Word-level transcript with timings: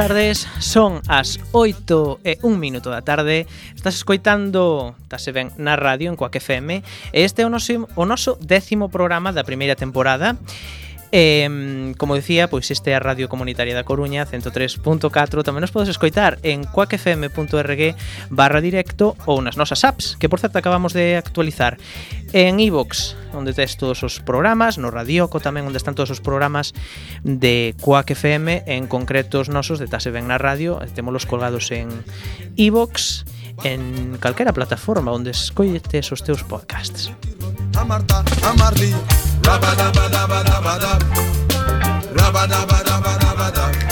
tardes, 0.00 0.48
son 0.60 1.04
as 1.12 1.36
8 1.52 2.24
e 2.24 2.40
1 2.40 2.56
minuto 2.56 2.88
da 2.88 3.04
tarde. 3.04 3.44
Estás 3.76 4.00
escoitando, 4.00 4.96
tase 5.12 5.28
ben, 5.28 5.52
na 5.60 5.76
radio 5.76 6.08
en 6.08 6.16
Coac 6.16 6.40
FM 6.40 6.80
E 7.12 7.20
este 7.20 7.44
é 7.44 7.44
o 7.44 7.52
noso, 7.52 7.84
o 8.00 8.08
noso 8.08 8.40
décimo 8.40 8.88
programa 8.88 9.28
da 9.28 9.44
primeira 9.44 9.76
temporada. 9.76 10.40
Eh, 11.12 11.92
como 11.98 12.14
dicía, 12.14 12.46
pois 12.46 12.70
este 12.70 12.92
é 12.92 12.94
a 12.94 13.02
Radio 13.02 13.26
Comunitaria 13.26 13.74
da 13.74 13.82
Coruña 13.82 14.22
103.4 14.22 15.42
Tamén 15.42 15.58
nos 15.58 15.74
podes 15.74 15.90
escoitar 15.90 16.38
en 16.46 16.62
coacfm.org 16.62 17.98
barra 18.30 18.62
directo 18.62 19.18
ou 19.26 19.42
nas 19.42 19.58
nosas 19.58 19.82
apps 19.82 20.14
Que 20.22 20.30
por 20.30 20.38
certo 20.38 20.62
acabamos 20.62 20.94
de 20.94 21.18
actualizar. 21.18 21.82
En 22.30 22.62
iVox, 22.62 23.18
e 23.18 23.34
onde 23.34 23.50
tes 23.50 23.74
todos 23.74 24.06
os 24.06 24.22
programas 24.22 24.78
No 24.78 24.94
Radioco 24.94 25.42
tamén, 25.42 25.66
onde 25.66 25.82
están 25.82 25.98
todos 25.98 26.14
os 26.14 26.22
programas 26.22 26.70
de 27.26 27.74
Coac 27.82 28.14
FM 28.14 28.70
En 28.70 28.86
concreto 28.86 29.42
os 29.42 29.50
nosos 29.50 29.82
de 29.82 29.90
Tase 29.90 30.14
Ben 30.14 30.30
na 30.30 30.38
Radio. 30.38 30.78
Temolos 30.94 31.26
colgados 31.26 31.74
en 31.74 31.90
iVox 32.54 33.26
e 33.26 33.39
en 33.64 34.16
calquera 34.18 34.52
plataforma 34.52 35.12
onde 35.12 35.30
escolletes 35.30 36.12
os 36.12 36.22
teus 36.22 36.42
podcasts. 36.42 37.10
Rabadabadabadabadab 39.42 41.00
Rabadabadabadabadab 42.14 43.89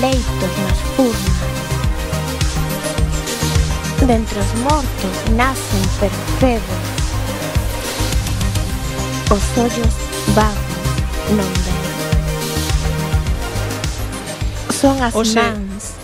Leito 0.00 0.46
nas 0.62 0.78
furnas. 0.96 1.54
Dentre 4.06 4.38
os 4.38 4.54
mortos 4.60 5.16
nacen 5.36 5.82
percebos. 6.00 6.84
Os 9.30 9.58
ollos 9.58 9.94
vagos 10.34 10.74
non 11.36 11.50
ven. 11.64 11.82
Son 14.74 14.96
as 15.00 15.14
Ose, 15.14 15.40
mans 15.40 15.94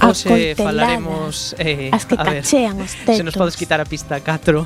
as 0.00 0.24
Ose 0.24 0.54
falaremos 0.56 1.54
eh, 1.58 1.90
as 1.92 2.04
que 2.06 2.14
a 2.14 2.24
cachean 2.24 2.76
ver, 2.78 2.84
os 2.86 2.94
tetos. 2.94 3.16
Se 3.16 3.22
nos 3.22 3.36
podes 3.36 3.56
quitar 3.56 3.80
a 3.80 3.84
pista 3.84 4.20
4. 4.20 4.64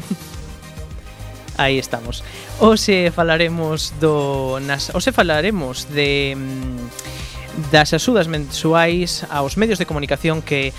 Aí 1.57 1.79
estamos. 1.79 2.23
Hoxe 2.61 3.11
falaremos 3.15 3.95
do 4.01 4.59
nas, 4.63 4.91
hoxe 4.95 5.13
falaremos 5.13 5.87
de 5.91 6.35
mm, 6.35 6.74
das 7.73 7.95
axudas 7.95 8.29
mensuais 8.29 9.25
aos 9.31 9.57
medios 9.57 9.79
de 9.79 9.87
comunicación 9.87 10.43
que 10.43 10.73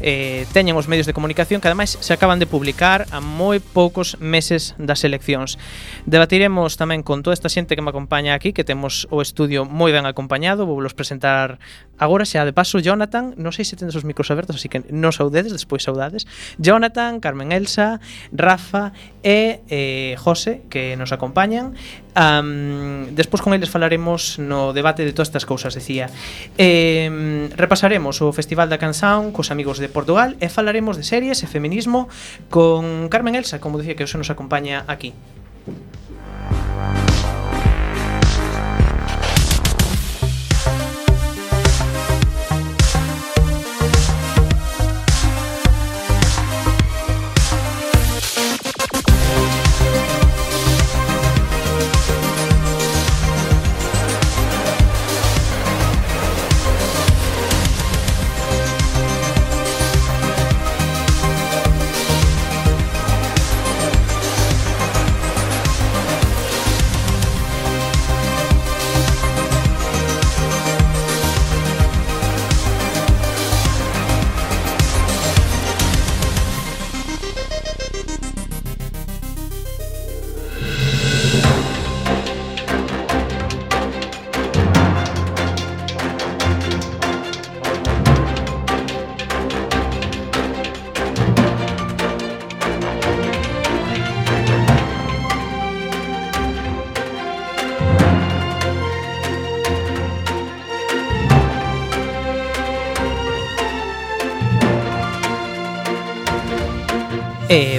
eh, 0.00 0.46
teñen 0.52 0.76
os 0.78 0.86
medios 0.86 1.06
de 1.06 1.12
comunicación 1.12 1.60
que 1.60 1.68
ademais 1.68 1.98
se 1.98 2.12
acaban 2.14 2.38
de 2.38 2.46
publicar 2.46 3.06
a 3.10 3.18
moi 3.18 3.58
poucos 3.58 4.14
meses 4.22 4.78
das 4.78 5.02
eleccións. 5.02 5.58
Debatiremos 6.06 6.78
tamén 6.78 7.02
con 7.02 7.26
toda 7.26 7.34
esta 7.34 7.50
xente 7.50 7.74
que 7.74 7.82
me 7.82 7.90
acompaña 7.90 8.34
aquí, 8.34 8.54
que 8.54 8.62
temos 8.62 9.10
o 9.10 9.18
estudio 9.22 9.66
moi 9.66 9.90
ben 9.90 10.06
acompañado, 10.06 10.66
vou 10.70 10.78
vos 10.78 10.94
presentar 10.94 11.58
Agora 11.98 12.24
xa, 12.24 12.46
de 12.46 12.54
paso, 12.54 12.78
Jonathan, 12.78 13.34
non 13.34 13.50
sei 13.50 13.66
se 13.66 13.74
tendes 13.74 13.98
os 13.98 14.06
micros 14.06 14.30
abertos, 14.30 14.56
así 14.56 14.70
que 14.70 14.86
non 14.94 15.10
saudedes, 15.10 15.50
despois 15.50 15.82
saudades. 15.82 16.30
Jonathan, 16.62 17.18
Carmen 17.18 17.50
Elsa, 17.50 17.98
Rafa 18.30 18.94
e 19.26 19.60
eh, 19.66 20.14
José, 20.18 20.62
que 20.70 20.94
nos 20.94 21.10
acompañan. 21.10 21.74
Um, 22.18 23.14
despois 23.14 23.42
con 23.42 23.54
eles 23.54 23.70
falaremos 23.70 24.38
no 24.42 24.74
debate 24.74 25.06
de 25.06 25.14
todas 25.14 25.28
estas 25.30 25.46
cousas, 25.46 25.74
decía. 25.74 26.10
Eh, 26.58 27.50
repasaremos 27.54 28.22
o 28.22 28.30
Festival 28.34 28.70
da 28.70 28.78
Canción 28.78 29.34
cos 29.34 29.50
amigos 29.50 29.82
de 29.82 29.90
Portugal 29.90 30.38
e 30.38 30.46
falaremos 30.50 30.98
de 30.98 31.04
series 31.06 31.42
e 31.42 31.46
feminismo 31.50 32.06
con 32.50 33.10
Carmen 33.10 33.34
Elsa, 33.34 33.58
como 33.58 33.78
dicía 33.78 33.98
que 33.98 34.06
hoxe 34.06 34.18
nos 34.18 34.30
acompaña 34.30 34.86
aquí. 34.86 35.14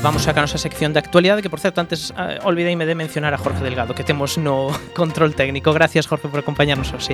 vamos 0.09 0.27
a 0.27 0.33
nosa 0.33 0.57
sección 0.57 0.89
de 0.89 0.97
actualidade 0.97 1.45
que 1.45 1.53
por 1.53 1.61
certo 1.61 1.85
antes 1.85 2.09
ah, 2.17 2.33
eh, 2.33 2.39
olvideime 2.41 2.89
de 2.89 2.97
mencionar 2.97 3.29
a 3.35 3.37
Jorge 3.37 3.61
Delgado 3.61 3.93
que 3.93 4.01
temos 4.01 4.41
no 4.41 4.73
control 4.97 5.37
técnico. 5.37 5.69
Gracias 5.69 6.09
Jorge 6.09 6.25
por 6.33 6.41
acompañarnos 6.41 6.89
hoxe 6.97 7.13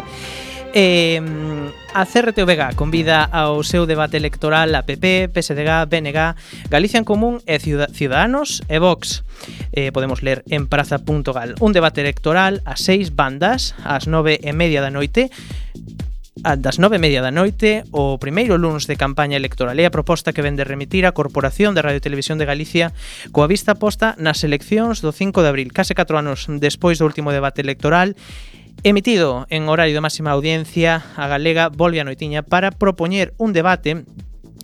eh, 0.72 1.20
a 1.92 2.08
CRTVG 2.08 2.80
convida 2.80 3.28
ao 3.28 3.68
seu 3.68 3.84
debate 3.84 4.16
electoral 4.16 4.72
a 4.80 4.88
PP, 4.88 5.28
PSDG, 5.28 5.92
BNG 5.92 6.40
Galicia 6.72 6.96
en 6.96 7.04
Común 7.04 7.44
e 7.44 7.60
Ciud 7.60 7.84
Ciudadanos 7.92 8.64
e 8.72 8.80
Vox. 8.80 9.28
Eh, 9.76 9.92
podemos 9.92 10.24
ler 10.24 10.48
en 10.48 10.72
praza.gal 10.72 11.60
un 11.60 11.76
debate 11.76 12.00
electoral 12.00 12.64
a 12.64 12.80
seis 12.80 13.12
bandas 13.12 13.76
ás 13.84 14.08
nove 14.08 14.40
e 14.40 14.56
media 14.56 14.80
da 14.80 14.88
noite 14.88 15.36
a 16.46 16.54
das 16.54 16.78
nove 16.78 16.96
e 16.96 17.02
media 17.02 17.26
da 17.26 17.34
noite 17.34 17.82
o 17.90 18.22
primeiro 18.22 18.62
luns 18.62 18.86
de 18.86 18.94
campaña 18.94 19.34
electoral. 19.34 19.74
É 19.82 19.90
a 19.90 19.92
proposta 19.92 20.30
que 20.30 20.46
vende 20.46 20.62
remitir 20.62 21.10
a 21.10 21.18
Corporación 21.18 21.74
de 21.74 21.82
Radio 21.82 21.98
e 21.98 22.06
Televisión 22.06 22.38
de 22.38 22.46
Galicia 22.46 22.94
coa 23.34 23.50
vista 23.50 23.74
posta 23.74 24.14
nas 24.22 24.46
eleccións 24.46 25.02
do 25.02 25.10
5 25.10 25.42
de 25.42 25.50
abril, 25.50 25.74
case 25.74 25.98
4 25.98 26.22
anos 26.22 26.46
despois 26.62 27.02
do 27.02 27.10
último 27.10 27.34
debate 27.34 27.66
electoral 27.66 28.14
Emitido 28.84 29.48
en 29.50 29.66
horario 29.70 29.96
de 29.98 30.06
máxima 30.06 30.32
audiencia, 30.32 31.02
a 31.18 31.26
Galega 31.26 31.74
volve 31.74 31.98
a 31.98 32.06
noitiña 32.06 32.46
para 32.46 32.70
propoñer 32.70 33.34
un 33.42 33.50
debate 33.50 34.06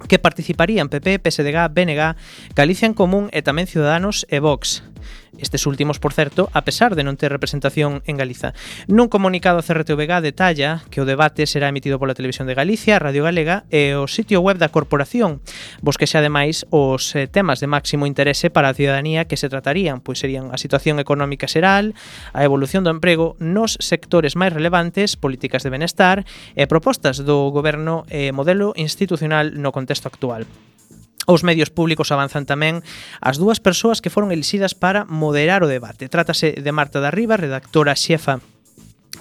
que 0.05 0.19
participarían 0.19 0.89
PP, 0.89 1.17
PSDG, 1.25 1.73
BNG, 1.73 2.13
Galicia 2.53 2.85
en 2.85 2.93
Común 2.93 3.33
e 3.33 3.41
tamén 3.41 3.65
Ciudadanos 3.65 4.29
e 4.29 4.37
Vox. 4.37 4.90
Estes 5.39 5.65
últimos, 5.65 5.99
por 5.99 6.13
certo, 6.13 6.49
a 6.51 6.67
pesar 6.67 6.95
de 6.95 7.07
non 7.07 7.15
ter 7.15 7.31
representación 7.31 8.03
en 8.03 8.19
Galiza. 8.19 8.51
Nun 8.91 9.07
comunicado 9.07 9.59
a 9.59 9.65
CRTVG 9.65 10.19
detalla 10.19 10.83
que 10.91 10.99
o 10.99 11.07
debate 11.07 11.47
será 11.47 11.71
emitido 11.71 11.97
pola 11.97 12.17
Televisión 12.17 12.51
de 12.51 12.57
Galicia, 12.57 12.99
Radio 12.99 13.23
Galega 13.23 13.63
e 13.71 13.95
o 13.95 14.11
sitio 14.11 14.43
web 14.43 14.59
da 14.59 14.69
corporación, 14.69 15.39
vos 15.79 15.95
que 15.95 16.07
xa 16.07 16.19
ademais 16.19 16.67
os 16.69 17.15
eh, 17.15 17.31
temas 17.31 17.63
de 17.63 17.71
máximo 17.71 18.03
interese 18.05 18.51
para 18.51 18.69
a 18.69 18.75
ciudadanía 18.75 19.25
que 19.25 19.39
se 19.39 19.47
tratarían, 19.47 20.03
pois 20.03 20.19
serían 20.19 20.51
a 20.51 20.59
situación 20.59 20.99
económica 20.99 21.47
xeral, 21.47 21.95
a 22.35 22.43
evolución 22.43 22.83
do 22.83 22.91
emprego 22.91 23.39
nos 23.39 23.79
sectores 23.79 24.35
máis 24.35 24.51
relevantes, 24.51 25.15
políticas 25.15 25.63
de 25.63 25.71
benestar 25.71 26.27
e 26.59 26.67
propostas 26.67 27.23
do 27.23 27.49
goberno 27.49 28.03
e 28.11 28.35
modelo 28.35 28.75
institucional 28.75 29.55
no 29.55 29.71
contexto 29.71 30.11
actual. 30.11 30.43
Os 31.29 31.45
medios 31.45 31.69
públicos 31.69 32.09
avanzan 32.09 32.49
tamén 32.49 32.81
as 33.21 33.37
dúas 33.37 33.61
persoas 33.61 34.01
que 34.01 34.09
foron 34.09 34.33
elixidas 34.33 34.73
para 34.73 35.05
moderar 35.05 35.61
o 35.61 35.69
debate. 35.69 36.09
Trátase 36.09 36.57
de 36.57 36.71
Marta 36.73 36.97
da 36.97 37.13
Riva, 37.13 37.37
redactora 37.37 37.93
xefa 37.93 38.41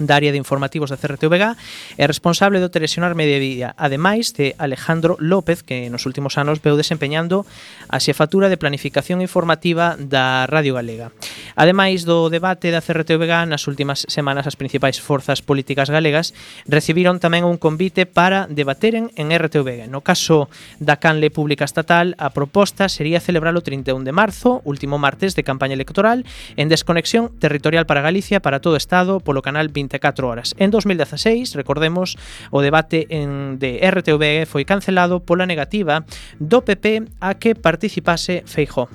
da 0.00 0.16
área 0.16 0.32
de 0.32 0.40
informativos 0.40 0.88
da 0.88 0.96
CRTVG 0.96 1.54
e 2.00 2.04
responsable 2.08 2.58
do 2.58 2.72
media 2.72 3.30
Mediodía, 3.30 3.74
ademais 3.76 4.32
de 4.34 4.56
Alejandro 4.58 5.16
López, 5.20 5.62
que 5.62 5.86
nos 5.92 6.08
últimos 6.08 6.40
anos 6.40 6.58
veu 6.58 6.74
desempeñando 6.74 7.46
a 7.86 8.00
xefatura 8.00 8.48
de 8.48 8.56
planificación 8.56 9.20
informativa 9.20 9.94
da 10.00 10.48
Radio 10.48 10.74
Galega. 10.74 11.12
Ademais 11.54 12.08
do 12.08 12.32
debate 12.32 12.72
da 12.72 12.80
CRTVG, 12.80 13.46
nas 13.46 13.68
últimas 13.68 14.08
semanas 14.08 14.48
as 14.48 14.56
principais 14.56 14.98
forzas 14.98 15.44
políticas 15.44 15.92
galegas 15.92 16.32
recibiron 16.64 17.20
tamén 17.20 17.44
un 17.44 17.60
convite 17.60 18.08
para 18.08 18.48
debateren 18.48 19.12
en 19.14 19.30
RTVG. 19.30 19.86
No 19.92 20.00
caso 20.00 20.48
da 20.80 20.96
Canle 20.96 21.28
Pública 21.30 21.68
Estatal, 21.68 22.16
a 22.16 22.32
proposta 22.32 22.88
sería 22.88 23.20
celebrar 23.20 23.54
o 23.54 23.62
31 23.62 24.02
de 24.02 24.16
marzo, 24.16 24.64
último 24.64 24.96
martes 24.96 25.36
de 25.36 25.44
campaña 25.44 25.76
electoral, 25.76 26.24
en 26.56 26.72
desconexión 26.72 27.30
territorial 27.38 27.86
para 27.86 28.00
Galicia 28.00 28.40
para 28.40 28.64
todo 28.64 28.74
o 28.74 28.80
Estado 28.80 29.20
polo 29.20 29.42
canal 29.44 29.68
24 29.90 30.28
horas. 30.28 30.54
En 30.58 30.70
2016, 30.70 31.54
recordemos, 31.54 32.16
o 32.50 32.62
debate 32.62 33.06
en, 33.10 33.58
de 33.58 33.82
RTVE 33.82 34.46
foi 34.46 34.64
cancelado 34.64 35.20
pola 35.20 35.44
negativa 35.44 36.06
do 36.38 36.62
PP 36.62 37.10
a 37.20 37.34
que 37.34 37.58
participase 37.58 38.46
Feijóo. 38.46 38.88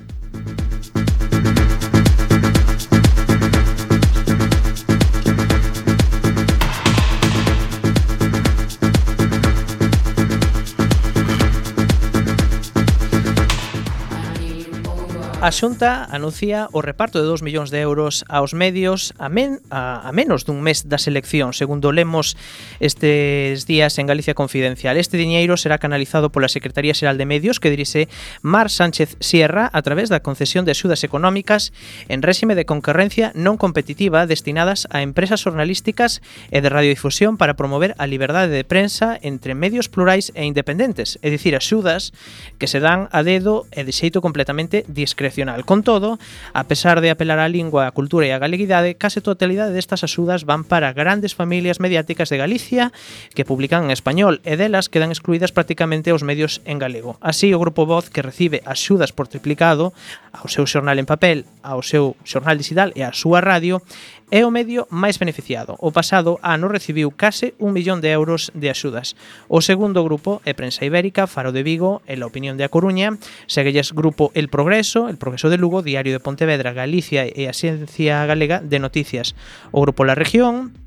A 15.46 15.52
Xunta 15.54 16.10
anuncia 16.10 16.66
o 16.74 16.82
reparto 16.82 17.22
de 17.22 17.30
2 17.30 17.46
millóns 17.46 17.70
de 17.70 17.78
euros 17.78 18.26
aos 18.26 18.50
medios 18.50 19.14
a, 19.14 19.30
men, 19.30 19.62
a, 19.70 20.02
a 20.02 20.10
menos 20.10 20.42
dun 20.42 20.58
mes 20.58 20.90
das 20.90 21.06
eleccións, 21.06 21.54
segundo 21.54 21.94
lemos 21.94 22.34
estes 22.82 23.62
días 23.62 23.94
en 24.02 24.10
Galicia 24.10 24.34
Confidencial. 24.34 24.98
Este 24.98 25.14
diñeiro 25.14 25.54
será 25.54 25.78
canalizado 25.78 26.34
pola 26.34 26.50
Secretaría 26.50 26.98
Xeral 26.98 27.14
de 27.14 27.30
Medios 27.30 27.62
que 27.62 27.70
dirixe 27.70 28.10
Mar 28.42 28.74
Sánchez 28.74 29.14
Sierra 29.22 29.70
a 29.70 29.86
través 29.86 30.10
da 30.10 30.18
concesión 30.18 30.66
de 30.66 30.74
axudas 30.74 31.06
económicas 31.06 31.70
en 32.10 32.26
réxime 32.26 32.58
de 32.58 32.66
concorrencia 32.66 33.30
non 33.38 33.54
competitiva 33.54 34.26
destinadas 34.26 34.90
a 34.90 35.06
empresas 35.06 35.46
jornalísticas 35.46 36.26
e 36.50 36.58
de 36.58 36.74
radiodifusión 36.74 37.38
para 37.38 37.54
promover 37.54 37.94
a 38.02 38.10
liberdade 38.10 38.50
de 38.50 38.66
prensa 38.66 39.14
entre 39.22 39.54
medios 39.54 39.86
plurais 39.86 40.34
e 40.34 40.42
independentes, 40.42 41.22
é 41.22 41.30
dicir, 41.30 41.54
axudas 41.54 42.10
que 42.58 42.66
se 42.66 42.82
dan 42.82 43.06
a 43.14 43.22
dedo 43.22 43.70
e 43.70 43.86
de 43.86 43.94
xeito 43.94 44.18
completamente 44.18 44.82
discrecional 44.90 45.35
internacional. 45.36 45.64
Con 45.64 45.82
todo, 45.82 46.18
a 46.52 46.64
pesar 46.64 47.00
de 47.00 47.10
apelar 47.10 47.38
á 47.38 47.48
lingua, 47.48 47.86
a 47.86 47.92
cultura 47.92 48.26
e 48.26 48.32
a 48.32 48.40
galeguidade, 48.40 48.96
case 48.96 49.20
totalidade 49.20 49.74
destas 49.74 50.04
axudas 50.04 50.48
van 50.48 50.64
para 50.64 50.92
grandes 50.96 51.36
familias 51.36 51.80
mediáticas 51.80 52.32
de 52.32 52.40
Galicia 52.40 52.92
que 53.34 53.44
publican 53.44 53.84
en 53.84 53.90
español 53.92 54.40
e 54.44 54.56
delas 54.56 54.88
quedan 54.88 55.12
excluídas 55.12 55.52
prácticamente 55.52 56.12
os 56.12 56.24
medios 56.24 56.64
en 56.64 56.80
galego. 56.80 57.20
Así, 57.20 57.52
o 57.52 57.60
Grupo 57.60 57.84
Voz 57.84 58.08
que 58.08 58.24
recibe 58.24 58.62
axudas 58.64 59.12
por 59.12 59.28
triplicado 59.28 59.92
ao 60.32 60.48
seu 60.48 60.64
xornal 60.64 60.96
en 60.96 61.08
papel, 61.08 61.44
ao 61.60 61.80
seu 61.84 62.16
xornal 62.24 62.56
digital 62.56 62.92
e 62.96 63.04
á 63.04 63.12
súa 63.12 63.40
radio, 63.40 63.84
é 64.30 64.44
o 64.44 64.50
medio 64.50 64.86
máis 64.90 65.18
beneficiado. 65.18 65.76
O 65.78 65.94
pasado 65.94 66.38
ano 66.42 66.66
recibiu 66.66 67.14
case 67.14 67.54
un 67.62 67.72
millón 67.72 68.00
de 68.00 68.10
euros 68.10 68.50
de 68.54 68.70
axudas. 68.70 69.14
O 69.46 69.62
segundo 69.62 70.02
grupo 70.02 70.42
é 70.42 70.54
Prensa 70.54 70.82
Ibérica, 70.82 71.26
Faro 71.30 71.52
de 71.52 71.62
Vigo 71.62 72.02
e 72.06 72.18
La 72.18 72.26
Opinión 72.26 72.58
de 72.58 72.64
A 72.66 72.72
Coruña. 72.72 73.18
Seguelles 73.46 73.94
grupo 73.94 74.34
El 74.34 74.48
Progreso, 74.48 75.08
El 75.08 75.18
Progreso 75.18 75.50
de 75.50 75.58
Lugo, 75.58 75.82
Diario 75.82 76.12
de 76.12 76.22
Pontevedra, 76.22 76.74
Galicia 76.74 77.26
e 77.26 77.46
a 77.46 77.54
Ciencia 77.54 78.26
Galega 78.26 78.58
de 78.62 78.78
Noticias. 78.82 79.38
O 79.70 79.82
grupo 79.82 80.02
La 80.02 80.14
Región, 80.18 80.85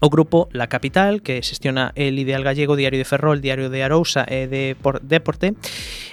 o 0.00 0.08
grupo 0.10 0.48
La 0.52 0.68
Capital, 0.68 1.22
que 1.22 1.42
xestiona 1.42 1.92
el 1.94 2.18
Ideal 2.18 2.42
Gallego, 2.42 2.76
Diario 2.76 2.98
de 2.98 3.04
Ferrol, 3.04 3.40
Diario 3.40 3.70
de 3.70 3.84
Arousa 3.84 4.24
e 4.26 4.48
de 4.48 4.76
Por 4.80 5.00
Deporte. 5.00 5.54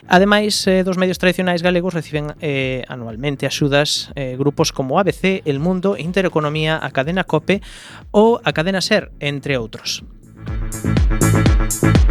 Ademais 0.08 0.68
eh, 0.68 0.84
dos 0.84 1.00
medios 1.00 1.18
tradicionais 1.18 1.64
galegos 1.64 1.96
reciben 1.96 2.36
eh, 2.40 2.84
anualmente 2.88 3.48
axudas 3.48 4.12
eh, 4.16 4.36
grupos 4.38 4.72
como 4.72 5.00
ABC, 5.00 5.42
El 5.46 5.60
Mundo, 5.60 5.98
Intereconomía, 5.98 6.80
a 6.82 6.92
Cadena 6.92 7.24
COPE 7.24 7.64
ou 8.12 8.40
a 8.44 8.52
Cadena 8.52 8.84
SER, 8.84 9.12
entre 9.20 9.58
outros. 9.58 10.04
Música 10.48 12.07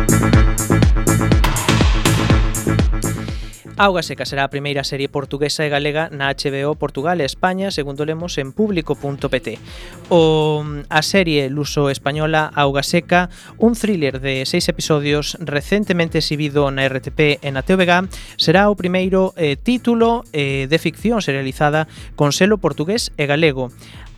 Auga 3.79 4.03
Seca 4.03 4.25
será 4.25 4.45
a 4.45 4.49
primeira 4.49 4.89
serie 4.89 5.13
portuguesa 5.13 5.61
e 5.61 5.69
galega 5.69 6.09
na 6.09 6.33
HBO 6.33 6.81
Portugal 6.81 7.21
e 7.21 7.29
España, 7.29 7.69
segundo 7.69 8.09
lemos 8.09 8.41
en 8.41 8.57
público.pt. 8.57 9.61
O 10.09 10.65
a 10.89 11.03
serie 11.05 11.53
luso-española 11.53 12.49
Auga 12.57 12.81
Seca, 12.81 13.29
un 13.61 13.77
thriller 13.77 14.25
de 14.25 14.49
seis 14.49 14.65
episodios 14.73 15.37
recentemente 15.45 16.25
exhibido 16.25 16.65
na 16.73 16.89
RTP 16.89 17.45
e 17.45 17.49
na 17.53 17.61
TVG, 17.61 18.09
será 18.41 18.73
o 18.73 18.81
primeiro 18.81 19.37
eh, 19.37 19.61
título 19.61 20.25
eh, 20.33 20.65
de 20.73 20.79
ficción 20.81 21.21
serializada 21.21 21.85
con 22.17 22.33
selo 22.33 22.57
portugués 22.57 23.13
e 23.21 23.29
galego 23.29 23.69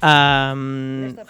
a, 0.03 0.55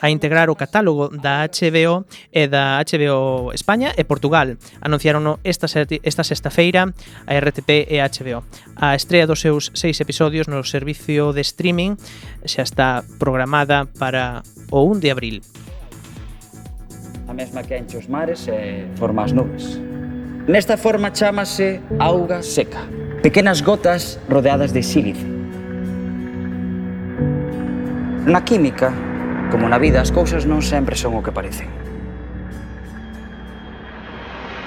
a 0.01 0.11
integrar 0.11 0.51
o 0.51 0.57
catálogo 0.57 1.09
da 1.09 1.47
HBO 1.49 2.05
e 2.33 2.49
da 2.49 2.83
HBO 2.85 3.53
España 3.53 3.93
e 3.97 4.05
Portugal. 4.05 4.57
Anunciaron 4.81 5.41
esta, 5.45 5.67
esta 6.03 6.25
sexta 6.25 6.51
feira 6.51 6.93
a 7.27 7.33
RTP 7.33 7.89
e 7.89 8.01
a 8.01 8.09
HBO. 8.09 8.45
A 8.77 8.95
estrea 8.95 9.27
dos 9.27 9.41
seus 9.41 9.71
seis 9.75 10.01
episodios 10.01 10.49
no 10.49 10.63
servicio 10.65 11.33
de 11.33 11.41
streaming 11.41 11.97
xa 12.45 12.63
está 12.63 13.05
programada 13.19 13.87
para 13.99 14.43
o 14.71 14.85
1 14.85 15.01
de 15.01 15.09
abril. 15.11 15.37
A 17.29 17.35
mesma 17.35 17.63
que 17.63 17.77
enche 17.77 17.97
os 17.97 18.09
mares 18.09 18.49
e 18.49 18.89
forma 18.97 19.25
as 19.25 19.33
nubes. 19.33 19.79
Nesta 20.49 20.81
forma 20.81 21.13
chamase 21.13 21.81
auga 22.01 22.43
seca. 22.43 22.81
Pequenas 23.21 23.61
gotas 23.61 24.19
rodeadas 24.29 24.73
de 24.73 24.83
sílice 24.83 25.38
Na 28.29 28.45
química, 28.45 28.93
como 29.51 29.73
na 29.73 29.81
vida, 29.81 30.05
as 30.05 30.13
cousas 30.13 30.45
non 30.45 30.61
sempre 30.61 30.93
son 31.01 31.17
o 31.17 31.25
que 31.25 31.33
parecen. 31.33 31.65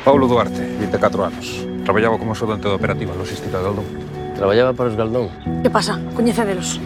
Paulo 0.02 0.26
Duarte, 0.26 0.66
24 0.82 1.22
anos. 1.22 1.62
Traballaba 1.86 2.18
como 2.18 2.34
soldante 2.34 2.66
de 2.66 2.74
operativa 2.74 3.14
logística 3.14 3.62
de 3.62 3.64
Galdón. 3.70 3.86
Traballaba 4.34 4.74
para 4.74 4.90
os 4.90 4.98
Galdón. 4.98 5.30
Que 5.62 5.70
pasa? 5.70 6.02
Coñecedelos. 6.18 6.82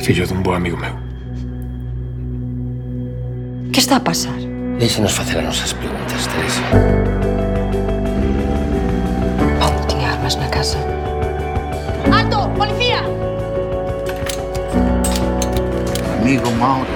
Fillo 0.00 0.24
dun 0.24 0.40
bo 0.40 0.56
amigo 0.56 0.80
meu. 0.80 0.96
Que 3.68 3.84
está 3.84 4.00
a 4.00 4.04
pasar? 4.04 4.40
Deixenos 4.80 5.12
facer 5.12 5.44
as 5.44 5.52
nosas 5.52 5.76
preguntas, 5.76 6.24
Teresa. 6.24 6.64
Non 9.60 9.76
tiña 9.92 10.16
armas 10.16 10.40
na 10.40 10.48
casa. 10.48 10.93
amigo 16.24 16.50
Mauro. 16.52 16.88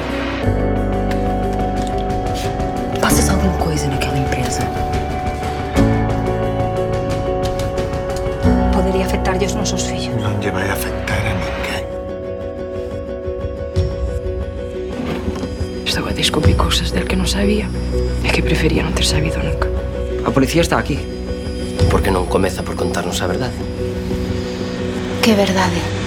Faças 2.99 3.29
alguma 3.29 3.53
coisa 3.59 3.87
naquela 3.87 4.17
empresa. 4.17 4.63
Poderia 8.73 9.05
afectar 9.05 9.37
os 9.37 9.53
nossos 9.53 9.83
filhos. 9.83 10.23
Não 10.23 10.39
te 10.41 10.51
vai 10.51 10.71
afectar 10.71 11.19
a 11.19 11.35
ninguém. 11.35 11.85
Estaba 15.85 16.09
a 16.09 16.13
descobrir 16.15 16.57
cousas 16.57 16.91
del 16.91 17.05
que 17.05 17.15
non 17.15 17.29
sabía 17.29 17.69
e 18.25 18.33
que 18.33 18.41
prefería 18.41 18.81
non 18.81 18.97
ter 18.97 19.05
sabido 19.05 19.45
nunca. 19.45 19.69
A 20.25 20.33
policía 20.33 20.65
está 20.65 20.81
aquí. 20.81 21.05
Por 21.93 22.01
que 22.01 22.09
non 22.09 22.25
comeza 22.33 22.65
por 22.65 22.81
contarnos 22.81 23.21
a 23.21 23.29
verdade? 23.29 23.53
Que 25.21 25.37
verdade? 25.37 25.98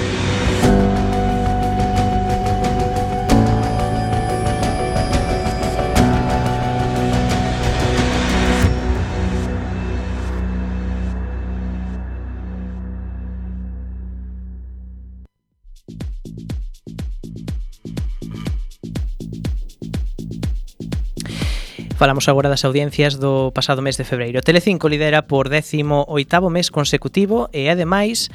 Falamos 22.01 22.27
agora 22.27 22.50
das 22.50 22.65
audiencias 22.65 23.22
do 23.22 23.53
pasado 23.53 23.86
mes 23.86 23.93
de 23.93 24.01
febreiro. 24.01 24.41
Telecinco 24.41 24.89
lidera 24.89 25.29
por 25.29 25.53
18º 25.53 26.50
mes 26.50 26.74
consecutivo 26.74 27.46
e 27.53 27.70
ademais 27.70 28.34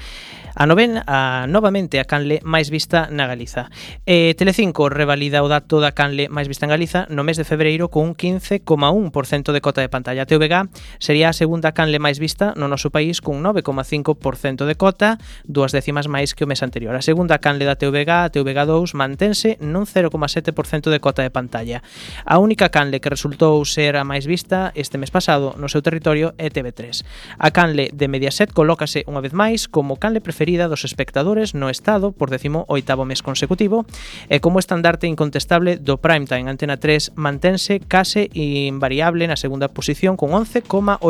a 0.56 0.64
noven 0.64 1.02
a, 1.04 1.46
novamente 1.50 2.00
a 2.00 2.06
canle 2.08 2.40
máis 2.46 2.72
vista 2.72 3.12
na 3.12 3.28
Galiza. 3.28 3.68
E 4.08 4.38
Telecinco 4.38 4.88
revalida 4.88 5.44
o 5.44 5.50
dato 5.52 5.84
da 5.84 5.92
canle 5.92 6.32
máis 6.32 6.48
vista 6.48 6.64
en 6.64 6.72
Galiza 6.72 7.10
no 7.12 7.26
mes 7.26 7.36
de 7.36 7.44
febreiro 7.44 7.92
con 7.92 8.08
un 8.08 8.14
15,1% 8.14 9.50
de 9.52 9.60
cota 9.60 9.82
de 9.82 9.90
pantalla. 9.92 10.24
TVG 10.24 10.70
sería 10.96 11.28
a 11.28 11.36
segunda 11.36 11.76
canle 11.76 12.00
máis 12.00 12.16
vista 12.22 12.56
no 12.56 12.72
noso 12.72 12.88
país 12.88 13.18
con 13.18 13.44
9,5% 13.44 14.64
de 14.64 14.74
cota, 14.80 15.18
dúas 15.44 15.76
décimas 15.76 16.08
máis 16.08 16.38
que 16.38 16.46
o 16.46 16.48
mes 16.48 16.64
anterior. 16.64 16.96
A 16.96 17.04
segunda 17.04 17.36
canle 17.42 17.68
da 17.68 17.76
TVG, 17.76 18.08
a 18.08 18.30
TVG2, 18.32 18.96
mantense 18.96 19.60
nun 19.60 19.84
0,7% 19.84 20.88
de 20.88 21.02
cota 21.04 21.20
de 21.20 21.28
pantalla. 21.28 21.84
A 22.24 22.40
única 22.40 22.72
canle 22.72 23.04
que 23.04 23.12
resultou 23.12 23.55
logrou 23.56 23.64
ser 23.64 23.96
a 23.96 24.04
máis 24.04 24.28
vista 24.28 24.68
este 24.76 25.00
mes 25.00 25.08
pasado 25.08 25.56
no 25.56 25.72
seu 25.72 25.80
territorio 25.80 26.36
é 26.36 26.52
TV3. 26.52 27.00
A 27.40 27.48
canle 27.56 27.88
de 27.88 28.04
Mediaset 28.04 28.52
colócase 28.52 29.00
unha 29.08 29.24
vez 29.24 29.32
máis 29.32 29.64
como 29.64 29.96
canle 29.96 30.20
preferida 30.20 30.68
dos 30.68 30.84
espectadores 30.84 31.56
no 31.56 31.72
estado 31.72 32.12
por 32.12 32.28
décimo 32.28 32.68
oitavo 32.68 33.08
mes 33.08 33.24
consecutivo 33.24 33.88
e 34.28 34.44
como 34.44 34.60
estandarte 34.60 35.08
incontestable 35.08 35.80
do 35.80 35.96
primetime 35.96 36.52
Antena 36.52 36.76
3 36.76 37.16
mantense 37.16 37.80
case 37.80 38.28
invariable 38.36 39.24
na 39.24 39.40
segunda 39.40 39.72
posición 39.72 40.20
con 40.20 40.36
11,8% 40.36 41.00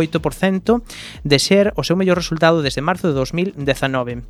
de 1.27 1.39
ser 1.43 1.75
o 1.75 1.83
seu 1.83 1.99
mellor 1.99 2.15
resultado 2.15 2.63
desde 2.63 2.79
marzo 2.79 3.11
de 3.11 3.19
2019. 3.19 4.23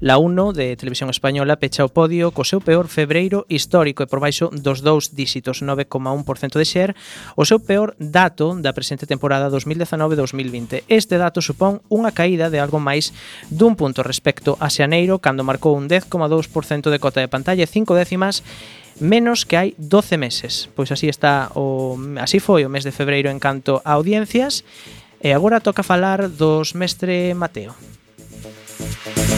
La 0.00 0.18
1 0.18 0.52
de 0.52 0.76
Televisión 0.76 1.10
Española 1.10 1.56
pecha 1.56 1.84
o 1.84 1.92
podio 1.92 2.30
co 2.30 2.46
seu 2.46 2.60
peor 2.60 2.86
febreiro 2.86 3.44
histórico 3.48 4.02
e 4.02 4.10
por 4.10 4.20
baixo 4.20 4.50
dos 4.52 4.80
dous 4.80 5.14
dígitos 5.14 5.60
9,1% 5.60 6.56
de 6.56 6.66
share, 6.66 6.96
o 7.34 7.44
seu 7.44 7.58
peor 7.58 7.94
dato 7.98 8.54
da 8.58 8.72
presente 8.72 9.06
temporada 9.06 9.50
2019-2020. 9.50 10.84
Este 10.88 11.18
dato 11.18 11.42
supón 11.42 11.80
unha 11.90 12.14
caída 12.14 12.48
de 12.48 12.62
algo 12.62 12.78
máis 12.78 13.10
dun 13.50 13.74
punto 13.74 14.04
respecto 14.06 14.56
a 14.60 14.70
Xaneiro 14.70 15.18
cando 15.18 15.46
marcou 15.46 15.74
un 15.74 15.90
10,2% 15.90 16.88
de 16.90 16.98
cota 17.02 17.20
de 17.20 17.32
pantalla 17.32 17.64
e 17.64 17.70
5 17.70 17.94
décimas 17.94 18.42
menos 19.00 19.46
que 19.46 19.56
hai 19.56 19.68
12 19.78 20.18
meses. 20.18 20.68
Pois 20.74 20.90
así 20.90 21.06
está 21.06 21.50
o 21.54 21.94
así 22.18 22.42
foi 22.42 22.66
o 22.66 22.72
mes 22.72 22.82
de 22.82 22.94
febreiro 22.94 23.30
en 23.30 23.38
canto 23.38 23.82
a 23.86 23.94
audiencias. 23.94 24.66
E 25.18 25.34
agora 25.34 25.58
toca 25.58 25.82
falar 25.82 26.30
dos 26.30 26.78
mestre 26.78 27.34
Mateo. 27.34 27.74
Música 28.78 29.37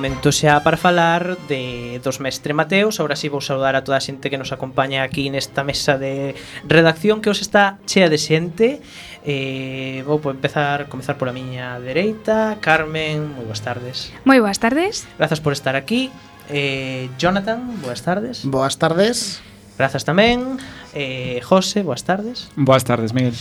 momento 0.00 0.32
xa 0.32 0.64
para 0.64 0.80
falar 0.80 1.36
de 1.44 2.00
dos 2.00 2.24
mestre 2.24 2.56
Mateos. 2.56 3.04
Ahora 3.04 3.20
así 3.20 3.28
vou 3.28 3.44
saudar 3.44 3.76
a 3.76 3.84
toda 3.84 4.00
a 4.00 4.02
xente 4.02 4.32
que 4.32 4.40
nos 4.40 4.48
acompaña 4.48 5.04
aquí 5.04 5.28
nesta 5.28 5.60
mesa 5.60 6.00
de 6.00 6.32
redacción 6.64 7.20
Que 7.20 7.28
os 7.28 7.44
está 7.44 7.76
chea 7.84 8.08
de 8.08 8.16
xente. 8.16 8.80
Eh, 9.28 10.00
Vou 10.08 10.16
por 10.16 10.32
empezar, 10.32 10.88
comezar 10.88 11.20
pola 11.20 11.36
miña 11.36 11.76
dereita. 11.84 12.56
Carmen, 12.64 13.28
moi 13.36 13.44
boas 13.44 13.60
tardes. 13.60 14.08
Moi 14.24 14.40
boas 14.40 14.56
tardes. 14.56 15.04
Grazas 15.20 15.44
por 15.44 15.52
estar 15.52 15.76
aquí. 15.76 16.08
Eh, 16.48 17.12
Jonathan, 17.20 17.60
boas 17.84 18.00
tardes. 18.00 18.48
Boas 18.48 18.80
tardes. 18.80 19.44
Grazas 19.76 20.08
tamén. 20.08 20.56
Eh, 20.96 21.44
José, 21.44 21.84
boas 21.84 22.08
tardes. 22.08 22.48
Boas 22.56 22.88
tardes, 22.88 23.12
Miguel. 23.12 23.36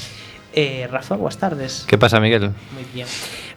Eh, 0.54 0.88
Rafa, 0.90 1.16
boas 1.16 1.38
tardes. 1.38 1.86
Que 1.88 1.98
pasa, 1.98 2.20
Miguel? 2.20 2.50
Moi 2.74 2.86
bien. 2.90 3.06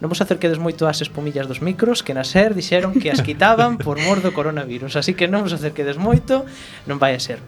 Non 0.04 0.12
vos 0.12 0.20
acerquedes 0.20 0.61
moito 0.61 0.84
ás 0.84 1.00
espumillas 1.00 1.49
dos 1.49 1.64
micros 1.64 2.04
que 2.04 2.12
na 2.12 2.20
SER 2.20 2.52
dixeron 2.52 2.92
que 3.00 3.08
as 3.08 3.25
quitaban 3.25 3.80
por 3.80 3.96
mor 3.96 4.20
do 4.20 4.37
coronavirus, 4.37 5.00
así 5.00 5.16
que 5.16 5.25
non 5.25 5.40
vos 5.40 5.56
acerquedes 5.56 5.96
moito, 5.96 6.44
non 6.84 7.00
vai 7.00 7.16
a 7.16 7.20
ser. 7.22 7.40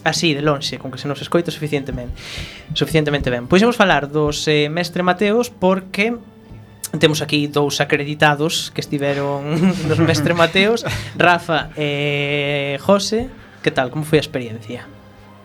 Así, 0.00 0.32
de 0.32 0.40
lonxe, 0.40 0.80
con 0.80 0.88
que 0.88 1.02
se 1.02 1.10
nos 1.10 1.20
escoita 1.20 1.52
suficientemente 1.52 2.16
suficientemente 2.72 3.28
ben. 3.28 3.44
Pois 3.44 3.60
vamos 3.60 3.76
falar 3.76 4.08
dos 4.08 4.48
eh, 4.48 4.72
mestre 4.72 5.04
Mateos 5.04 5.52
porque 5.52 6.16
temos 6.96 7.20
aquí 7.20 7.52
dous 7.52 7.84
acreditados 7.84 8.72
que 8.72 8.80
estiveron 8.80 9.44
dos 9.90 10.00
mestre 10.00 10.32
Mateos, 10.32 10.88
Rafa 11.20 11.68
e 11.76 12.76
eh, 12.76 12.80
José. 12.80 13.28
Que 13.60 13.68
tal? 13.68 13.92
Como 13.92 14.08
foi 14.08 14.16
a 14.16 14.24
experiencia? 14.24 14.95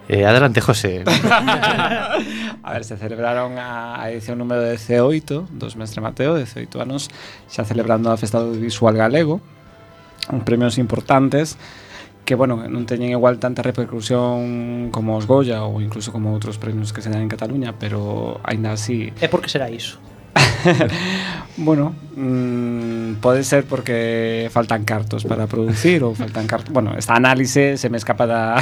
Eh, 0.10 0.26
adelante, 0.26 0.62
José. 0.62 1.04
a 1.32 2.74
ver, 2.74 2.84
se 2.84 2.98
celebraron 2.98 3.58
a 3.58 4.04
edición 4.12 4.38
número 4.38 4.64
18 4.68 5.48
dos 5.52 5.76
Mestre 5.76 6.02
Mateo, 6.02 6.36
18 6.36 6.82
anos, 6.82 7.10
xa 7.48 7.64
celebrando 7.64 8.12
a 8.12 8.18
Festa 8.18 8.40
do 8.40 8.52
Visual 8.52 8.98
Galego, 8.98 9.40
un 10.30 10.42
premios 10.42 10.78
importantes 10.78 11.58
que, 12.26 12.36
bueno, 12.36 12.64
non 12.70 12.86
teñen 12.86 13.12
igual 13.12 13.42
tanta 13.42 13.66
repercusión 13.66 14.94
como 14.94 15.18
os 15.18 15.26
Goya 15.26 15.66
ou 15.66 15.82
incluso 15.82 16.14
como 16.14 16.30
outros 16.32 16.62
premios 16.62 16.94
que 16.94 17.02
se 17.02 17.10
dan 17.10 17.26
en 17.26 17.32
Cataluña, 17.32 17.76
pero 17.76 18.38
aínda 18.46 18.72
así... 18.76 19.10
E 19.18 19.28
por 19.28 19.42
que 19.42 19.50
será 19.50 19.72
iso? 19.74 19.98
Bueno, 21.58 21.96
mmm, 22.16 23.16
pode 23.22 23.44
ser 23.44 23.66
porque 23.66 24.50
faltan 24.52 24.86
cartos 24.86 25.26
para 25.26 25.48
producir 25.48 26.04
ou 26.04 26.16
faltan 26.16 26.48
cartos... 26.48 26.72
Bueno, 26.72 26.96
esta 26.96 27.14
análise 27.14 27.76
se 27.78 27.90
me 27.90 27.98
escapa 27.98 28.26
da... 28.26 28.56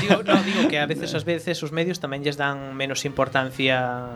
digo, 0.00 0.24
no, 0.24 0.42
digo 0.42 0.68
que 0.68 0.78
a 0.80 0.86
veces, 0.86 1.14
as 1.14 1.24
veces, 1.24 1.62
os 1.62 1.70
medios 1.70 2.00
tamén 2.00 2.24
lles 2.24 2.40
dan 2.40 2.72
menos 2.74 3.04
importancia 3.04 4.08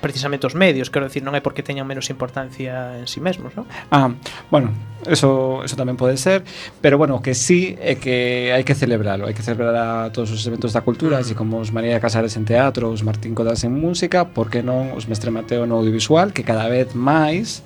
precisamente 0.00 0.48
os 0.48 0.56
medios, 0.56 0.88
quero 0.88 1.06
decir, 1.06 1.22
non 1.22 1.36
é 1.36 1.44
porque 1.44 1.62
teñan 1.62 1.86
menos 1.86 2.08
importancia 2.08 2.98
en 2.98 3.06
si 3.06 3.16
sí 3.16 3.20
mesmos, 3.20 3.52
non? 3.54 3.68
Ah, 3.92 4.10
bueno, 4.48 4.72
eso, 5.06 5.62
eso 5.62 5.76
tamén 5.76 6.00
pode 6.00 6.16
ser, 6.16 6.42
pero 6.80 6.96
bueno, 6.96 7.20
que 7.20 7.36
sí 7.36 7.76
é 7.78 8.00
que 8.00 8.50
hai 8.50 8.64
que 8.64 8.74
celebralo, 8.74 9.28
hai 9.28 9.36
que 9.36 9.44
celebrar 9.44 9.76
a 9.76 10.08
todos 10.10 10.32
os 10.32 10.42
eventos 10.48 10.72
da 10.72 10.82
cultura, 10.82 11.20
así 11.20 11.36
como 11.36 11.60
os 11.60 11.70
María 11.70 12.00
Casares 12.00 12.34
en 12.40 12.48
teatro, 12.48 12.90
os 12.90 13.04
Martín 13.04 13.36
Codas 13.36 13.62
en 13.62 13.76
música, 13.76 14.32
por 14.32 14.48
que 14.48 14.64
non 14.64 14.96
os 14.96 15.06
Mestre 15.06 15.30
Mateo 15.30 15.68
no 15.68 15.78
audiovisual, 15.78 16.32
que 16.32 16.42
cada 16.42 16.66
vez 16.66 16.96
máis 16.96 17.62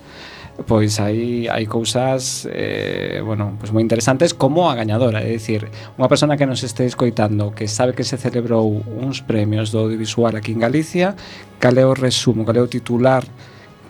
pois 0.67 1.03
hai, 1.03 1.51
hai 1.51 1.67
cousas 1.67 2.47
eh, 2.47 3.19
bueno, 3.25 3.59
pois 3.59 3.75
moi 3.75 3.83
interesantes 3.83 4.31
como 4.35 4.71
a 4.71 4.79
gañadora, 4.79 5.19
é 5.19 5.35
dicir, 5.35 5.67
unha 5.99 6.07
persona 6.07 6.39
que 6.39 6.47
nos 6.47 6.63
este 6.63 6.87
escoitando, 6.87 7.51
que 7.51 7.67
sabe 7.67 7.93
que 7.99 8.07
se 8.07 8.15
celebrou 8.15 8.71
uns 8.87 9.19
premios 9.19 9.75
do 9.75 9.83
audiovisual 9.83 10.39
aquí 10.39 10.55
en 10.55 10.63
Galicia, 10.63 11.19
cal 11.59 11.75
é 11.75 11.83
o 11.83 11.99
resumo, 11.99 12.47
cal 12.47 12.55
é 12.55 12.63
o 12.63 12.71
titular 12.71 13.27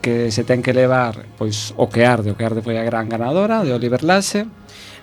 que 0.00 0.32
se 0.32 0.44
ten 0.44 0.64
que 0.64 0.72
levar, 0.72 1.16
pois 1.36 1.76
o 1.76 1.88
que 1.88 2.04
arde, 2.04 2.32
o 2.32 2.36
que 2.36 2.44
arde 2.44 2.64
foi 2.64 2.80
a 2.80 2.84
gran 2.84 3.08
ganadora 3.12 3.60
de 3.60 3.72
Oliver 3.72 4.00
Lasse, 4.00 4.48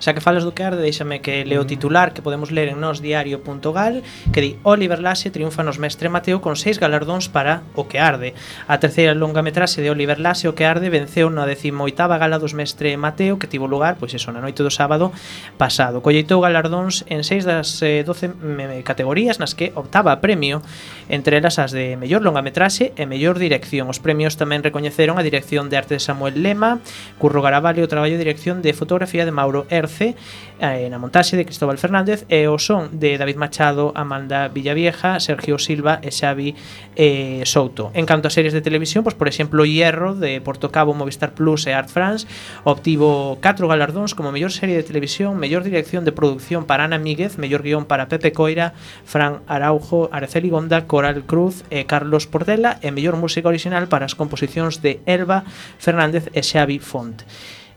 Xa 0.02 0.18
que 0.18 0.20
falas 0.20 0.42
do 0.42 0.50
que 0.50 0.66
arde, 0.66 0.82
déixame 0.82 1.22
que 1.22 1.46
leo 1.46 1.62
o 1.62 1.64
mm. 1.64 1.70
titular 1.70 2.10
que 2.10 2.26
podemos 2.26 2.50
ler 2.50 2.66
en 2.66 2.82
nosdiario.gal 2.82 4.02
que 4.34 4.42
di 4.42 4.58
Oliver 4.66 4.98
Lasse 4.98 5.30
triunfa 5.30 5.62
nos 5.62 5.78
mestre 5.78 6.10
Mateo 6.10 6.42
con 6.42 6.58
seis 6.58 6.82
galardóns 6.82 7.30
para 7.30 7.62
O 7.78 7.86
que 7.86 8.02
arde. 8.02 8.34
A 8.66 8.82
terceira 8.82 9.14
longa 9.14 9.46
metraxe 9.46 9.78
de 9.78 9.94
Oliver 9.94 10.18
Lasse 10.18 10.50
O 10.50 10.58
que 10.58 10.66
arde 10.66 10.90
venceu 10.90 11.30
na 11.30 11.46
18ª 11.46 12.18
gala 12.18 12.42
dos 12.42 12.50
mestre 12.50 12.98
Mateo 12.98 13.38
que 13.38 13.46
tivo 13.46 13.70
lugar, 13.70 13.94
pois 13.94 14.10
eso, 14.10 14.34
na 14.34 14.42
noite 14.42 14.66
do 14.66 14.74
sábado 14.74 15.14
pasado. 15.54 16.02
Colleitou 16.02 16.42
galardóns 16.42 17.06
en 17.06 17.22
seis 17.22 17.46
das 17.46 17.78
eh, 17.86 18.02
12 18.02 18.82
categorías 18.82 19.38
nas 19.38 19.54
que 19.54 19.70
optaba 19.78 20.10
a 20.10 20.18
premio, 20.18 20.66
entre 21.06 21.38
elas 21.38 21.62
as 21.62 21.70
de 21.70 21.94
mellor 21.94 22.26
longametraxe 22.26 22.90
e 22.98 23.06
mellor 23.06 23.38
dirección. 23.38 23.86
Os 23.86 24.02
premios 24.02 24.34
tamén 24.34 24.66
recoñeceron 24.66 25.14
a 25.14 25.22
dirección 25.22 25.70
de 25.70 25.78
arte 25.78 25.94
de 25.94 26.02
Samuel 26.02 26.42
Lema, 26.42 26.82
Curro 27.22 27.38
Garaballo, 27.38 27.86
o 27.86 27.92
traballo 27.92 28.18
de 28.18 28.24
dirección 28.26 28.66
de 28.66 28.74
fotografía 28.74 29.22
de 29.22 29.30
Mauro 29.30 29.62
Erz 29.70 29.91
14 29.92 30.16
eh, 30.62 30.88
na 30.90 30.98
montaxe 30.98 31.36
de 31.36 31.44
Cristóbal 31.44 31.76
Fernández 31.76 32.24
e 32.30 32.46
o 32.46 32.54
son 32.54 32.94
de 32.94 33.18
David 33.18 33.34
Machado, 33.34 33.90
Amanda 33.98 34.46
Villavieja, 34.46 35.18
Sergio 35.18 35.58
Silva 35.58 35.98
e 36.06 36.14
Xavi 36.14 36.54
eh, 36.94 37.42
Souto. 37.42 37.90
En 37.98 38.06
canto 38.06 38.30
a 38.30 38.32
series 38.32 38.54
de 38.54 38.62
televisión, 38.62 39.02
pois, 39.02 39.18
por 39.18 39.26
exemplo, 39.26 39.66
Hierro 39.66 40.14
de 40.14 40.38
Porto 40.38 40.70
Cabo, 40.70 40.94
Movistar 40.94 41.34
Plus 41.34 41.66
e 41.66 41.74
Art 41.74 41.90
France 41.90 42.30
obtivo 42.62 43.42
4 43.42 43.66
galardóns 43.66 44.14
como 44.14 44.30
mellor 44.30 44.54
serie 44.54 44.78
de 44.78 44.86
televisión, 44.86 45.34
mellor 45.34 45.66
dirección 45.66 46.06
de 46.06 46.14
producción 46.14 46.62
para 46.62 46.86
Ana 46.86 47.02
Míguez, 47.02 47.42
mellor 47.42 47.66
guión 47.66 47.84
para 47.84 48.06
Pepe 48.06 48.30
Coira, 48.30 48.72
Fran 49.02 49.42
Araujo, 49.50 50.08
Araceli 50.14 50.48
Gonda, 50.48 50.86
Coral 50.86 51.26
Cruz 51.26 51.66
e 51.74 51.90
Carlos 51.90 52.30
Portela 52.30 52.78
e 52.86 52.94
mellor 52.94 53.18
música 53.18 53.50
original 53.50 53.90
para 53.90 54.06
as 54.06 54.14
composicións 54.14 54.78
de 54.78 55.02
Elba 55.10 55.42
Fernández 55.82 56.30
e 56.30 56.40
Xavi 56.46 56.78
Font. 56.78 57.26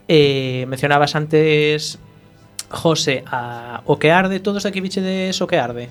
Eh, 0.08 0.66
mencionabas 0.68 1.16
antes 1.16 2.00
José, 2.76 3.24
a 3.32 3.82
o 3.88 3.96
que 3.98 4.12
arde, 4.12 4.44
todos 4.44 4.68
aquí 4.68 4.84
de 4.84 5.32
o 5.32 5.48
que 5.48 5.58
arde? 5.58 5.90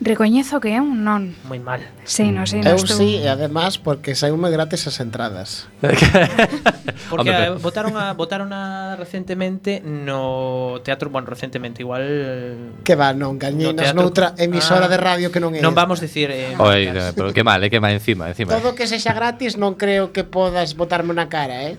Recoñezo 0.00 0.64
que 0.64 0.72
é 0.72 0.80
un 0.80 1.04
non. 1.04 1.36
Moi 1.44 1.60
mal. 1.60 1.84
Sí, 2.08 2.32
no, 2.32 2.48
sí, 2.48 2.64
Eu 2.64 2.80
estou... 2.80 2.96
sí, 2.96 3.20
e 3.20 3.28
además 3.28 3.76
porque 3.76 4.16
saíume 4.16 4.48
gratis 4.48 4.88
as 4.88 4.96
entradas. 4.96 5.68
porque 7.12 7.28
a, 7.28 7.52
votaron 7.60 7.92
a, 8.00 8.16
votaron 8.16 8.48
a 8.56 8.96
recentemente 8.96 9.84
no 9.84 10.80
teatro, 10.80 11.12
bueno, 11.12 11.28
recentemente 11.28 11.84
igual 11.84 12.80
Que 12.80 12.96
va, 12.96 13.12
non, 13.12 13.36
gañinas 13.36 13.92
no 13.92 14.08
teatro... 14.08 14.32
noutra 14.32 14.40
emisora 14.40 14.88
ah, 14.88 14.92
de 14.92 14.96
radio 14.96 15.28
que 15.28 15.36
non 15.36 15.52
é. 15.52 15.60
Non 15.60 15.76
vamos 15.76 16.00
dicir 16.00 16.32
eh, 16.32 16.56
Oi, 16.56 16.96
no, 16.96 17.12
pero 17.12 17.36
que 17.36 17.44
mal, 17.44 17.60
eh, 17.60 17.68
que 17.68 17.76
mal 17.76 17.92
encima, 17.92 18.32
encima. 18.32 18.56
Todo 18.56 18.72
que 18.72 18.88
sexa 18.88 19.12
gratis 19.12 19.60
non 19.60 19.76
creo 19.76 20.16
que 20.16 20.24
podas 20.24 20.80
botarme 20.80 21.12
na 21.12 21.28
cara, 21.28 21.68
eh. 21.68 21.76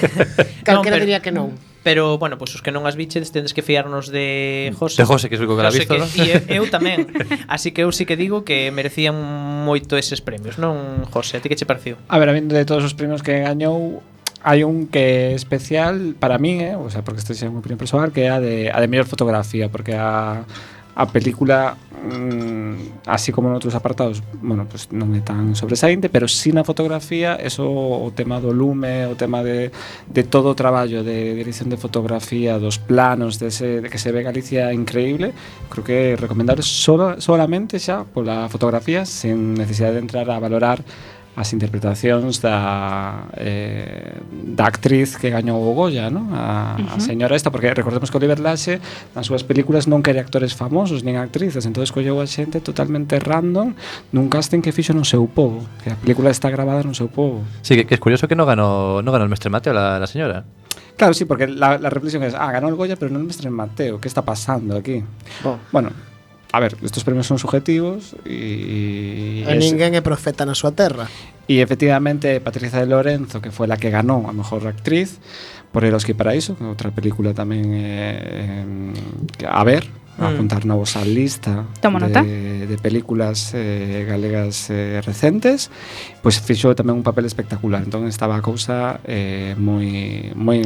Calquera 0.64 0.96
no, 0.96 0.96
pero... 0.96 1.04
diría 1.04 1.20
que 1.20 1.28
non 1.28 1.52
pero 1.84 2.18
bueno, 2.18 2.38
pois 2.38 2.50
pues, 2.50 2.56
os 2.58 2.62
que 2.64 2.72
non 2.72 2.88
as 2.88 2.96
biches 2.96 3.30
tendes 3.30 3.52
que 3.52 3.60
fiarnos 3.60 4.08
de 4.08 4.72
José. 4.74 5.04
De 5.04 5.06
José 5.06 5.28
que 5.28 5.36
sou 5.36 5.46
que 5.46 5.62
la 5.62 5.70
visto, 5.70 5.94
que, 5.94 6.00
¿no? 6.00 6.08
E 6.16 6.56
eu 6.56 6.64
tamén. 6.66 7.12
Así 7.46 7.70
que 7.76 7.84
eu 7.84 7.92
sí 7.92 8.08
que 8.08 8.16
digo 8.16 8.42
que 8.42 8.72
merecían 8.72 9.14
moito 9.14 10.00
eses 10.00 10.24
premios, 10.24 10.56
non 10.56 11.04
José, 11.12 11.38
a 11.38 11.40
ti 11.44 11.52
que 11.52 11.60
che 11.60 11.68
pareceu? 11.68 12.00
A 12.08 12.16
ver, 12.16 12.32
a 12.32 12.34
de 12.34 12.64
todos 12.64 12.82
os 12.82 12.96
premios 12.96 13.20
que 13.20 13.44
gañou 13.44 14.00
hai 14.44 14.64
un 14.64 14.88
que 14.88 15.32
é 15.32 15.36
especial 15.36 16.16
para 16.20 16.40
min, 16.40 16.60
eh? 16.60 16.76
o 16.76 16.88
sea, 16.88 17.04
porque 17.04 17.20
este 17.20 17.32
é 17.36 17.48
un 17.48 17.60
opinión 17.60 17.80
personal, 17.80 18.12
que 18.12 18.28
é 18.28 18.30
a 18.32 18.40
de, 18.40 18.72
a 18.72 18.80
de 18.80 18.88
mellor 18.88 19.08
fotografía, 19.08 19.68
porque 19.68 19.96
a 19.96 20.44
a 20.94 21.06
película 21.06 21.76
mm, 22.04 23.04
así 23.06 23.32
como 23.32 23.48
en 23.48 23.54
outros 23.54 23.74
apartados, 23.74 24.22
bueno, 24.40 24.66
pues 24.70 24.88
non 24.94 25.10
é 25.12 25.20
tan 25.20 25.58
sobresaínte, 25.58 26.08
pero 26.08 26.30
si 26.30 26.54
na 26.54 26.62
fotografía 26.62 27.34
eso 27.36 27.66
o 27.66 28.08
tema 28.14 28.38
do 28.38 28.54
lume, 28.54 29.10
o 29.10 29.18
tema 29.18 29.42
de, 29.42 29.74
de 30.06 30.22
todo 30.22 30.54
o 30.54 30.58
traballo 30.58 31.02
de 31.02 31.34
dirección 31.34 31.68
de 31.68 31.76
fotografía, 31.76 32.62
dos 32.62 32.78
planos 32.78 33.42
de, 33.42 33.50
ese, 33.50 33.82
de 33.82 33.88
que 33.90 33.98
se 33.98 34.12
ve 34.14 34.22
Galicia 34.22 34.72
increíble, 34.72 35.34
creo 35.68 35.84
que 35.84 35.98
recomendable 36.16 36.62
sola, 36.62 37.20
solamente 37.20 37.82
xa 37.82 38.06
pola 38.06 38.46
fotografía 38.48 39.02
sen 39.04 39.58
necesidade 39.58 39.98
de 39.98 40.04
entrar 40.06 40.30
a 40.30 40.38
valorar 40.38 40.80
as 41.34 41.50
interpretacións 41.50 42.38
da 42.38 43.26
eh, 43.34 44.14
da 44.30 44.70
actriz 44.70 45.18
que 45.18 45.30
gañou 45.34 45.58
o 45.58 45.74
Goya, 45.74 46.06
¿no? 46.10 46.30
A, 46.30 46.78
uh 46.78 46.82
-huh. 46.82 46.96
a 46.96 46.98
señora 47.02 47.34
esta, 47.34 47.50
porque 47.50 47.74
recordemos 47.74 48.10
que 48.10 48.16
Oliver 48.22 48.38
Laxe 48.38 48.78
nas 49.18 49.26
súas 49.26 49.42
películas 49.42 49.90
non 49.90 50.00
quere 50.00 50.22
actores 50.22 50.54
famosos 50.54 51.02
nin 51.02 51.18
actrices, 51.18 51.66
entonces 51.66 51.90
colleu 51.90 52.22
a 52.22 52.26
xente 52.30 52.62
totalmente 52.62 53.18
random 53.18 53.74
nun 54.14 54.26
casting 54.30 54.62
que 54.62 54.70
fixo 54.70 54.94
no 54.94 55.02
seu 55.02 55.26
povo, 55.26 55.66
que 55.82 55.90
a 55.90 55.98
película 55.98 56.30
está 56.30 56.50
gravada 56.54 56.86
no 56.86 56.94
seu 56.94 57.10
povo. 57.10 57.42
Sí, 57.66 57.74
que, 57.74 57.84
que 57.84 57.98
é 57.98 58.00
curioso 58.00 58.30
que 58.30 58.38
non 58.38 58.46
ganó, 58.46 59.02
non 59.02 59.10
ganó 59.10 59.26
el 59.26 59.32
mestre 59.32 59.50
Mateo 59.50 59.74
la, 59.74 59.98
la 59.98 60.06
señora. 60.06 60.46
Claro, 60.96 61.12
sí, 61.14 61.24
porque 61.24 61.50
la, 61.50 61.78
la 61.78 61.90
reflexión 61.90 62.22
es, 62.22 62.34
ah, 62.38 62.52
ganó 62.54 62.70
el 62.70 62.78
Goya, 62.78 62.94
pero 62.94 63.10
no 63.10 63.18
el 63.18 63.26
mestre 63.26 63.50
Mateo, 63.50 63.98
¿qué 63.98 64.06
está 64.06 64.22
pasando 64.22 64.76
aquí? 64.78 65.02
Oh. 65.42 65.58
Bueno, 65.72 65.90
a 66.54 66.60
ver, 66.60 66.76
estos 66.82 67.02
premios 67.02 67.26
son 67.26 67.42
subjetivos 67.42 68.14
e... 68.22 69.42
E 69.42 69.54
ninguén 69.58 69.98
é 69.98 70.02
profeta 70.06 70.46
na 70.46 70.54
súa 70.54 70.70
terra. 70.70 71.10
E 71.50 71.58
efectivamente 71.58 72.38
Patricia 72.38 72.78
de 72.78 72.86
Lorenzo, 72.86 73.42
que 73.42 73.50
foi 73.50 73.66
a 73.66 73.74
que 73.74 73.90
ganou 73.90 74.30
a 74.30 74.32
mellor 74.32 74.70
actriz 74.70 75.18
por 75.74 75.82
Eros 75.82 76.06
que 76.06 76.14
Paraíso, 76.14 76.54
outra 76.62 76.94
película 76.94 77.34
tamén 77.34 77.74
eh, 77.74 78.94
a 79.42 79.66
ver, 79.66 79.82
a 80.14 80.30
mm. 80.30 80.30
apuntar 80.30 80.62
na 80.62 80.78
vosa 80.78 81.02
lista 81.02 81.66
Tomo 81.82 81.98
nota. 81.98 82.22
de, 82.22 82.70
de 82.70 82.76
películas 82.78 83.50
eh, 83.50 84.06
galegas 84.06 84.70
eh, 84.70 85.02
recentes, 85.02 85.74
pois 86.22 86.38
pues 86.38 86.46
fixou 86.46 86.78
tamén 86.78 87.02
un 87.02 87.02
papel 87.02 87.26
espectacular. 87.26 87.82
Entón 87.82 88.06
estaba 88.06 88.38
a 88.38 88.42
cousa 88.46 89.02
eh, 89.02 89.58
moi 89.58 90.30
moi 90.38 90.62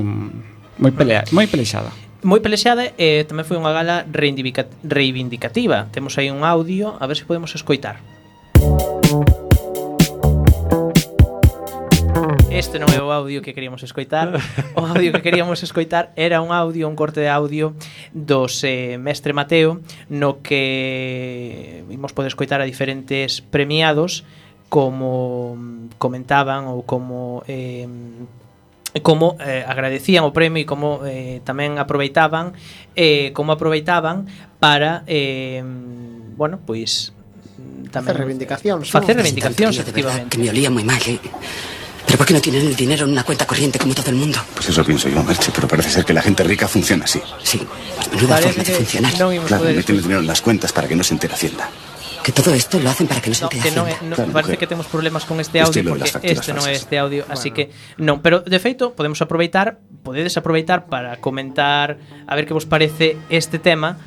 moi 0.76 0.92
pelea, 0.92 1.24
moi 1.32 1.48
pelexada 1.48 1.88
moi 2.22 2.42
pelexada 2.42 2.90
e 2.98 3.22
eh, 3.22 3.28
tamén 3.28 3.46
foi 3.46 3.54
unha 3.54 3.70
gala 3.70 4.02
reivindicativa. 4.10 5.86
Temos 5.94 6.18
aí 6.18 6.34
un 6.34 6.42
audio, 6.42 6.98
a 6.98 7.06
ver 7.06 7.14
se 7.14 7.22
podemos 7.22 7.54
escoitar. 7.54 8.02
Este 12.50 12.82
non 12.82 12.90
é 12.90 12.98
o 12.98 13.14
audio 13.14 13.38
que 13.38 13.54
queríamos 13.54 13.86
escoitar. 13.86 14.34
O 14.74 14.82
audio 14.82 15.14
que 15.14 15.22
queríamos 15.22 15.62
escoitar 15.62 16.10
era 16.18 16.42
un 16.42 16.50
audio, 16.50 16.90
un 16.90 16.98
corte 16.98 17.22
de 17.22 17.30
audio 17.30 17.78
dos 18.10 18.66
eh, 18.66 18.98
Mestre 18.98 19.30
Mateo 19.30 19.78
no 20.10 20.42
que 20.42 21.86
vimos 21.86 22.10
poder 22.10 22.34
escoitar 22.34 22.58
a 22.58 22.66
diferentes 22.66 23.42
premiados 23.42 24.26
como 24.68 25.54
comentaban 26.02 26.66
ou 26.66 26.82
como 26.82 27.46
eh, 27.46 27.86
como 29.02 29.36
eh, 29.40 29.64
agradecían 29.66 30.24
o 30.24 30.32
premio 30.32 30.64
e 30.64 30.66
como 30.66 31.04
eh, 31.04 31.44
tamén 31.44 31.76
aproveitaban 31.76 32.56
eh, 32.96 33.30
como 33.36 33.52
aproveitaban 33.52 34.26
para 34.58 35.04
eh, 35.06 35.60
bueno, 36.36 36.60
pois 36.64 37.12
mm, 37.58 37.92
tamén 37.92 38.14
facer 38.14 38.16
reivindicacións. 38.16 38.84
Facer 38.88 39.14
reivindicacións, 39.18 39.76
efectivamente. 39.76 40.30
Que 40.32 40.38
me 40.40 40.48
olía 40.48 40.72
moi 40.72 40.86
mal, 40.86 41.02
eh. 41.04 41.20
¿Pero 42.08 42.16
por 42.16 42.26
qué 42.26 42.32
no 42.32 42.40
tienen 42.40 42.64
el 42.64 42.74
dinero 42.74 43.04
en 43.04 43.12
una 43.12 43.22
cuenta 43.22 43.44
corriente 43.44 43.78
como 43.78 43.92
todo 43.92 44.08
el 44.08 44.16
mundo? 44.16 44.40
Pues 44.54 44.70
eso 44.70 44.82
pienso 44.82 45.10
yo, 45.10 45.22
Merche, 45.22 45.52
pero 45.54 45.68
parece 45.68 45.90
ser 45.90 46.06
que 46.06 46.14
la 46.14 46.22
gente 46.22 46.42
rica 46.42 46.66
funciona 46.66 47.04
así. 47.04 47.20
Sí, 47.42 47.60
menuda 48.14 48.38
forma 48.38 48.64
de 48.64 48.72
funcionar. 48.72 49.12
No 49.18 49.44
claro, 49.44 49.64
meten 49.64 49.96
el 49.96 50.02
dinero 50.02 50.20
en 50.20 50.26
las 50.26 50.40
cuentas 50.40 50.72
para 50.72 50.88
que 50.88 50.96
no 50.96 51.04
se 51.04 51.12
entere 51.12 51.34
Hacienda 51.34 51.68
que 52.22 52.32
todo 52.32 52.54
isto 52.54 52.78
lo 52.80 52.90
hacen 52.90 53.06
para 53.06 53.20
que 53.20 53.30
nos 53.30 53.42
no, 53.42 53.48
que 53.48 53.70
non 53.72 53.86
é, 53.88 53.96
no, 54.04 54.16
claro, 54.16 54.32
parece 54.32 54.54
mujer. 54.54 54.58
que 54.58 54.68
temos 54.68 54.86
problemas 54.86 55.24
con 55.24 55.40
este 55.40 55.60
audio 55.60 55.80
Estilo 55.80 55.96
porque 55.96 56.10
este 56.22 56.52
non 56.52 56.64
é 56.66 56.74
este 56.74 56.98
audio, 56.98 57.24
bueno. 57.24 57.34
así 57.34 57.50
que 57.50 57.70
non, 57.98 58.20
pero 58.20 58.42
de 58.44 58.58
feito 58.58 58.92
podemos 58.92 59.20
aproveitar, 59.22 59.80
podedes 60.02 60.36
aproveitar 60.36 60.86
para 60.86 61.18
comentar 61.18 61.98
a 62.26 62.32
ver 62.36 62.44
que 62.44 62.54
vos 62.54 62.66
parece 62.66 63.16
este 63.30 63.58
tema 63.58 63.98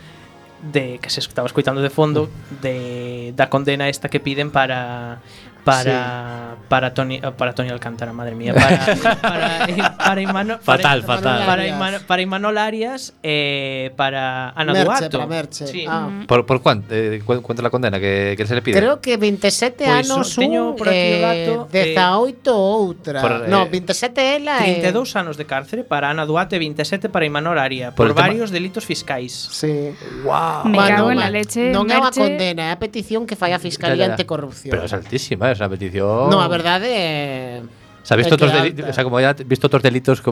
de 0.62 1.00
que 1.02 1.10
se 1.10 1.20
estaba 1.20 1.48
escoitando 1.48 1.82
de 1.82 1.90
fondo 1.90 2.30
de 2.62 3.34
da 3.36 3.50
condena 3.50 3.90
esta 3.90 4.10
que 4.10 4.20
piden 4.22 4.54
para 4.54 5.22
para 5.64 6.56
para 6.68 6.94
Tony 6.94 7.20
para 7.38 7.54
Tony 7.54 7.70
Alcántara, 7.70 8.14
madre 8.14 8.36
mía, 8.36 8.54
para 8.54 8.96
para 9.22 9.96
para 9.98 10.22
Imano, 10.22 10.58
Fatal, 10.60 11.04
para, 11.04 11.18
fatal. 11.22 11.46
Para 11.46 11.68
Imano, 11.68 11.98
para 12.08 12.22
Imanol 12.22 12.58
Arias 12.58 13.14
eh, 13.24 13.92
para 13.96 14.50
Ana 14.52 14.74
Merche, 14.74 14.86
Duato. 14.86 15.18
para 15.20 15.28
Merche. 15.28 15.68
Sí. 15.68 15.86
Ah. 15.88 16.24
¿Por, 16.28 16.46
por 16.46 16.62
cuánto, 16.62 16.94
eh, 16.96 17.22
cu- 17.26 17.42
cuánto 17.42 17.62
la 17.62 17.70
condena 17.70 18.00
que, 18.00 18.36
que 18.38 18.46
se 18.48 18.56
le 18.56 18.62
pide? 18.62 18.80
Creo 18.80 19.02
que 19.02 19.18
27 19.18 19.84
Pois, 19.86 20.10
anos 20.12 20.36
teño 20.36 20.70
un, 20.72 20.76
por 20.76 20.90
aquí 20.90 20.98
o 20.98 21.02
eh, 21.02 21.22
dato, 21.48 21.68
eh, 21.74 21.84
18 21.94 22.56
outra. 22.56 23.22
por, 23.22 23.48
no, 23.50 23.64
eh, 23.64 23.70
27 23.70 24.36
ela 24.36 24.60
e 24.68 24.80
32 24.82 25.16
anos 25.16 25.36
de 25.38 25.46
cárcere 25.46 25.84
para 25.84 26.10
Ana 26.10 26.26
Duarte 26.26 26.56
e 26.56 26.60
27 26.60 27.10
para 27.10 27.26
Imanol 27.26 27.60
Aria 27.60 27.92
Por 27.92 27.96
por, 27.96 28.08
el 28.08 28.16
tema- 28.16 28.28
varios 28.28 28.50
delitos 28.52 28.86
fiscais. 28.86 29.32
Sí. 29.52 29.92
Wow. 30.24 30.66
Me 30.66 30.78
cago 30.78 31.12
en 31.12 31.20
la 31.20 31.30
leche, 31.30 31.72
Non 31.72 31.86
é 31.92 32.00
unha 32.00 32.12
condena, 32.16 32.72
é 32.72 32.72
a 32.74 32.80
petición 32.80 33.28
que 33.28 33.36
fai 33.36 33.52
a 33.54 33.60
Fiscalía 33.60 33.92
Ya, 33.92 33.98
ya, 33.98 34.08
ya. 34.08 34.14
Anticorrupción. 34.16 34.72
Pero 34.72 34.86
es 34.88 34.94
altísima, 34.94 35.51
esa 35.54 35.70
petición. 35.70 36.30
No, 36.30 36.42
a 36.42 36.48
verdade 36.48 36.90
eh... 36.92 37.62
O 38.02 38.06
sea, 38.06 38.18
visto 38.18 38.34
otros 38.34 38.52
delitos, 38.52 38.90
o 38.90 38.94
sea, 38.94 39.04
como 39.04 39.20
ya 39.20 39.34
visto 39.34 39.68
otros 39.68 39.84
delitos, 39.84 40.24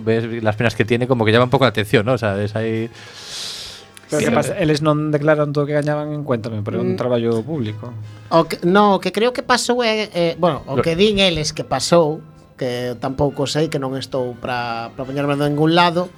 las 0.42 0.56
penas 0.56 0.74
que 0.74 0.86
tiene, 0.86 1.08
como 1.08 1.24
que 1.24 1.32
llama 1.32 1.46
un 1.46 1.52
pouco 1.52 1.66
a 1.66 1.68
atención, 1.70 2.06
¿no? 2.06 2.14
O 2.14 2.18
sea, 2.18 2.42
es 2.42 2.56
ahí. 2.56 2.90
Pero 4.10 4.26
que 4.26 4.32
pasa, 4.32 4.58
eles 4.58 4.82
non 4.82 5.14
declaran 5.14 5.54
todo 5.54 5.64
o 5.64 5.68
que 5.70 5.78
gañaban 5.78 6.10
en 6.10 6.26
cuenta, 6.26 6.50
pero 6.50 6.82
é 6.82 6.82
un 6.82 6.98
mm. 6.98 6.98
traballo 6.98 7.46
público. 7.46 7.94
O 8.34 8.50
que, 8.50 8.58
no, 8.66 8.98
o 8.98 9.00
que 9.00 9.14
creo 9.14 9.38
que 9.38 9.46
pasou 9.46 9.86
é, 9.86 10.10
eh, 10.10 10.34
bueno, 10.42 10.66
o 10.66 10.82
que 10.82 10.98
din 10.98 11.22
eles 11.22 11.54
que 11.54 11.62
pasou, 11.62 12.26
que 12.58 12.98
tampouco 12.98 13.46
sei, 13.46 13.70
que 13.70 13.78
non 13.78 13.94
estou 13.94 14.34
para 14.34 14.90
poñerme 14.98 15.38
de 15.38 15.46
ningún 15.46 15.78
lado, 15.78 16.10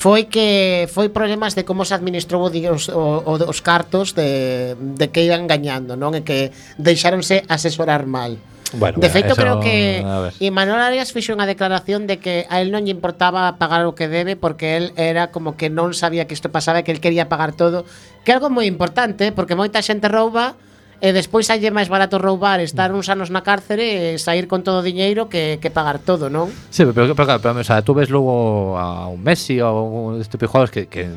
foi 0.00 0.32
que 0.32 0.88
foi 0.88 1.12
problemas 1.12 1.52
de 1.52 1.68
como 1.68 1.84
se 1.84 1.92
administrou 1.92 2.48
os, 2.48 2.88
os, 2.88 3.40
os 3.44 3.58
cartos 3.60 4.16
de, 4.16 4.72
de 4.96 5.12
que 5.12 5.28
iban 5.28 5.44
gañando, 5.44 5.92
non? 5.92 6.16
E 6.16 6.24
que 6.24 6.56
deixáronse 6.80 7.44
asesorar 7.52 8.08
mal. 8.08 8.40
Bueno, 8.72 8.96
de 8.96 9.12
feito, 9.12 9.36
eso, 9.36 9.36
creo 9.36 9.60
que 9.60 10.00
Imanol 10.40 10.80
Arias 10.80 11.12
fixo 11.12 11.36
unha 11.36 11.44
declaración 11.44 12.08
de 12.08 12.16
que 12.16 12.48
a 12.48 12.64
él 12.64 12.72
non 12.72 12.88
lle 12.88 12.96
importaba 12.96 13.60
pagar 13.60 13.84
o 13.84 13.92
que 13.92 14.08
debe 14.08 14.40
porque 14.40 14.80
él 14.80 14.96
era 14.96 15.28
como 15.28 15.60
que 15.60 15.68
non 15.68 15.92
sabía 15.92 16.24
que 16.24 16.32
isto 16.32 16.48
pasaba 16.48 16.80
e 16.80 16.84
que 16.88 16.96
él 16.96 17.04
quería 17.04 17.28
pagar 17.28 17.52
todo, 17.52 17.84
que 18.24 18.32
é 18.32 18.40
algo 18.40 18.48
moi 18.48 18.64
importante 18.64 19.36
porque 19.36 19.52
moita 19.52 19.84
xente 19.84 20.08
rouba 20.08 20.56
e 21.00 21.16
despois 21.16 21.48
salle 21.48 21.72
máis 21.72 21.88
barato 21.88 22.20
roubar, 22.20 22.60
estar 22.60 22.92
uns 22.92 23.08
anos 23.08 23.32
na 23.32 23.40
cárcere 23.40 24.14
e 24.14 24.20
sair 24.20 24.44
con 24.44 24.60
todo 24.60 24.80
o 24.80 24.86
diñeiro 24.86 25.32
que, 25.32 25.56
que 25.58 25.72
pagar 25.72 25.98
todo, 26.00 26.28
non? 26.28 26.52
Sí, 26.68 26.84
pero, 26.84 27.16
pero, 27.16 27.26
claro, 27.26 27.40
pero, 27.40 27.56
o 27.56 27.64
sea, 27.64 27.80
tú 27.80 27.96
ves 27.96 28.12
luego 28.12 28.76
a 28.76 29.08
un 29.08 29.24
Messi 29.24 29.60
o 29.60 29.70
un 29.82 30.20
este 30.20 30.36
tipo 30.36 30.44
de 30.44 30.52
jugadores 30.52 30.72
que, 30.72 30.86
que, 30.86 31.08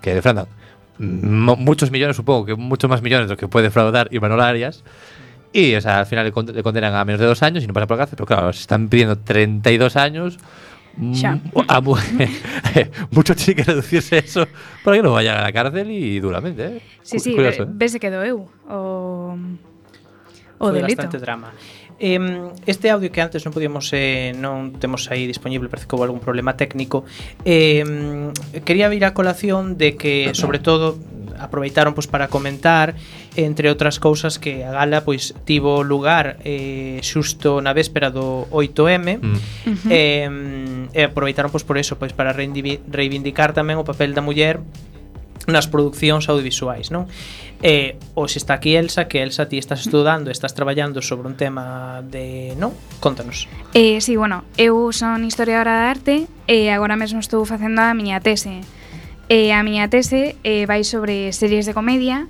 que 0.00 0.14
defraudan 0.14 0.46
muchos 1.00 1.90
millones, 1.90 2.16
supongo 2.16 2.44
que 2.44 2.54
muchos 2.54 2.88
más 2.90 3.02
millones 3.02 3.26
de 3.26 3.32
los 3.32 3.38
que 3.38 3.48
puede 3.48 3.64
defraudar 3.64 4.08
Imanol 4.12 4.40
Arias. 4.40 4.84
Y, 5.52 5.74
o 5.74 5.80
sea, 5.80 6.00
al 6.00 6.06
final 6.06 6.26
le 6.26 6.62
condenan 6.62 6.94
a 6.94 7.04
menos 7.04 7.20
de 7.20 7.26
dos 7.26 7.42
años 7.42 7.64
y 7.64 7.66
no 7.66 7.72
pasa 7.72 7.86
por 7.86 7.96
la 7.96 8.02
cárcel. 8.02 8.16
Pero 8.16 8.26
claro, 8.26 8.52
se 8.52 8.60
están 8.60 8.88
pidiendo 8.88 9.18
32 9.18 9.96
años. 9.96 10.38
Mm. 11.00 11.14
xa. 11.16 11.40
Ah, 11.66 11.76
a, 11.76 11.80
mu... 11.80 11.96
mucho 13.16 13.32
tiene 13.34 13.56
que 13.56 13.64
reducirse 13.64 14.20
eso 14.20 14.44
para 14.84 14.96
que 14.96 15.02
non 15.02 15.16
vayan 15.16 15.40
a 15.40 15.48
la 15.48 15.52
cárcel 15.52 15.88
y 15.88 16.20
duramente, 16.20 16.76
eh? 16.76 16.78
Sí, 17.00 17.16
sí, 17.18 17.32
Curioso, 17.32 17.64
ve, 17.64 17.72
eh? 17.72 17.76
vese 17.80 17.96
que 17.96 18.12
doeu 18.12 18.44
o, 18.68 19.32
o 20.60 20.64
Foi 20.68 20.76
delito. 20.76 21.00
bastante 21.00 21.16
drama. 21.16 21.56
Eh, 22.00 22.18
este 22.64 22.88
audio 22.88 23.12
que 23.12 23.20
antes 23.20 23.44
non 23.44 23.52
podíamos 23.52 23.92
eh, 23.92 24.32
non 24.32 24.72
temos 24.80 25.12
aí 25.12 25.28
disponible 25.28 25.68
parece 25.68 25.84
que 25.84 25.92
houve 25.92 26.08
algún 26.08 26.24
problema 26.24 26.56
técnico 26.56 27.04
eh, 27.44 27.84
quería 28.64 28.88
vir 28.88 29.04
a 29.04 29.12
colación 29.12 29.76
de 29.76 30.00
que 30.00 30.32
sobre 30.32 30.64
todo 30.64 30.96
aproveitaron 31.36 31.92
pois 31.92 32.08
para 32.08 32.32
comentar 32.32 32.96
entre 33.36 33.68
outras 33.68 34.00
cousas 34.00 34.40
que 34.40 34.64
a 34.64 34.72
gala 34.72 35.04
pois 35.04 35.36
tivo 35.44 35.84
lugar 35.84 36.40
eh, 36.44 37.04
xusto 37.04 37.60
na 37.60 37.76
véspera 37.76 38.08
do 38.08 38.48
8M 38.48 39.20
mm. 39.20 39.38
eh, 39.92 40.88
e 40.96 41.00
aproveitaron 41.04 41.52
pois 41.52 41.68
por 41.68 41.76
eso 41.76 42.00
pois 42.00 42.16
para 42.16 42.32
reivindicar 42.32 43.52
tamén 43.52 43.76
o 43.76 43.84
papel 43.84 44.16
da 44.16 44.24
muller 44.24 44.64
nas 45.52 45.68
producións 45.68 46.30
audiovisuais, 46.30 46.88
non? 46.94 47.10
E 47.60 48.00
hoxe 48.16 48.40
está 48.40 48.56
aquí 48.56 48.72
Elsa, 48.72 49.04
que 49.04 49.20
Elsa 49.20 49.44
ti 49.44 49.60
estás 49.60 49.84
estudando, 49.84 50.32
estás 50.32 50.56
traballando 50.56 51.04
sobre 51.04 51.28
un 51.28 51.36
tema 51.36 52.00
de, 52.06 52.56
non? 52.56 52.72
Contanos. 53.04 53.44
Eh, 53.76 54.00
si, 54.00 54.12
sí, 54.12 54.16
bueno, 54.16 54.48
eu 54.56 54.90
son 54.96 55.26
historiadora 55.28 55.76
de 55.76 55.86
arte 55.86 56.16
e 56.48 56.72
agora 56.72 56.96
mesmo 56.96 57.20
estou 57.20 57.44
facendo 57.44 57.84
a 57.84 57.92
miña 57.92 58.22
tese. 58.24 58.64
E 59.28 59.52
a 59.52 59.60
miña 59.62 59.92
tese 59.92 60.40
eh, 60.42 60.64
vai 60.64 60.82
sobre 60.82 61.30
series 61.36 61.68
de 61.68 61.76
comedia 61.76 62.26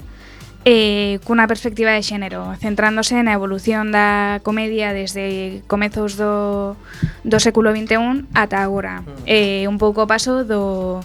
eh, 0.64 1.18
cunha 1.24 1.48
perspectiva 1.48 1.96
de 1.96 2.04
xénero, 2.04 2.52
centrándose 2.60 3.16
na 3.24 3.32
evolución 3.32 3.88
da 3.88 4.44
comedia 4.44 4.92
desde 4.92 5.64
comezos 5.64 6.20
do, 6.20 6.76
do 7.24 7.38
século 7.40 7.72
XXI 7.72 8.28
ata 8.36 8.60
agora. 8.60 9.00
Mm. 9.00 9.24
Eh, 9.24 9.64
un 9.64 9.80
pouco 9.80 10.04
o 10.04 10.10
paso 10.10 10.44
do, 10.44 11.00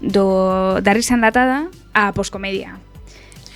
do, 0.00 0.80
da 0.82 0.92
risa 0.92 1.14
enlatada 1.14 1.68
á 1.94 2.12
poscomedia. 2.12 2.78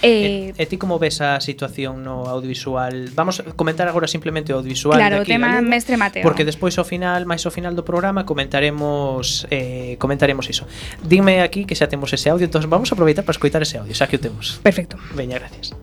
E, 0.03 0.57
e, 0.57 0.62
e 0.62 0.64
ti 0.64 0.81
como 0.81 0.96
ves 0.96 1.20
a 1.20 1.44
situación 1.44 2.00
no 2.00 2.24
audiovisual? 2.24 3.12
Vamos 3.12 3.44
a 3.44 3.53
comentar 3.53 3.85
agora 3.85 4.09
simplemente 4.09 4.48
o 4.53 4.57
audiovisual 4.57 4.96
Claro, 4.96 5.20
o 5.20 5.29
tema 5.29 5.53
galego, 5.53 5.68
mestre 5.68 6.00
Mateo. 6.00 6.24
Porque 6.24 6.48
despois 6.48 6.72
ao 6.81 6.88
final, 6.88 7.29
máis 7.29 7.44
ao 7.44 7.53
final 7.53 7.76
do 7.76 7.85
programa 7.85 8.24
comentaremos 8.24 9.44
eh, 9.53 10.00
comentaremos 10.00 10.48
iso. 10.48 10.64
Dime 11.05 11.44
aquí 11.44 11.68
que 11.68 11.76
xa 11.76 11.85
temos 11.85 12.09
ese 12.16 12.33
audio, 12.33 12.48
entón 12.48 12.64
vamos 12.72 12.88
a 12.88 12.96
aproveitar 12.96 13.29
para 13.29 13.37
escoitar 13.37 13.61
ese 13.61 13.76
audio, 13.76 13.92
xa 13.92 14.09
que 14.09 14.16
o 14.16 14.22
temos. 14.24 14.57
Perfecto. 14.64 14.96
Veña, 15.12 15.37
gracias. 15.37 15.76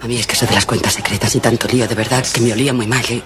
A 0.00 0.08
mí 0.08 0.16
es 0.16 0.24
que 0.24 0.32
eso 0.32 0.48
de 0.48 0.56
las 0.56 0.64
cuentas 0.64 0.96
secretas 0.96 1.36
y 1.36 1.40
tanto 1.44 1.68
lío, 1.68 1.84
de 1.86 1.94
verdad, 1.94 2.24
que 2.24 2.40
me 2.40 2.56
olía 2.56 2.72
muy 2.72 2.86
mal, 2.88 3.04
¿eh? 3.10 3.20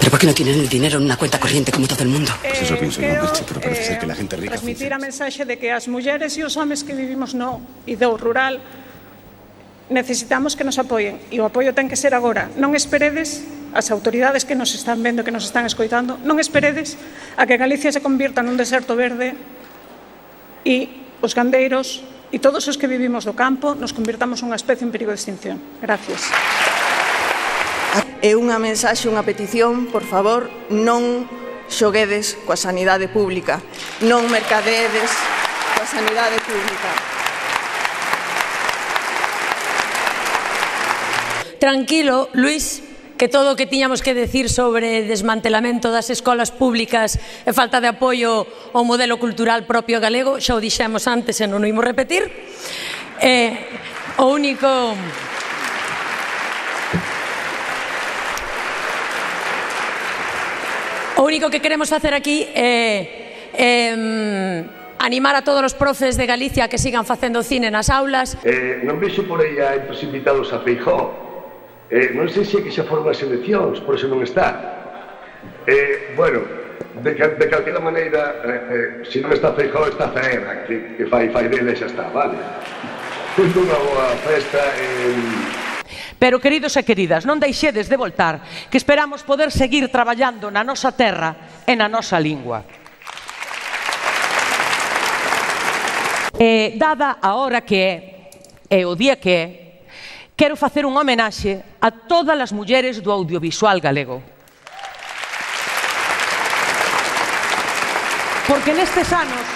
¿Pero 0.00 0.10
por 0.10 0.18
qué 0.18 0.26
no 0.26 0.32
tienen 0.32 0.58
el 0.58 0.68
dinero 0.68 0.96
en 0.96 1.04
una 1.04 1.16
cuenta 1.16 1.38
corriente 1.38 1.70
como 1.70 1.86
todo 1.86 2.02
el 2.02 2.08
mundo? 2.08 2.32
Pues 2.40 2.62
eso 2.62 2.76
pienso 2.78 3.02
yo, 3.02 3.08
eh, 3.08 3.20
Merche, 3.20 3.44
pero 3.46 3.60
parece 3.60 3.82
eh, 3.82 3.84
ser 3.84 3.98
que 3.98 4.06
la 4.06 4.14
gente 4.14 4.34
rica... 4.36 4.56
Transmitir 4.56 4.94
a 4.94 4.98
mensaxe 4.98 5.44
de 5.44 5.60
que 5.60 5.68
as 5.70 5.92
mulleres 5.92 6.40
e 6.40 6.42
os 6.42 6.56
homes 6.56 6.80
que 6.80 6.96
vivimos 6.96 7.36
no 7.36 7.60
ideo 7.84 8.16
rural 8.16 8.64
necesitamos 9.92 10.56
que 10.56 10.64
nos 10.64 10.80
apoien 10.80 11.20
e 11.28 11.36
o 11.36 11.44
apoio 11.44 11.76
ten 11.76 11.84
que 11.84 12.00
ser 12.00 12.16
agora. 12.16 12.48
Non 12.56 12.72
esperedes 12.72 13.44
as 13.76 13.92
autoridades 13.92 14.48
que 14.48 14.56
nos 14.56 14.72
están 14.72 15.04
vendo, 15.04 15.20
que 15.20 15.34
nos 15.34 15.44
están 15.44 15.68
escoitando, 15.68 16.16
non 16.24 16.40
esperedes 16.40 16.96
a 17.36 17.44
que 17.44 17.60
Galicia 17.60 17.92
se 17.92 18.00
convirta 18.00 18.40
nun 18.40 18.56
deserto 18.56 18.96
verde 18.96 19.36
e 20.64 20.88
os 21.20 21.36
gandeiros 21.36 22.00
e 22.32 22.40
todos 22.40 22.64
os 22.72 22.80
que 22.80 22.88
vivimos 22.88 23.28
do 23.28 23.36
campo 23.36 23.76
nos 23.76 23.92
convirtamos 23.92 24.40
unha 24.40 24.56
especie 24.56 24.88
en 24.88 24.94
perigo 24.94 25.12
de 25.12 25.20
extinción. 25.20 25.60
Gracias. 25.84 26.24
É 28.20 28.36
unha 28.36 28.60
mensaxe, 28.60 29.08
unha 29.08 29.24
petición, 29.24 29.88
por 29.88 30.04
favor, 30.04 30.52
non 30.68 31.24
xoguedes 31.72 32.36
coa 32.44 32.58
sanidade 32.58 33.08
pública, 33.08 33.64
non 34.04 34.28
mercadedes 34.28 35.08
coa 35.72 35.88
sanidade 35.88 36.36
pública. 36.44 36.90
Tranquilo, 41.56 42.28
Luis, 42.36 42.84
que 43.20 43.28
todo 43.28 43.52
o 43.52 43.56
que 43.56 43.68
tiñamos 43.68 44.00
que 44.00 44.16
decir 44.16 44.48
sobre 44.48 45.04
desmantelamento 45.04 45.92
das 45.92 46.08
escolas 46.08 46.48
públicas 46.48 47.20
e 47.44 47.52
falta 47.52 47.80
de 47.80 47.92
apoio 47.92 48.48
ao 48.72 48.84
modelo 48.84 49.20
cultural 49.20 49.68
propio 49.68 50.00
galego, 50.00 50.40
xa 50.40 50.56
o 50.56 50.60
dixemos 50.60 51.04
antes 51.04 51.36
e 51.40 51.48
non 51.48 51.60
o 51.60 51.68
imos 51.68 51.84
repetir. 51.84 52.28
Eh, 53.20 53.56
o 54.20 54.28
único... 54.28 54.68
O 61.20 61.24
único 61.24 61.50
que 61.52 61.60
queremos 61.60 61.92
facer 61.92 62.16
aquí 62.16 62.48
é 62.56 63.44
eh, 63.52 63.92
eh, 63.92 64.64
animar 64.96 65.36
a 65.36 65.44
todos 65.44 65.60
os 65.60 65.76
profes 65.76 66.16
de 66.16 66.24
Galicia 66.24 66.64
que 66.64 66.80
sigan 66.80 67.04
facendo 67.04 67.44
cine 67.44 67.68
nas 67.68 67.92
aulas. 67.92 68.40
Eh, 68.40 68.80
non 68.88 68.96
vexo 68.96 69.28
por 69.28 69.36
aí 69.36 69.60
a 69.60 69.76
entros 69.76 70.00
invitados 70.00 70.48
a 70.56 70.64
Feijó. 70.64 71.12
Eh, 71.92 72.16
non 72.16 72.24
sei 72.32 72.48
se 72.48 72.56
é 72.56 72.64
que 72.64 72.72
xa 72.72 72.88
foron 72.88 73.04
as 73.04 73.20
eleccións, 73.20 73.84
por 73.84 74.00
eso 74.00 74.08
non 74.08 74.24
está. 74.24 74.48
Eh, 75.68 76.16
bueno, 76.16 76.40
de, 77.04 77.12
de 77.12 77.46
calquera 77.52 77.84
maneira, 77.84 78.40
eh, 78.40 79.04
eh, 79.04 79.04
se 79.04 79.20
non 79.20 79.36
está 79.36 79.52
Feijó, 79.52 79.92
está 79.92 80.08
Zaera, 80.16 80.64
que, 80.64 80.96
que 80.96 81.04
fai, 81.04 81.28
fai 81.28 81.52
dele 81.52 81.76
xa 81.76 81.84
está, 81.84 82.08
vale? 82.16 82.40
Tendo 83.36 83.60
unha 83.60 83.76
boa 83.76 84.08
festa 84.24 84.64
en... 84.72 85.20
Eh, 85.20 85.59
Pero, 86.20 86.36
queridos 86.36 86.76
e 86.76 86.84
queridas, 86.84 87.24
non 87.24 87.40
deixedes 87.40 87.88
de 87.88 87.96
voltar, 87.96 88.44
que 88.68 88.76
esperamos 88.76 89.24
poder 89.24 89.48
seguir 89.48 89.88
traballando 89.88 90.52
na 90.52 90.60
nosa 90.60 90.92
terra 90.92 91.64
e 91.64 91.72
na 91.72 91.88
nosa 91.88 92.20
lingua. 92.20 92.60
E, 96.36 96.76
dada 96.76 97.24
a 97.24 97.40
hora 97.40 97.64
que 97.64 97.80
é, 97.80 97.96
e 98.68 98.84
o 98.84 98.92
día 98.92 99.16
que 99.16 99.32
é, 99.32 99.48
quero 100.36 100.60
facer 100.60 100.84
un 100.84 100.92
homenaxe 100.92 101.80
a 101.80 101.88
todas 101.88 102.36
as 102.36 102.52
mulleres 102.52 103.00
do 103.00 103.08
audiovisual 103.08 103.80
galego. 103.80 104.20
Porque 108.44 108.76
nestes 108.76 109.08
anos 109.08 109.46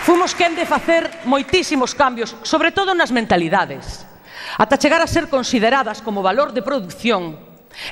fomos 0.00 0.32
quen 0.32 0.56
de 0.56 0.64
facer 0.64 1.28
moitísimos 1.28 1.92
cambios, 1.92 2.32
sobre 2.40 2.72
todo 2.72 2.96
nas 2.96 3.12
mentalidades 3.12 4.15
ata 4.56 4.80
chegar 4.80 5.04
a 5.04 5.10
ser 5.10 5.28
consideradas 5.28 6.00
como 6.00 6.24
valor 6.24 6.52
de 6.52 6.64
producción 6.64 7.36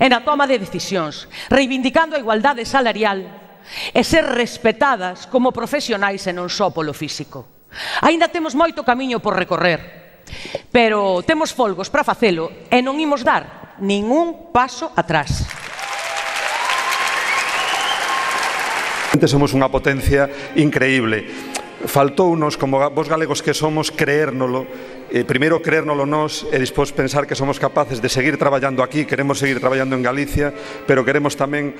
e 0.00 0.08
na 0.08 0.24
toma 0.24 0.48
de 0.48 0.56
decisións, 0.56 1.28
reivindicando 1.52 2.16
a 2.16 2.22
igualdade 2.22 2.64
salarial 2.64 3.28
e 3.92 4.00
ser 4.04 4.24
respetadas 4.24 5.28
como 5.28 5.52
profesionais 5.52 6.24
e 6.24 6.32
non 6.32 6.48
só 6.48 6.72
polo 6.72 6.96
físico. 6.96 7.68
Aínda 8.00 8.32
temos 8.32 8.56
moito 8.56 8.86
camiño 8.86 9.20
por 9.20 9.36
recorrer, 9.36 10.24
pero 10.72 11.20
temos 11.26 11.52
folgos 11.52 11.92
para 11.92 12.06
facelo 12.06 12.68
e 12.72 12.80
non 12.80 12.96
imos 12.96 13.20
dar 13.20 13.76
ningún 13.80 14.52
paso 14.54 14.88
atrás. 14.96 15.44
Somos 19.24 19.56
unha 19.56 19.72
potencia 19.72 20.28
increíble 20.58 21.53
faltounos 21.86 22.56
como 22.56 22.80
vos 22.90 23.08
galegos 23.08 23.42
que 23.42 23.54
somos 23.54 23.90
creérnolo 23.90 24.66
eh, 25.12 25.24
primeiro 25.24 25.60
creérnolo 25.60 26.06
nós 26.06 26.44
e 26.48 26.56
despois 26.58 26.92
pensar 26.92 27.28
que 27.28 27.36
somos 27.36 27.60
capaces 27.60 28.00
de 28.00 28.08
seguir 28.08 28.36
traballando 28.36 28.82
aquí 28.82 29.04
queremos 29.04 29.38
seguir 29.38 29.60
traballando 29.60 29.96
en 29.96 30.02
Galicia 30.02 30.52
pero 30.88 31.04
queremos 31.04 31.36
tamén 31.36 31.76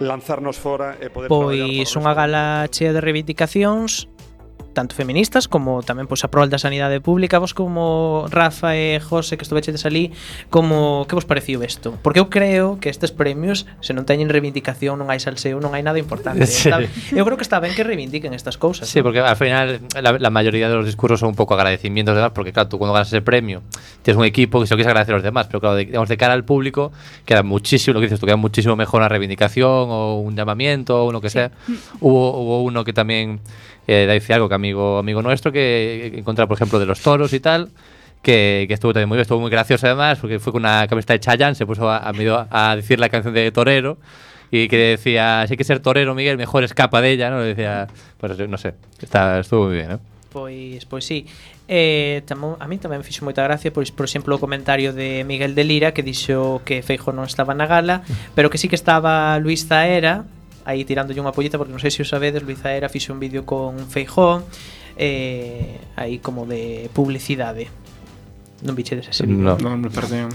lanzarnos 0.00 0.58
fora 0.58 0.96
e 0.98 1.12
poder 1.12 1.28
Pois 1.28 1.88
unha 1.94 2.12
gala 2.16 2.66
chea 2.72 2.90
de 2.90 3.00
reivindicacións 3.00 4.08
tanto 4.72 4.96
feministas 4.96 5.46
como 5.46 5.84
tamén 5.84 6.08
pois 6.08 6.24
a 6.24 6.28
prol 6.32 6.48
da 6.48 6.58
sanidade 6.58 6.98
pública 7.04 7.38
vos 7.38 7.52
como 7.54 8.26
Rafa 8.32 8.74
e 8.74 8.98
José 8.98 9.36
que 9.36 9.44
estuvechedes 9.44 9.84
ali 9.84 10.10
como 10.50 11.04
que 11.08 11.14
vos 11.14 11.24
pareciu 11.28 11.62
isto? 11.62 11.94
Porque 12.02 12.18
eu 12.18 12.26
creo 12.32 12.80
que 12.80 12.88
estes 12.88 13.12
premios 13.14 13.68
se 13.84 13.92
non 13.94 14.08
teñen 14.08 14.32
reivindicación 14.32 14.98
non 14.98 15.12
hai 15.12 15.20
salseo, 15.20 15.60
non 15.60 15.76
hai 15.76 15.84
nada 15.84 16.00
importante 16.00 16.44
Sí. 16.48 16.68
está, 16.72 16.80
eu 17.14 17.22
creo 17.24 17.36
que 17.38 17.46
está 17.46 17.60
ben 17.60 17.76
que 17.76 17.84
reivindiquen 17.86 18.34
estas 18.34 18.56
cousas 18.58 18.88
Sí, 18.88 19.00
porque 19.04 19.20
al 19.20 19.36
final 19.36 19.80
la, 19.94 20.18
la 20.18 20.30
mayoría 20.32 20.68
de 20.68 20.74
los 20.74 20.86
discursos 20.86 21.20
son 21.20 21.30
un 21.30 21.38
poco 21.38 21.54
agradecimientos 21.54 22.14
de 22.16 22.20
demás, 22.24 22.32
porque 22.34 22.52
claro, 22.52 22.68
tú 22.68 22.78
cuando 22.78 22.92
ganas 22.94 23.08
ese 23.08 23.22
premio 23.22 23.62
tienes 24.02 24.18
un 24.18 24.24
equipo 24.24 24.60
que 24.60 24.66
se 24.66 24.74
lo 24.74 24.76
quieres 24.78 24.88
agradecer 24.88 25.14
a 25.14 25.18
los 25.18 25.24
demás, 25.24 25.46
pero 25.46 25.60
claro, 25.60 25.76
de, 25.76 25.84
digamos, 25.86 26.08
de 26.08 26.16
cara 26.16 26.32
al 26.34 26.44
público 26.44 26.92
queda 27.24 27.42
muchísimo, 27.42 27.94
lo 27.94 28.00
que 28.00 28.06
dices 28.06 28.18
tú, 28.20 28.26
queda 28.26 28.36
muchísimo 28.36 28.74
mejor 28.76 29.00
una 29.00 29.08
reivindicación 29.08 29.68
o 29.68 30.18
un 30.20 30.34
llamamiento 30.36 31.04
o 31.04 31.12
lo 31.12 31.20
que 31.20 31.30
sea. 31.30 31.50
Hubo, 32.00 32.38
hubo 32.40 32.62
uno 32.62 32.84
que 32.84 32.92
también 32.92 33.40
eh, 33.86 34.08
dice 34.12 34.34
algo 34.34 34.48
que 34.48 34.54
amigo, 34.54 34.98
amigo 34.98 35.22
nuestro, 35.22 35.52
que 35.52 36.12
encontrar, 36.14 36.48
por 36.48 36.56
ejemplo, 36.56 36.78
de 36.78 36.86
los 36.86 37.00
toros 37.00 37.32
y 37.32 37.40
tal, 37.40 37.70
que, 38.22 38.66
que 38.68 38.74
estuvo 38.74 38.92
también 38.92 39.08
muy 39.08 39.16
bien, 39.16 39.22
estuvo 39.22 39.40
muy 39.40 39.50
gracioso 39.50 39.86
además, 39.86 40.18
porque 40.20 40.38
fue 40.38 40.52
con 40.52 40.62
una 40.62 40.86
camiseta 40.86 41.14
de 41.14 41.20
Chayanne, 41.20 41.54
se 41.54 41.66
puso 41.66 41.90
a, 41.90 41.98
a, 41.98 42.70
a 42.70 42.76
decir 42.76 43.00
la 43.00 43.08
canción 43.08 43.34
de 43.34 43.50
Torero 43.50 43.98
y 44.50 44.68
que 44.68 44.76
decía, 44.76 45.44
si 45.46 45.54
hay 45.54 45.56
que 45.56 45.64
ser 45.64 45.80
torero, 45.80 46.14
Miguel, 46.14 46.36
mejor 46.36 46.62
escapa 46.62 47.00
de 47.00 47.12
ella, 47.12 47.30
¿no? 47.30 47.40
Le 47.40 47.46
decía, 47.46 47.88
pues 48.18 48.38
no 48.50 48.58
sé, 48.58 48.74
está, 49.00 49.40
estuvo 49.40 49.64
muy 49.64 49.76
bien, 49.76 49.88
¿no? 49.88 50.00
Pois, 50.30 50.84
pois 50.84 51.04
sí. 51.06 51.26
Eh, 51.68 52.22
tamo, 52.26 52.58
a 52.60 52.68
mí 52.68 52.76
tamén 52.76 53.00
me 53.00 53.06
fixo 53.06 53.24
moita 53.24 53.40
gracia 53.46 53.72
pois, 53.72 53.88
por 53.94 54.04
exemplo 54.04 54.36
o 54.36 54.42
comentario 54.42 54.92
de 54.92 55.24
Miguel 55.24 55.54
de 55.54 55.64
Lira 55.64 55.96
que 55.96 56.04
dixo 56.04 56.60
que 56.68 56.82
Feijo 56.84 57.16
non 57.16 57.24
estaba 57.24 57.54
na 57.56 57.64
gala 57.64 58.02
pero 58.36 58.50
que 58.52 58.58
sí 58.60 58.66
que 58.66 58.76
estaba 58.76 59.38
Luis 59.40 59.64
Zaera 59.64 60.26
aí 60.64 60.84
tirándolle 60.86 61.20
unha 61.20 61.34
pollita 61.34 61.58
porque 61.58 61.74
non 61.74 61.82
sei 61.82 61.90
se 61.90 62.02
o 62.02 62.06
sabedes, 62.06 62.42
Luis 62.42 62.62
Aera 62.62 62.90
fixe 62.90 63.10
un 63.10 63.18
vídeo 63.18 63.42
con 63.42 63.78
Feijón 63.90 64.46
eh, 64.96 65.80
aí 65.96 66.18
como 66.18 66.46
de 66.46 66.90
publicidade. 66.92 67.68
Non 68.62 68.78
bichedes 68.78 69.10
ese 69.10 69.26
vídeo. 69.26 69.42
No. 69.42 69.58
Non, 69.58 69.82
perdón. 69.90 70.30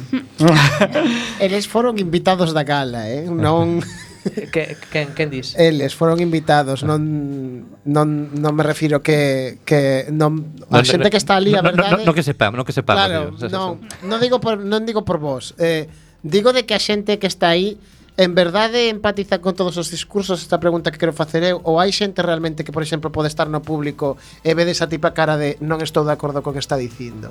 Eles 1.44 1.64
foron 1.72 1.96
invitados 1.96 2.52
da 2.52 2.68
gala, 2.68 3.08
eh? 3.08 3.24
Non... 3.24 3.80
que, 4.52 4.76
quen, 4.92 5.16
quen 5.16 5.32
dis? 5.32 5.56
Eles 5.56 5.96
foron 5.96 6.20
invitados, 6.20 6.84
non 6.84 7.64
non 7.88 8.08
non 8.36 8.52
me 8.52 8.64
refiro 8.68 9.00
que 9.00 9.64
que 9.64 10.12
non 10.12 10.60
a 10.68 10.84
no, 10.84 10.86
xente 10.86 11.08
que 11.08 11.16
está 11.16 11.40
ali, 11.40 11.56
a 11.56 11.64
no, 11.64 11.72
verdade. 11.72 11.92
Non 11.96 12.00
no, 12.04 12.12
no 12.12 12.16
que 12.16 12.24
sepamos, 12.28 12.60
non 12.60 12.68
que 12.68 12.76
sepamos. 12.76 13.00
Claro, 13.00 13.32
non 13.48 13.80
non 14.04 14.20
digo 14.20 14.44
por 14.44 14.60
non 14.60 14.84
digo 14.84 15.08
por 15.08 15.24
vos. 15.24 15.56
Eh, 15.56 15.88
digo 16.20 16.52
de 16.52 16.68
que 16.68 16.76
a 16.76 16.82
xente 16.84 17.16
que 17.24 17.32
está 17.32 17.56
aí 17.56 17.80
en 18.18 18.34
verdade 18.34 18.90
empatiza 18.90 19.40
con 19.40 19.54
todos 19.54 19.78
os 19.78 19.94
discursos 19.94 20.42
esta 20.42 20.60
pregunta 20.60 20.90
que 20.90 20.98
quero 20.98 21.14
facer 21.14 21.46
eu 21.46 21.62
ou 21.62 21.78
hai 21.78 21.94
xente 21.94 22.26
realmente 22.26 22.66
que, 22.66 22.74
por 22.74 22.82
exemplo, 22.82 23.14
pode 23.14 23.30
estar 23.30 23.46
no 23.46 23.62
público 23.62 24.18
e 24.42 24.58
vedes 24.58 24.82
a 24.82 24.90
tipa 24.90 25.14
cara 25.14 25.38
de 25.38 25.62
non 25.62 25.86
estou 25.86 26.02
de 26.02 26.18
acordo 26.18 26.42
con 26.42 26.58
que 26.58 26.62
está 26.62 26.76
dicindo? 26.82 27.30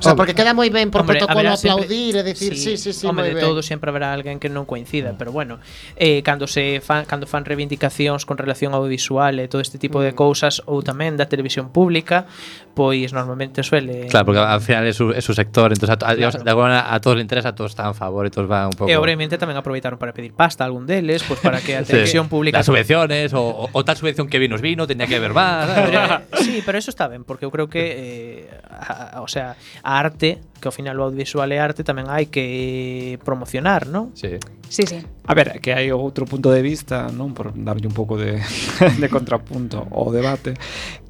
O 0.00 0.02
sea, 0.02 0.16
porque 0.16 0.34
queda 0.34 0.56
moi 0.56 0.72
ben 0.72 0.88
por 0.88 1.04
hombre, 1.04 1.20
protocolo 1.20 1.52
aplaudir 1.52 2.16
sempre, 2.16 2.24
e 2.24 2.32
dicir 2.32 2.52
sí, 2.56 2.74
sí, 2.74 2.90
sí, 2.90 2.90
sí 2.92 3.04
hombre, 3.06 3.30
moi 3.30 3.36
ben. 3.36 3.44
todo 3.44 3.60
sempre 3.60 3.92
haberá 3.92 4.16
alguén 4.16 4.40
que 4.40 4.48
non 4.48 4.64
coincida, 4.64 5.12
mm. 5.12 5.20
pero 5.20 5.30
bueno, 5.30 5.60
eh, 6.00 6.24
cando 6.24 6.48
se 6.48 6.80
fan, 6.80 7.04
cando 7.04 7.28
fan 7.28 7.44
reivindicacións 7.44 8.24
con 8.24 8.40
relación 8.40 8.72
ao 8.72 8.88
visual 8.88 9.36
e 9.38 9.46
todo 9.46 9.60
este 9.60 9.76
tipo 9.76 10.00
mm. 10.00 10.04
de 10.08 10.12
cousas 10.16 10.64
ou 10.64 10.80
tamén 10.80 11.20
da 11.20 11.28
televisión 11.28 11.68
pública, 11.68 12.24
pois 12.72 13.12
normalmente 13.12 13.60
suele 13.60 14.08
Claro, 14.08 14.32
porque 14.32 14.40
ao 14.40 14.60
final 14.64 14.88
é 14.88 14.94
su, 14.96 15.12
é 15.12 15.20
su 15.20 15.36
sector, 15.36 15.72
entonces 15.72 15.92
a, 15.92 15.98
a, 16.00 16.16
claro. 16.16 16.40
de 16.40 16.50
alguna 16.50 16.80
a 16.88 16.96
todos 17.04 17.20
les 17.20 17.24
interesa, 17.28 17.52
a 17.52 17.54
todos 17.54 17.76
están 17.76 17.92
a 17.92 17.94
favor, 17.94 18.24
e 18.24 18.32
todos 18.32 18.48
van 18.48 18.72
un 18.72 18.76
pouco. 18.76 18.88
E 18.88 18.96
obviamente 18.96 19.36
tamén 19.36 19.60
aproveitaron 19.60 20.00
para 20.00 20.16
pedir 20.16 20.32
pasta 20.32 20.64
algún 20.64 20.88
deles, 20.88 21.20
pois 21.28 21.38
pues, 21.38 21.44
para 21.44 21.60
que 21.60 21.76
a 21.76 21.84
televisión 21.88 22.26
sí. 22.26 22.30
pública 22.32 22.64
Las 22.64 22.66
subvenciones 22.66 23.36
o, 23.36 23.44
o, 23.44 23.64
o 23.68 23.80
tal 23.84 24.00
subvención 24.00 24.32
que 24.32 24.40
vinos 24.40 24.64
vino, 24.64 24.86
tenía 24.86 25.06
que 25.06 25.20
ver 25.20 25.32
eh, 25.36 26.20
sí, 26.40 26.62
pero 26.64 26.78
eso 26.78 26.90
está 26.90 27.08
ben, 27.08 27.24
porque 27.24 27.44
eu 27.44 27.50
creo 27.50 27.68
que 27.68 28.48
eh, 28.48 28.60
a, 28.70 29.18
a, 29.18 29.22
o 29.22 29.28
sea, 29.28 29.56
a 29.82 29.89
arte, 29.90 30.38
que 30.60 30.68
ao 30.68 30.74
final 30.74 31.00
o 31.00 31.08
audiovisual 31.08 31.50
é 31.50 31.58
arte, 31.58 31.82
tamén 31.82 32.06
hai 32.06 32.28
que 32.28 33.18
promocionar, 33.24 33.88
non? 33.88 34.12
Sí. 34.14 34.38
Sí, 34.70 34.86
sí. 34.86 35.02
A 35.26 35.34
ver, 35.34 35.58
que 35.58 35.74
hai 35.74 35.90
outro 35.90 36.30
punto 36.30 36.54
de 36.54 36.62
vista, 36.62 37.10
non 37.10 37.34
por 37.34 37.50
darlle 37.50 37.90
un 37.90 37.96
pouco 37.96 38.14
de, 38.14 38.38
de 39.02 39.08
contrapunto 39.10 39.90
ao 39.90 40.14
debate, 40.14 40.54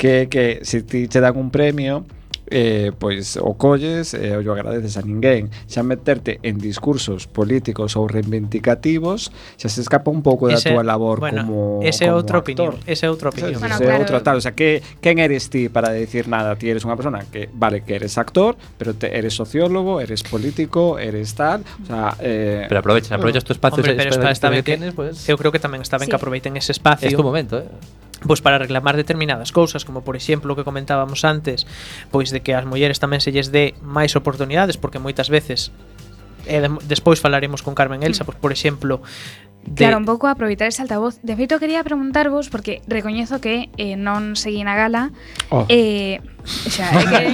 que, 0.00 0.32
que 0.32 0.64
se 0.64 0.80
ti 0.80 1.10
che 1.12 1.20
dan 1.20 1.36
un 1.36 1.52
premio, 1.52 2.08
eh, 2.50 2.92
pois 2.98 3.38
o 3.38 3.54
colles 3.54 4.12
e 4.12 4.34
eh, 4.34 4.36
o 4.36 4.52
agradeces 4.52 4.98
a 4.98 5.02
ninguén. 5.02 5.48
Xa 5.70 5.86
meterte 5.86 6.42
en 6.42 6.58
discursos 6.58 7.30
políticos 7.30 7.94
ou 7.94 8.10
reivindicativos, 8.10 9.30
xa 9.56 9.70
se 9.70 9.80
escapa 9.80 10.10
un 10.10 10.20
pouco 10.20 10.50
da 10.50 10.58
ese, 10.58 10.74
túa 10.74 10.82
labor 10.82 11.22
bueno, 11.22 11.46
como 11.46 11.58
ese 11.86 12.10
como 12.10 12.18
outro 12.18 12.42
actor. 12.42 12.74
opinión, 12.74 12.90
ese 12.90 13.06
outro 13.06 13.30
opinión. 13.30 13.62
Bueno, 13.62 13.78
ese 13.78 13.86
claro. 13.86 14.02
outro 14.02 14.16
tal, 14.20 14.36
o 14.36 14.42
sea, 14.42 14.52
que 14.52 14.82
quen 14.98 15.22
eres 15.22 15.48
ti 15.48 15.70
para 15.70 15.94
decir 15.94 16.26
nada? 16.26 16.58
Ti 16.58 16.66
eres 16.68 16.82
unha 16.82 16.98
persona 16.98 17.22
que 17.30 17.46
vale 17.54 17.86
que 17.86 17.94
eres 17.96 18.18
actor, 18.18 18.58
pero 18.76 18.98
te, 18.98 19.14
eres 19.14 19.38
sociólogo, 19.38 20.02
eres 20.02 20.26
político, 20.26 20.98
eres 20.98 21.38
tal, 21.38 21.62
o 21.62 21.86
sea, 21.86 22.18
eh, 22.18 22.66
Pero 22.66 22.82
aprovechas, 22.82 23.12
aprovechas 23.14 23.44
tu 23.46 23.54
espacio, 23.54 23.78
Hombre, 23.78 23.94
pero 23.94 24.10
está, 24.10 24.30
está 24.30 24.50
ben 24.50 24.66
que, 24.66 24.76
tienes, 24.76 24.92
pues... 24.94 25.28
Eu 25.30 25.38
creo 25.38 25.54
que 25.54 25.62
tamén 25.62 25.80
está 25.80 25.96
ben 25.96 26.06
sí. 26.06 26.10
que 26.10 26.18
aproveiten 26.18 26.58
ese 26.58 26.74
espacio. 26.74 27.06
Este 27.06 27.22
momento, 27.22 27.62
eh? 27.62 27.70
pois 28.26 28.40
para 28.40 28.60
reclamar 28.60 28.96
determinadas 28.96 29.52
cousas, 29.52 29.84
como 29.84 30.04
por 30.04 30.16
exemplo 30.16 30.52
o 30.52 30.56
que 30.56 30.64
comentábamos 30.64 31.24
antes, 31.24 31.64
pois 32.12 32.28
de 32.32 32.40
que 32.44 32.52
as 32.52 32.68
mulleres 32.68 33.00
tamén 33.00 33.24
se 33.24 33.32
lles 33.32 33.48
dé 33.48 33.72
máis 33.80 34.16
oportunidades, 34.16 34.76
porque 34.76 35.00
moitas 35.00 35.32
veces 35.32 35.72
e 36.48 36.60
de, 36.60 36.68
despois 36.88 37.20
falaremos 37.20 37.60
con 37.60 37.76
Carmen 37.76 38.02
Elsa, 38.02 38.24
pois 38.24 38.36
por 38.40 38.52
exemplo, 38.52 39.04
de... 39.64 39.84
Claro, 39.84 39.98
un 39.98 40.08
pouco 40.08 40.26
aproveitar 40.26 40.68
ese 40.68 40.80
altavoz. 40.80 41.20
De 41.20 41.36
feito 41.36 41.60
quería 41.60 41.84
preguntarvos 41.84 42.48
porque 42.48 42.80
recoñezo 42.88 43.40
que 43.44 43.68
eh, 43.76 43.96
non 43.96 44.32
seguí 44.32 44.64
na 44.64 44.72
gala. 44.72 45.12
Oh. 45.52 45.68
Eh, 45.68 46.24
xa, 46.46 46.88
é 46.94 47.04
que... 47.06 47.24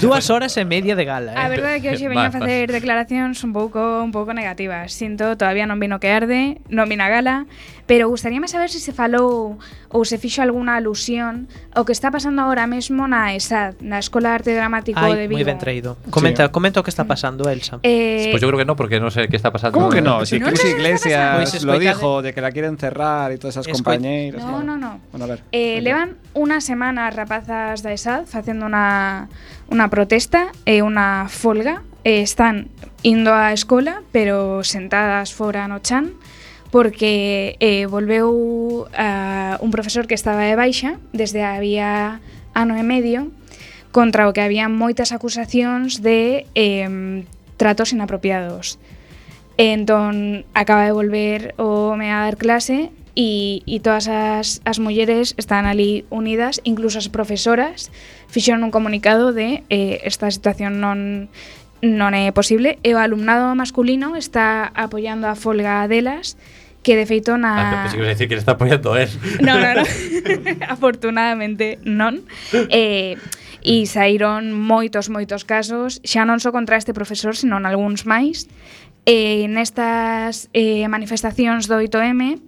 dúas 0.04 0.28
horas 0.30 0.56
e 0.56 0.64
media 0.64 0.94
de 0.96 1.04
gala, 1.04 1.32
eh. 1.32 1.40
A 1.44 1.48
verdade 1.50 1.78
é 1.78 1.80
que 1.80 1.88
hoxe 1.94 2.06
veño 2.10 2.28
a 2.28 2.34
facer 2.34 2.70
declaracións 2.72 3.40
un 3.46 3.52
pouco 3.54 4.02
un 4.02 4.10
pouco 4.14 4.32
negativas. 4.34 4.92
Sinto, 4.94 5.36
todavía 5.36 5.66
non 5.68 5.78
vino 5.82 5.98
que 6.02 6.10
arde, 6.10 6.58
non 6.70 6.86
vino 6.90 7.02
a 7.04 7.10
gala, 7.10 7.46
pero 7.90 8.06
gustaríame 8.10 8.46
saber 8.46 8.70
se 8.70 8.78
se 8.78 8.94
falou 8.94 9.58
ou 9.90 10.00
se 10.06 10.16
fixo 10.22 10.38
algunha 10.42 10.78
alusión 10.78 11.50
ao 11.74 11.82
que 11.82 11.90
está 11.94 12.14
pasando 12.14 12.42
agora 12.46 12.66
mesmo 12.70 13.06
na 13.10 13.34
ESAD, 13.34 13.82
na 13.82 13.98
Escola 13.98 14.30
de 14.30 14.34
Arte 14.42 14.50
Dramático 14.54 15.00
de 15.02 15.26
Ai, 15.26 15.26
Vigo. 15.26 15.34
moi 15.38 15.46
ben 15.46 15.58
traído. 15.58 15.98
Comenta, 16.14 16.46
comenta 16.54 16.78
o 16.78 16.84
que 16.86 16.90
está 16.94 17.02
pasando, 17.06 17.50
Elsa. 17.50 17.82
Eh, 17.82 18.30
Pues 18.30 18.38
yo 18.42 18.46
creo 18.46 18.58
que 18.62 18.68
no, 18.68 18.76
porque 18.78 19.00
no 19.02 19.10
sé 19.10 19.26
qué 19.26 19.34
está 19.34 19.50
pasando. 19.50 19.74
¿Cómo 19.74 19.90
que 19.90 20.00
no? 20.02 20.22
Si 20.30 20.38
No, 20.38 20.46
no, 20.50 20.54
Iglesias 20.54 21.50
Pues 21.50 21.64
lo 21.64 21.78
dijo 21.78 22.22
de 22.22 22.32
que 22.32 22.40
la 22.40 22.52
quieren 22.52 22.78
cerrar 22.78 23.32
y 23.32 23.38
todas 23.38 23.56
esas 23.56 23.66
Escoit- 23.66 23.82
compañeras. 23.82 24.44
No, 24.44 24.62
no, 24.62 24.76
no. 24.78 25.00
Bueno, 25.10 25.24
a 25.24 25.28
ver. 25.28 25.42
Eh, 25.50 25.82
levan 25.82 26.14
unha 26.38 26.62
semana 26.62 27.10
as 27.10 27.14
rapazas 27.18 27.82
da 27.82 27.90
ESAD 27.90 28.30
facendo 28.40 28.64
unha, 28.64 29.28
unha 29.68 29.86
protesta 29.92 30.48
eh, 30.64 30.80
e 30.80 30.82
unha 30.82 31.28
folga 31.28 31.84
e 32.00 32.24
están 32.24 32.72
indo 33.04 33.36
á 33.36 33.52
escola 33.52 34.00
pero 34.08 34.64
sentadas 34.64 35.36
fora 35.36 35.68
no 35.68 35.84
chan 35.84 36.16
porque 36.72 37.60
eh, 37.60 37.84
volveu 37.84 38.88
eh, 38.96 39.54
a 39.54 39.60
un 39.60 39.68
profesor 39.68 40.08
que 40.08 40.16
estaba 40.16 40.48
de 40.48 40.56
baixa 40.56 40.96
desde 41.12 41.44
había 41.44 42.24
ano 42.56 42.80
e 42.80 42.84
medio 42.86 43.28
contra 43.92 44.24
o 44.24 44.32
que 44.32 44.40
había 44.40 44.72
moitas 44.72 45.12
acusacións 45.12 46.00
de 46.00 46.46
eh, 46.54 47.26
tratos 47.60 47.92
inapropiados. 47.92 48.80
E 49.60 49.76
entón 49.76 50.48
acaba 50.56 50.88
de 50.88 50.96
volver 50.96 51.52
o 51.60 51.92
me 51.98 52.08
a 52.08 52.24
dar 52.24 52.40
clase 52.40 52.88
e, 53.18 53.60
e 53.66 53.76
todas 53.82 54.08
as, 54.08 54.62
as 54.64 54.78
mulleres 54.78 55.34
están 55.36 55.66
ali 55.66 56.06
unidas, 56.08 56.62
incluso 56.64 56.96
as 56.96 57.10
profesoras, 57.10 57.90
fixeron 58.30 58.62
un 58.62 58.70
comunicado 58.70 59.32
de 59.34 59.62
eh, 59.68 60.00
esta 60.06 60.30
situación 60.30 60.78
non 60.78 61.28
non 61.80 62.12
é 62.12 62.28
posible 62.30 62.76
e 62.84 62.92
o 62.92 63.00
alumnado 63.00 63.56
masculino 63.56 64.12
está 64.12 64.68
apoiando 64.76 65.26
a 65.26 65.34
folga 65.34 65.88
delas 65.88 66.36
que 66.82 66.96
de 66.96 67.04
feito 67.04 67.36
na... 67.36 67.52
Ah, 67.56 67.82
pensei 67.84 68.00
que 68.00 68.06
decir 68.06 68.28
que 68.28 68.36
le 68.36 68.40
está 68.40 68.52
apoiando 68.52 68.92
a 68.92 69.02
él. 69.02 69.10
No, 69.40 69.56
no, 69.60 69.74
no. 69.74 69.84
Afortunadamente 70.68 71.78
non. 71.84 72.24
Eh, 72.52 73.16
e 73.60 73.84
saíron 73.84 74.56
moitos, 74.56 75.12
moitos 75.12 75.44
casos, 75.44 76.00
xa 76.00 76.24
non 76.24 76.40
só 76.40 76.52
contra 76.52 76.80
este 76.80 76.96
profesor, 76.96 77.36
senón 77.36 77.68
algúns 77.68 78.08
máis. 78.08 78.48
E 79.04 79.44
eh, 79.44 79.48
nestas 79.48 80.48
eh, 80.56 80.88
manifestacións 80.88 81.68
do 81.68 81.80
8M, 81.80 82.40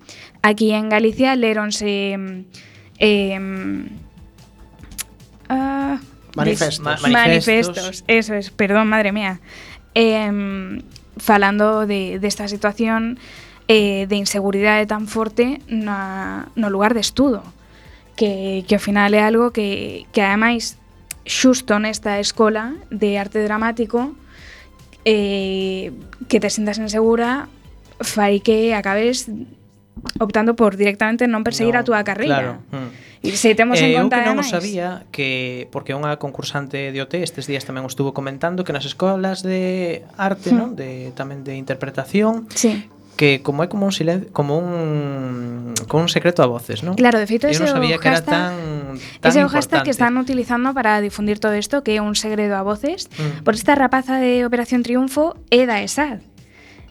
aquí 0.45 0.73
en 0.73 0.88
Galicia, 0.88 1.37
leronse... 1.37 2.45
Eh, 3.01 3.40
Ah, 5.53 6.01
manifestos. 6.35 6.81
Ma 6.81 6.97
manifestos. 6.97 8.05
Eso 8.09 8.35
es, 8.35 8.51
perdón, 8.51 8.88
madre 8.88 9.12
mía. 9.12 9.41
Eh, 9.95 10.81
falando 11.19 11.87
de, 11.87 12.19
desta 12.19 12.45
esta 12.45 12.49
situación 12.49 13.19
eh, 13.69 14.07
de 14.09 14.17
inseguridade 14.17 14.87
tan 14.87 15.07
forte 15.07 15.61
na, 15.69 16.49
no 16.57 16.71
lugar 16.71 16.95
de 16.95 17.01
estudo 17.01 17.45
que, 18.17 18.65
que 18.67 18.75
ao 18.75 18.83
final 18.83 19.12
é 19.15 19.23
algo 19.23 19.53
que, 19.53 20.09
que 20.12 20.25
ademais 20.25 20.81
xusto 21.25 21.79
nesta 21.79 22.19
escola 22.19 22.75
de 22.91 23.21
arte 23.21 23.45
dramático 23.45 24.17
eh, 25.05 25.93
que 26.29 26.41
te 26.41 26.51
sintas 26.51 26.81
insegura 26.81 27.47
fai 28.03 28.41
que 28.43 28.75
acabes 28.75 29.31
optando 30.18 30.57
por 30.57 30.76
directamente 30.76 31.28
non 31.28 31.44
perseguir 31.44 31.76
no, 31.76 31.81
a 31.81 31.87
túa 31.87 32.00
carreira. 32.02 32.38
Claro. 32.38 32.52
Mm. 32.72 32.90
E 33.22 33.38
se 33.38 33.55
temos 33.55 33.78
eh, 33.78 33.94
en 33.94 34.09
conta 34.09 34.18
eu 34.18 34.26
que 34.26 34.35
non 34.35 34.42
o 34.42 34.44
sabía 34.44 35.07
que 35.14 35.70
porque 35.70 35.94
unha 35.94 36.18
concursante 36.18 36.90
de 36.90 36.98
OT 36.98 37.22
estes 37.22 37.46
días 37.46 37.62
tamén 37.62 37.87
o 37.87 37.90
estuvo 37.90 38.11
comentando 38.11 38.66
que 38.66 38.74
nas 38.74 38.88
escolas 38.88 39.46
de 39.46 40.02
arte, 40.18 40.50
mm. 40.50 40.57
non, 40.59 40.68
de 40.74 41.14
tamén 41.14 41.46
de 41.46 41.55
interpretación, 41.55 42.50
sí 42.57 42.88
que 43.16 43.42
como 43.42 43.62
é 43.62 43.68
como 43.68 43.87
un 43.87 43.92
silencio, 43.92 44.33
como 44.33 44.59
un 44.59 45.74
como 45.87 46.02
un 46.02 46.09
secreto 46.09 46.42
a 46.42 46.48
voces, 46.48 46.83
non? 46.83 46.96
Claro, 46.96 47.20
de 47.20 47.28
feito 47.28 47.46
ese 47.46 47.62
Eu 47.62 47.70
non 47.70 47.76
sabía 47.78 48.00
que 48.00 48.09
era 48.09 48.24
tan 48.24 48.98
tan 49.20 49.28
Ese 49.31 49.44
o 49.44 49.48
hashtag 49.52 49.85
que 49.85 49.94
están 49.94 50.16
utilizando 50.16 50.72
para 50.72 50.98
difundir 50.98 51.38
todo 51.38 51.55
isto, 51.55 51.85
que 51.85 51.94
é 51.94 52.00
un 52.02 52.16
segredo 52.16 52.57
a 52.57 52.64
voces, 52.64 53.07
mm. 53.12 53.44
por 53.44 53.55
esta 53.55 53.76
rapaza 53.76 54.16
de 54.18 54.42
Operación 54.48 54.83
Triunfo 54.83 55.38
é 55.52 55.68
da 55.68 55.85
ESAD. 55.85 56.24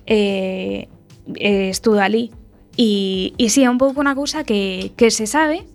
Eh, 0.06 0.88
eh 1.36 1.68
estuda 1.68 2.06
ali. 2.06 2.32
E, 2.78 3.34
e 3.38 3.46
si 3.52 3.62
sí, 3.62 3.68
é 3.68 3.70
un 3.70 3.78
pouco 3.78 4.00
unha 4.00 4.16
cousa 4.16 4.48
que, 4.48 4.96
que 4.96 5.12
se 5.12 5.28
sabe 5.28 5.68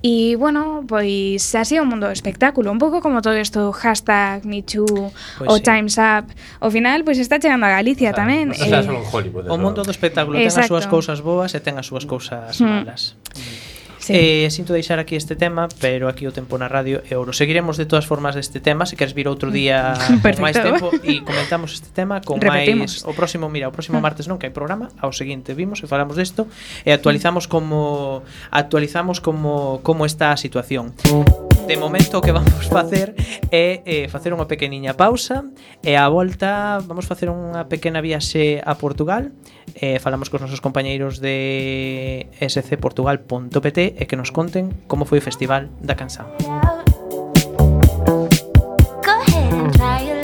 E, 0.00 0.36
bueno, 0.38 0.86
pois 0.86 1.42
así 1.58 1.74
é 1.74 1.82
o 1.82 1.88
mundo 1.88 2.06
do 2.06 2.14
espectáculo 2.14 2.70
Un 2.70 2.78
pouco 2.78 3.02
como 3.02 3.18
todo 3.18 3.34
isto 3.34 3.74
Hashtag, 3.74 4.46
Me 4.46 4.62
Too, 4.62 4.86
pues 4.86 5.50
o 5.50 5.58
sí. 5.58 5.62
Time's 5.62 5.98
Up 5.98 6.30
Ao 6.62 6.70
final, 6.70 7.02
pois 7.02 7.18
está 7.18 7.42
chegando 7.42 7.66
a 7.66 7.74
Galicia 7.74 8.14
claro. 8.14 8.30
tamén 8.30 8.54
o, 8.54 8.54
sea, 8.54 8.78
eh, 8.78 9.10
Hollywood, 9.10 9.50
o 9.50 9.58
mundo 9.58 9.82
do 9.82 9.90
espectáculo 9.90 10.38
Exacto. 10.38 10.54
ten 10.54 10.62
as 10.62 10.70
súas 10.70 10.86
cousas 10.86 11.18
boas 11.18 11.50
e 11.50 11.58
ten 11.58 11.74
as 11.74 11.86
súas 11.90 12.06
cousas 12.06 12.62
mm. 12.62 12.70
malas 12.70 13.18
mm. 13.34 13.67
Sí. 14.08 14.14
Eh, 14.16 14.50
sinto 14.50 14.72
deixar 14.72 14.98
aquí 14.98 15.16
este 15.16 15.36
tema, 15.36 15.68
pero 15.82 16.08
aquí 16.08 16.26
o 16.26 16.32
tempo 16.32 16.56
na 16.56 16.64
radio 16.64 17.04
é 17.04 17.12
ouro. 17.20 17.36
Seguiremos 17.36 17.76
de 17.76 17.84
todas 17.84 18.08
formas 18.08 18.40
este 18.40 18.56
tema, 18.56 18.88
se 18.88 18.96
queres 18.96 19.12
vir 19.12 19.28
outro 19.28 19.52
día 19.52 19.92
con 20.24 20.32
máis 20.40 20.56
tempo 20.56 20.88
e 21.04 21.20
comentamos 21.20 21.76
este 21.76 21.92
tema 21.92 22.24
con 22.24 22.40
máis 22.40 23.04
o 23.04 23.12
próximo, 23.12 23.52
mira, 23.52 23.68
o 23.68 23.74
próximo 23.76 24.00
martes 24.00 24.24
non 24.24 24.40
que 24.40 24.48
hai 24.48 24.54
programa, 24.56 24.88
ao 24.96 25.12
seguinte 25.12 25.52
vimos 25.52 25.84
e 25.84 25.86
falamos 25.92 26.16
desto 26.16 26.48
e 26.88 26.96
actualizamos 26.96 27.52
como 27.52 28.24
actualizamos 28.48 29.20
como 29.20 29.84
como 29.84 30.08
está 30.08 30.32
a 30.32 30.40
situación. 30.40 30.96
De 31.68 31.76
momento 31.76 32.16
o 32.16 32.24
que 32.24 32.32
vamos 32.32 32.64
facer 32.72 33.12
é 33.52 33.84
eh, 33.84 34.08
facer 34.08 34.32
unha 34.32 34.48
pequeniña 34.48 34.96
pausa 34.96 35.44
e 35.84 36.00
a 36.00 36.08
volta 36.08 36.80
vamos 36.80 37.04
facer 37.04 37.28
unha 37.28 37.68
pequena 37.68 38.00
viaxe 38.00 38.64
a 38.64 38.72
Portugal 38.80 39.36
eh, 39.74 39.98
falamos 39.98 40.30
cos 40.30 40.40
nosos 40.40 40.60
compañeiros 40.60 41.20
de 41.20 42.28
scportugal.pt 42.40 43.78
e 43.98 44.04
que 44.06 44.16
nos 44.16 44.30
conten 44.30 44.72
como 44.86 45.04
foi 45.04 45.18
o 45.18 45.24
Festival 45.24 45.68
da 45.80 45.94
Canção. 45.94 46.26
Go 49.04 49.14
ahead 49.24 49.52
and 49.52 49.72
try 49.74 50.12
it. 50.12 50.17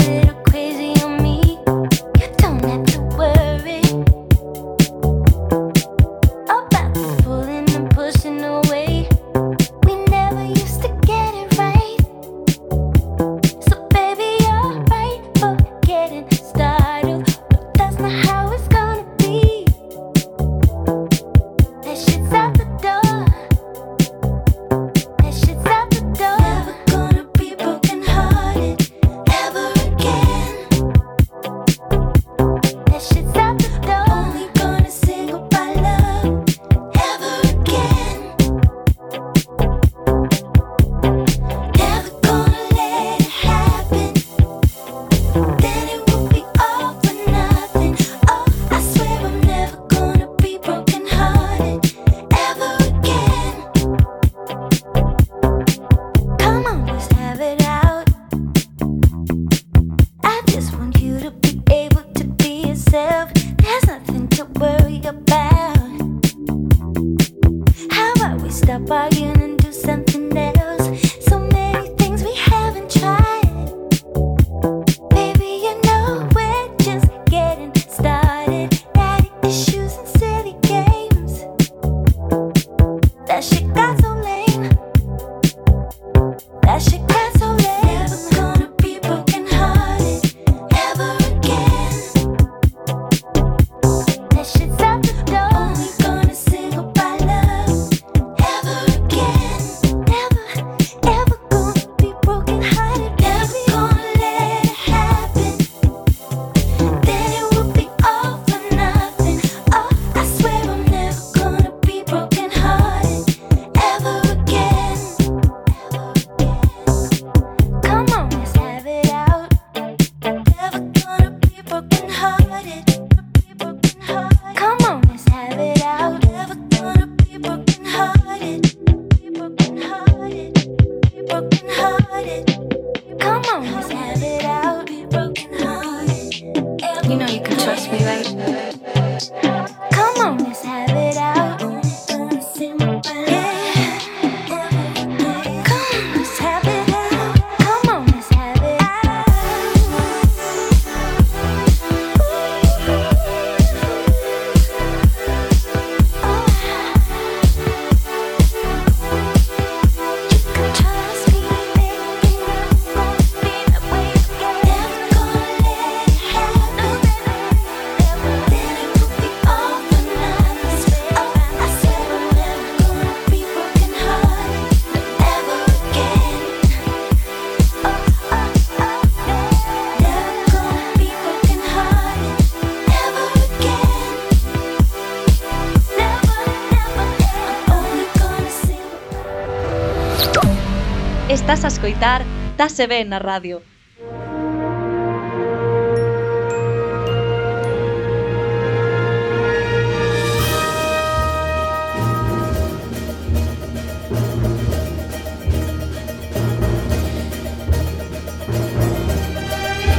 Tratase 192.54 192.86
ben 192.86 193.10
na 193.10 193.18
radio. 193.18 193.58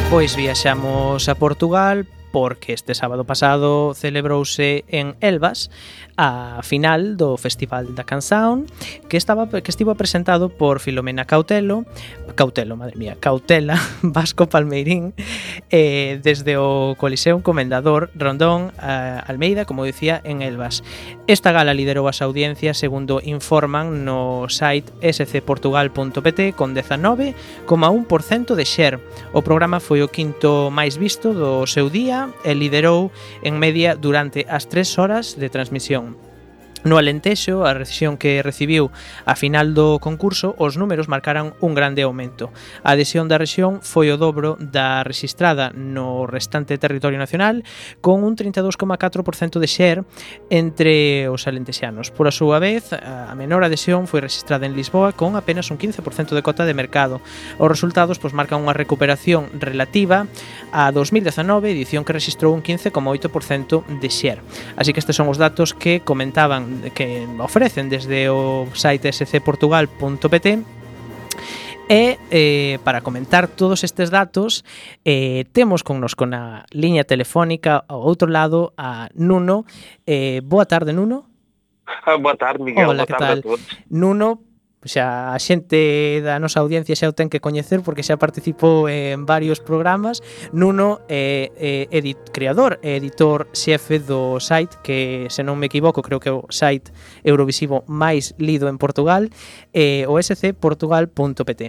Pois 0.07 0.39
viaxamos 0.39 1.27
a 1.27 1.35
Portugal 1.35 2.07
porque 2.31 2.71
este 2.71 2.95
sábado 2.95 3.23
pasado 3.23 3.93
celebrouse 3.93 4.83
en 4.87 5.15
Elvas 5.19 5.71
a 6.17 6.61
final 6.63 7.17
do 7.17 7.37
Festival 7.37 7.95
da 7.95 8.03
Canción, 8.03 8.65
que 9.09 9.17
estaba 9.17 9.47
que 9.49 9.71
estivo 9.71 9.95
presentado 9.95 10.49
por 10.49 10.79
Filomena 10.79 11.25
Cautelo, 11.25 11.85
Cautelo, 12.35 12.75
madre 12.75 12.95
mía, 12.95 13.17
Cautela, 13.19 13.79
Vasco 14.01 14.47
Palmeirín, 14.47 15.13
eh, 15.69 16.19
desde 16.21 16.57
o 16.57 16.95
Coliseo 16.97 17.41
Comendador 17.43 18.11
Rondón 18.15 18.71
eh, 18.81 19.21
Almeida, 19.25 19.65
como 19.65 19.83
dicía, 19.83 20.21
en 20.23 20.41
Elvas. 20.41 20.83
Esta 21.27 21.51
gala 21.51 21.73
liderou 21.73 22.07
as 22.07 22.21
audiencias, 22.21 22.77
segundo 22.77 23.19
informan 23.23 24.05
no 24.05 24.47
site 24.47 24.91
scportugal.pt, 25.01 26.53
con 26.53 26.75
19,1% 26.75 28.55
de 28.55 28.65
share. 28.65 28.99
O 29.33 29.41
programa 29.41 29.79
foi 29.79 30.03
o 30.03 30.11
quinto 30.11 30.69
máis 30.71 30.95
visto 30.95 31.33
do 31.33 31.65
seu 31.67 31.89
día 31.89 32.29
e 32.43 32.53
liderou 32.53 33.11
en 33.41 33.57
media 33.59 33.95
durante 33.95 34.45
as 34.47 34.67
3 34.67 34.99
horas 34.99 35.35
de 35.35 35.49
transmisión. 35.49 36.04
No 36.85 36.99
Alentejo, 36.99 37.65
a 37.65 37.73
recesión 37.73 38.15
que 38.15 38.45
recibiu 38.45 38.93
a 39.25 39.33
final 39.33 39.73
do 39.73 39.97
concurso, 39.97 40.53
os 40.61 40.77
números 40.77 41.09
marcaran 41.09 41.57
un 41.57 41.73
grande 41.73 42.05
aumento. 42.05 42.53
A 42.85 42.93
adhesión 42.93 43.25
da 43.25 43.41
rexión 43.41 43.81
foi 43.81 44.13
o 44.13 44.21
dobro 44.21 44.53
da 44.61 45.01
registrada 45.01 45.73
no 45.73 46.29
restante 46.29 46.77
territorio 46.77 47.17
nacional, 47.17 47.65
con 48.05 48.21
un 48.21 48.37
32,4% 48.37 49.57
de 49.57 49.65
share 49.65 50.05
entre 50.53 51.25
os 51.25 51.49
alentexanos. 51.49 52.13
Por 52.13 52.29
a 52.29 52.37
súa 52.37 52.61
vez, 52.61 52.93
a 52.93 53.33
menor 53.33 53.65
adhesión 53.65 54.05
foi 54.05 54.21
registrada 54.21 54.69
en 54.69 54.77
Lisboa 54.77 55.17
con 55.17 55.33
apenas 55.33 55.73
un 55.73 55.81
15% 55.81 56.37
de 56.37 56.45
cota 56.45 56.69
de 56.69 56.77
mercado. 56.77 57.17
Os 57.57 57.65
resultados 57.65 58.21
pois, 58.21 58.37
marcan 58.37 58.61
unha 58.61 58.77
recuperación 58.77 59.49
relativa 59.57 60.29
a 60.69 60.93
2019, 60.93 61.65
edición 61.65 62.05
que 62.05 62.13
registrou 62.13 62.53
un 62.53 62.61
15,8% 62.61 63.89
de 63.89 64.09
share. 64.13 64.45
Así 64.77 64.93
que 64.93 65.01
estes 65.01 65.17
son 65.17 65.33
os 65.33 65.41
datos 65.41 65.73
que 65.73 66.05
comentaban 66.05 66.74
que 66.93 67.27
ofrecen 67.39 67.89
desde 67.89 68.29
o 68.29 68.67
site 68.73 69.11
scportugal.pt 69.11 70.63
E 71.85 72.17
eh, 72.31 72.79
para 72.81 73.01
comentar 73.05 73.47
todos 73.47 73.83
estes 73.85 74.09
datos 74.09 74.65
eh, 75.05 75.45
temos 75.53 75.85
connos 75.85 76.17
con 76.17 76.33
a 76.33 76.65
liña 76.73 77.05
telefónica 77.05 77.85
ao 77.85 78.01
outro 78.01 78.25
lado 78.25 78.73
a 78.73 79.13
Nuno. 79.13 79.69
Eh, 80.09 80.41
Boa 80.41 80.65
tarde 80.65 80.97
Nuno. 80.97 81.29
Ah, 81.85 82.17
boa 82.17 82.33
tarde 82.33 82.65
Miguel. 82.65 82.89
Hola, 82.89 83.05
boa 83.05 83.17
tarde 83.17 83.25
tal? 83.29 83.37
a 83.37 83.41
todos. 83.41 83.61
Nuno 83.93 84.41
xa 84.85 85.33
a 85.33 85.39
xente 85.41 86.21
da 86.21 86.37
nosa 86.39 86.61
audiencia 86.61 86.95
xa 86.95 87.09
o 87.09 87.17
ten 87.17 87.27
que 87.27 87.41
coñecer 87.41 87.81
porque 87.81 88.05
xa 88.05 88.21
participou 88.21 88.87
en 88.87 89.25
varios 89.25 89.59
programas. 89.59 90.21
Nuno 90.53 91.01
é 91.09 91.51
eh, 91.57 91.89
eh, 91.89 91.97
edit, 91.97 92.21
creador 92.31 92.77
e 92.85 93.01
editor 93.01 93.49
xefe 93.51 93.97
do 93.99 94.39
site 94.39 94.77
que 94.85 95.27
se 95.33 95.41
non 95.41 95.57
me 95.57 95.67
equivoco 95.67 96.05
creo 96.05 96.21
que 96.21 96.29
é 96.29 96.35
o 96.37 96.45
site 96.53 96.93
eurovisivo 97.25 97.81
máis 97.89 98.37
lido 98.37 98.69
en 98.69 98.77
Portugal 98.77 99.33
eh, 99.73 100.05
o 100.05 100.21
scportugal.pt 100.21 101.61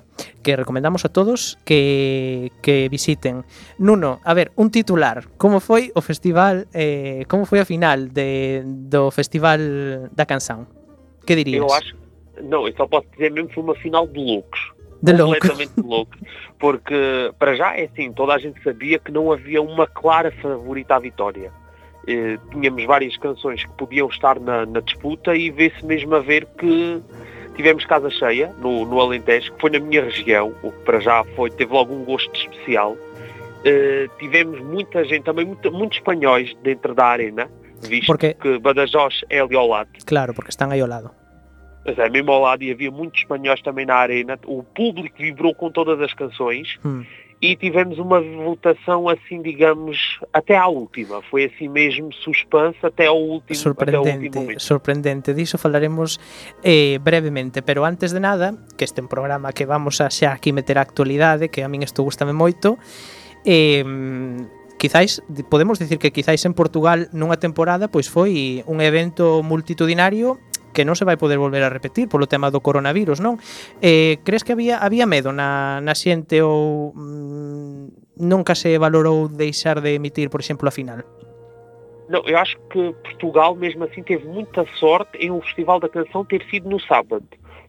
que 0.45 0.53
recomendamos 0.55 1.05
a 1.05 1.09
todos 1.09 1.59
que, 1.65 2.53
que 2.63 2.89
visiten. 2.89 3.45
Nuno, 3.79 4.21
a 4.25 4.35
ver, 4.35 4.53
un 4.57 4.71
titular. 4.71 5.29
Como 5.37 5.61
foi 5.61 5.91
o 5.97 6.01
festival 6.05 6.69
eh, 6.77 7.25
como 7.27 7.49
foi 7.49 7.65
a 7.65 7.67
final 7.67 8.13
de, 8.13 8.63
do 8.65 9.11
festival 9.11 10.13
da 10.13 10.29
canción 10.29 10.69
que 11.27 11.35
dirías? 11.35 11.65
Eu 11.65 11.73
acho, 11.75 12.06
Não, 12.43 12.67
eu 12.67 12.75
só 12.77 12.87
posso 12.87 13.07
dizer 13.13 13.31
mesmo 13.31 13.49
que 13.49 13.55
foi 13.55 13.63
uma 13.65 13.75
final 13.77 14.07
de 14.07 14.19
loucos. 14.19 14.73
De 15.03 15.13
louco. 15.13 15.33
Completamente 15.35 15.73
de 15.81 15.87
loucos. 15.87 16.19
Porque, 16.59 17.33
para 17.39 17.55
já, 17.55 17.77
é 17.77 17.85
assim, 17.85 18.13
toda 18.13 18.35
a 18.35 18.39
gente 18.39 18.63
sabia 18.63 18.99
que 18.99 19.13
não 19.13 19.31
havia 19.33 19.61
uma 19.63 19.87
clara 19.87 20.31
favorita 20.43 20.97
à 20.97 20.99
vitória. 20.99 21.53
Eh, 22.09 22.39
tínhamos 22.53 22.85
várias 22.85 23.17
canções 23.17 23.65
que 23.65 23.73
podiam 23.73 24.09
estar 24.09 24.39
na, 24.41 24.65
na 24.65 24.81
disputa 24.81 25.35
e 25.37 25.51
vê-se 25.51 25.85
mesmo 25.85 26.15
a 26.15 26.21
ver 26.21 26.47
que 26.59 27.03
tivemos 27.57 27.85
casa 27.85 28.09
cheia 28.11 28.53
no, 28.61 28.85
no 28.87 29.01
Alentejo, 29.01 29.53
que 29.55 29.61
foi 29.61 29.71
na 29.71 29.81
minha 29.81 30.05
região, 30.05 30.55
o 30.63 30.71
que 30.71 30.79
para 30.85 31.01
já 31.01 31.25
foi, 31.35 31.51
teve 31.51 31.73
logo 31.73 31.93
um 31.95 32.05
gosto 32.05 32.33
especial. 32.35 32.97
Eh, 33.65 34.09
tivemos 34.19 34.61
muita 34.61 35.05
gente, 35.05 35.25
também 35.25 35.45
muito- 35.45 35.71
muitos 35.73 35.99
espanhóis 35.99 36.55
dentro 36.63 36.95
da 36.95 37.07
arena, 37.07 37.51
visto 37.83 38.07
Porque- 38.07 38.35
que 38.35 38.59
Badajoz 38.61 39.23
é 39.29 39.41
ali 39.41 39.57
ao 39.57 39.67
lado. 39.67 39.89
Claro, 40.07 40.33
porque 40.33 40.51
están 40.51 40.71
aí 40.71 40.81
ao 40.81 40.89
lado. 40.89 41.11
Mas 41.87 41.99
é, 41.99 42.09
mesmo 42.09 42.33
ao 42.33 42.43
lado 42.43 42.63
e 42.65 42.71
havia 42.71 42.91
muitos 42.91 43.21
espanhóis 43.21 43.63
também 43.63 43.87
na 43.87 43.95
arena. 43.95 44.39
O 44.47 44.63
público 44.63 45.17
vibrou 45.19 45.55
com 45.55 45.71
todas 45.71 46.01
as 46.01 46.13
canções 46.13 46.79
Hum. 46.85 47.05
e 47.41 47.55
tivemos 47.55 47.99
uma 47.99 48.21
votação 48.21 49.09
assim, 49.09 49.41
digamos, 49.43 50.19
até 50.33 50.57
à 50.57 50.67
última. 50.67 51.23
Foi 51.31 51.45
assim 51.45 51.69
mesmo 51.69 52.13
suspense 52.13 52.79
até 52.83 53.07
ao 53.07 53.21
último, 53.21 53.73
até 53.79 53.95
ao 53.95 54.03
último 54.03 54.25
sorprendente, 54.25 54.39
momento. 54.39 54.61
sorprendente. 54.61 55.35
Diso 55.35 55.59
falaremos 55.59 56.19
eh, 56.65 56.99
brevemente, 57.01 57.63
pero 57.63 57.85
antes 57.85 58.13
de 58.13 58.21
nada, 58.21 58.55
que 58.77 58.85
este 58.85 59.01
é 59.01 59.03
un 59.03 59.09
programa 59.09 59.53
que 59.53 59.65
vamos 59.67 60.01
a 60.01 60.11
xa 60.11 60.33
aquí 60.33 60.51
meter 60.53 60.79
a 60.79 60.83
actualidade, 60.83 61.49
que 61.49 61.63
a 61.63 61.69
min 61.69 61.85
isto 61.85 62.03
gustame 62.03 62.33
moito, 62.33 62.79
eh, 63.45 63.85
quizáis 64.79 65.23
podemos 65.49 65.79
dicir 65.79 65.99
que 65.99 66.11
quizáis 66.11 66.45
en 66.45 66.53
Portugal 66.53 67.09
nunha 67.13 67.41
temporada 67.41 67.89
pois 67.89 68.09
foi 68.13 68.61
un 68.69 68.85
evento 68.85 69.41
multitudinario 69.41 70.37
que 70.77 70.85
non 70.85 70.93
se 70.93 71.09
vai 71.09 71.17
poder 71.17 71.41
volver 71.41 71.65
a 71.65 71.73
repetir 71.73 72.13
polo 72.13 72.29
tema 72.29 72.53
do 72.53 72.61
coronavirus, 72.61 73.25
non? 73.25 73.41
Eh, 73.81 74.21
crees 74.21 74.45
que 74.45 74.53
había 74.53 74.85
había 74.85 75.09
medo 75.09 75.33
na, 75.33 75.81
na 75.81 75.97
xente 75.97 76.45
ou 76.45 76.93
mm, 76.93 78.21
nunca 78.21 78.53
se 78.53 78.77
valorou 78.77 79.33
deixar 79.33 79.81
de 79.81 79.97
emitir, 79.97 80.29
por 80.29 80.45
exemplo, 80.45 80.69
a 80.69 80.73
final? 80.77 81.01
Não, 82.09 82.23
eu 82.27 82.39
acho 82.39 82.57
que 82.71 82.93
Portugal, 83.03 83.57
mesmo 83.57 83.85
assim, 83.85 84.03
teve 84.03 84.27
muita 84.27 84.65
sorte 84.79 85.19
em 85.19 85.31
o 85.31 85.41
Festival 85.41 85.81
da 85.81 85.89
Canção 85.89 86.25
ter 86.25 86.45
sido 86.51 86.69
no 86.69 86.79
sábado. 86.79 87.27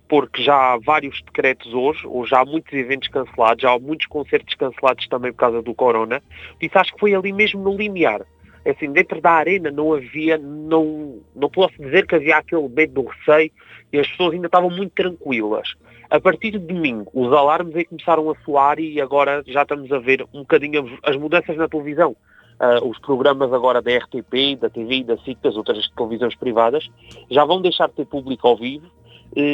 Porque 0.08 0.41
já 0.41 0.74
há 0.74 0.78
vários 0.78 1.22
decretos 1.22 1.74
hoje, 1.74 2.08
ou 2.08 2.26
já 2.26 2.39
há 2.39 2.45
muitos 2.45 2.72
eventos 2.72 3.10
cancelados, 3.10 3.62
já 3.62 3.72
há 3.72 3.80
muitos 3.80 4.05
concertos 4.08 4.53
cancelados 4.55 5.08
também 5.08 5.34
por 5.34 5.39
causa 5.39 5.62
do 5.62 5.74
corona. 5.74 6.22
Isso 6.62 6.78
acho 6.78 6.93
que 6.93 6.99
foi 6.99 7.14
ali 7.14 7.34
mesmo 7.34 7.62
no 7.62 7.76
limiar. 7.76 8.22
Assim, 8.70 8.91
dentro 8.91 9.22
da 9.22 9.32
arena 9.32 9.72
não 9.72 9.93
havia, 9.93 10.38
não, 10.38 11.20
não 11.36 11.49
posso 11.49 11.74
dizer 11.82 12.05
que 12.05 12.15
havia 12.15 12.38
aquele 12.38 12.68
medo 12.68 13.01
do 13.01 13.07
receio 13.07 13.51
e 13.93 13.99
as 13.99 14.07
pessoas 14.07 14.34
ainda 14.34 14.47
estavam 14.47 14.70
muito 14.70 14.91
tranquilas. 14.91 15.74
A 16.09 16.20
partir 16.20 16.51
de 16.51 16.59
domingo, 16.59 17.09
os 17.13 17.32
alarmes 17.34 17.76
aí 17.76 17.86
começaram 17.86 18.30
a 18.30 18.36
soar 18.43 18.80
e 18.80 18.99
agora 19.01 19.43
já 19.45 19.61
estamos 19.63 19.91
a 19.91 19.99
ver 19.99 20.24
um 20.34 20.39
bocadinho 20.39 20.99
as 21.03 21.15
mudanças 21.15 21.55
na 21.57 21.68
televisão. 21.68 22.15
Ah, 22.59 22.80
os 22.84 22.97
programas 22.99 23.53
agora 23.53 23.82
da 23.82 23.95
RTP, 23.95 24.55
da 24.59 24.70
TV 24.70 24.95
e 24.95 25.03
da 25.03 25.18
SIC, 25.18 25.38
das 25.41 25.55
outras 25.55 25.88
televisões 25.89 26.36
privadas, 26.36 26.89
já 27.30 27.45
vão 27.45 27.61
deixar 27.61 27.88
de 27.88 27.95
ter 27.95 28.05
público 28.05 28.47
ao 28.47 28.57
vivo. 28.57 28.88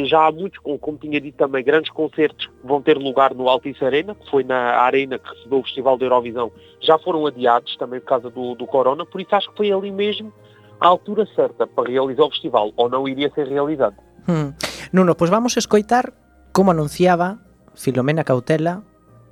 Já 0.04 0.26
há 0.26 0.32
muitos, 0.32 0.58
como, 0.60 0.78
como 0.78 0.98
tinha 0.98 1.20
dito 1.20 1.36
também, 1.36 1.62
grandes 1.62 1.90
concertos 1.90 2.46
que 2.46 2.66
vão 2.66 2.80
ter 2.80 2.96
lugar 2.96 3.34
no 3.34 3.48
Altice 3.48 3.84
Arena, 3.84 4.14
que 4.14 4.30
foi 4.30 4.42
na 4.44 4.76
arena 4.78 5.18
que 5.18 5.28
recebeu 5.28 5.58
o 5.58 5.62
Festival 5.62 5.98
da 5.98 6.06
Eurovisão, 6.06 6.50
já 6.80 6.98
foram 6.98 7.26
adiados 7.26 7.76
também 7.76 8.00
por 8.00 8.06
causa 8.06 8.30
do, 8.30 8.54
do 8.54 8.66
Corona, 8.66 9.04
por 9.04 9.20
isso 9.20 9.34
acho 9.34 9.50
que 9.50 9.56
foi 9.56 9.72
ali 9.72 9.90
mesmo 9.90 10.32
a 10.80 10.88
altura 10.88 11.26
certa 11.34 11.66
para 11.66 11.90
realizar 11.90 12.24
o 12.24 12.30
festival, 12.30 12.72
ou 12.76 12.88
não 12.88 13.08
iria 13.08 13.30
ser 13.34 13.46
realizado. 13.48 13.96
Hmm. 14.26 14.52
Nuno, 14.92 15.14
pois 15.14 15.30
vamos 15.30 15.56
escoitar 15.56 16.12
como 16.52 16.70
anunciaba 16.70 17.38
Filomena 17.74 18.24
Cautela 18.24 18.82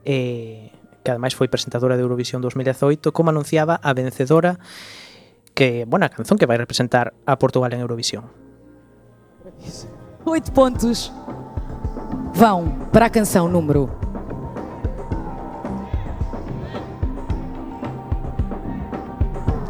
eh, 0.05 0.71
que 1.03 1.11
ademais 1.11 1.35
foi 1.35 1.49
presentadora 1.49 1.97
de 1.97 2.03
Eurovisión 2.03 2.43
2018 2.43 3.13
como 3.13 3.31
anunciaba 3.31 3.81
a 3.83 3.93
vencedora 3.93 4.59
que, 5.55 5.85
bueno, 5.87 6.07
a 6.07 6.11
canción 6.11 6.39
que 6.39 6.47
vai 6.47 6.59
representar 6.59 7.15
a 7.27 7.39
Portugal 7.39 7.73
en 7.73 7.81
Eurovisión 7.81 8.31
Oito 10.25 10.53
pontos 10.53 11.13
vão 12.33 12.69
para 12.93 13.07
a 13.07 13.11
canção 13.11 13.49
número. 13.49 13.91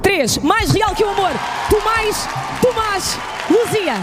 Três, 0.03 0.37
mais 0.39 0.71
real 0.73 0.95
que 0.95 1.03
o 1.03 1.09
amor. 1.09 1.31
Tomás, 1.71 2.29
Tomás, 2.61 3.19
Luzia. 3.51 3.95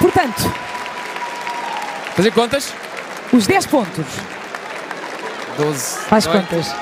Portanto, 0.00 0.42
Fazer 2.16 2.30
contas? 2.32 2.72
os 3.30 3.46
10 3.46 3.66
pontos. 3.66 4.06
12. 5.58 5.98
Faz 6.06 6.26
é? 6.26 6.32
contas. 6.32 6.74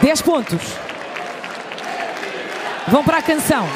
10 0.00 0.22
pontos. 0.22 0.81
Vão 2.88 3.04
para 3.04 3.18
a 3.18 3.22
canção. 3.22 3.68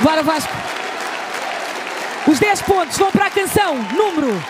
Bora 0.00 0.22
Vasco. 0.22 0.52
Os 2.26 2.38
10 2.38 2.62
pontos 2.62 2.96
vão 2.96 3.10
para 3.10 3.26
a 3.26 3.30
canção 3.30 3.76
número 3.94 4.42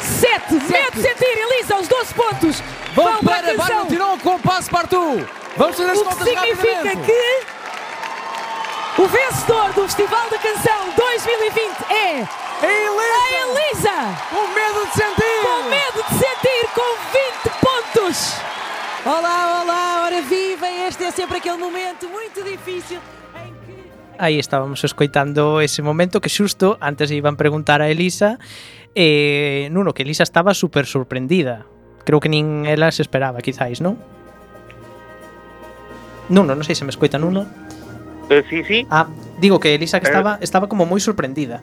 7. 0.00 0.54
Medo 0.54 0.92
de 0.92 1.02
sentir, 1.02 1.38
Elisa, 1.38 1.76
os 1.76 1.88
12 1.88 2.14
pontos. 2.14 2.62
Vão 2.94 3.04
vão 3.04 3.24
para 3.24 3.36
a 3.36 3.42
para 3.42 3.56
canção. 3.56 3.86
Barno 3.86 4.18
com 4.18 4.38
passo 4.40 4.70
partout. 4.70 5.26
Vamos 5.56 5.76
fazer 5.76 5.90
as 5.90 5.98
O 5.98 6.04
que 6.04 6.24
significa 6.24 6.96
que 6.96 7.46
o 8.98 9.06
vencedor 9.06 9.72
do 9.72 9.82
Festival 9.82 10.28
da 10.30 10.38
Canção 10.38 10.90
2020 10.96 11.76
é 11.90 12.28
a 12.62 12.66
Elisa. 12.66 13.50
Elisa. 13.60 14.18
Com 14.30 14.46
medo 14.48 14.86
de 14.86 14.92
sentir. 14.94 15.42
Com 15.42 15.62
medo 15.68 16.04
de 16.08 16.14
sentir, 16.14 16.68
com 16.74 16.96
20 17.12 17.50
pontos. 17.60 18.34
Olá, 19.04 19.62
olá, 19.62 20.04
ora 20.06 20.20
viva, 20.22 20.66
este 20.88 21.04
é 21.04 21.10
sempre 21.10 21.36
aquele 21.38 21.58
momento 21.58 22.08
muito 22.08 22.42
difícil. 22.42 22.98
Aí 24.18 24.38
estábamos 24.38 24.82
escoitando 24.84 25.60
ese 25.60 25.82
momento 25.82 26.20
que 26.20 26.30
xusto 26.30 26.78
antes 26.80 27.10
iban 27.10 27.36
preguntar 27.36 27.82
a 27.82 27.90
Elisa 27.90 28.38
eh, 28.94 29.68
Nuno, 29.74 29.92
que 29.92 30.06
Elisa 30.06 30.22
estaba 30.22 30.54
super 30.54 30.86
sorprendida 30.86 31.66
Creo 32.04 32.20
que 32.20 32.28
nin 32.28 32.62
ela 32.68 32.92
se 32.92 33.02
esperaba, 33.02 33.40
quizáis, 33.42 33.80
non? 33.82 33.98
Nuno, 36.30 36.54
non 36.54 36.62
sei 36.62 36.78
se 36.78 36.86
me 36.86 36.94
escoita 36.94 37.18
Nuno 37.18 37.44
Eh, 38.30 38.40
sí, 38.48 38.62
sí. 38.64 38.86
Ah, 38.88 39.04
digo 39.36 39.58
que 39.60 39.74
Elisa 39.74 39.98
que 40.00 40.06
Eh. 40.08 40.14
estaba 40.14 40.38
estaba 40.40 40.70
como 40.70 40.86
moi 40.88 41.02
sorprendida 41.02 41.60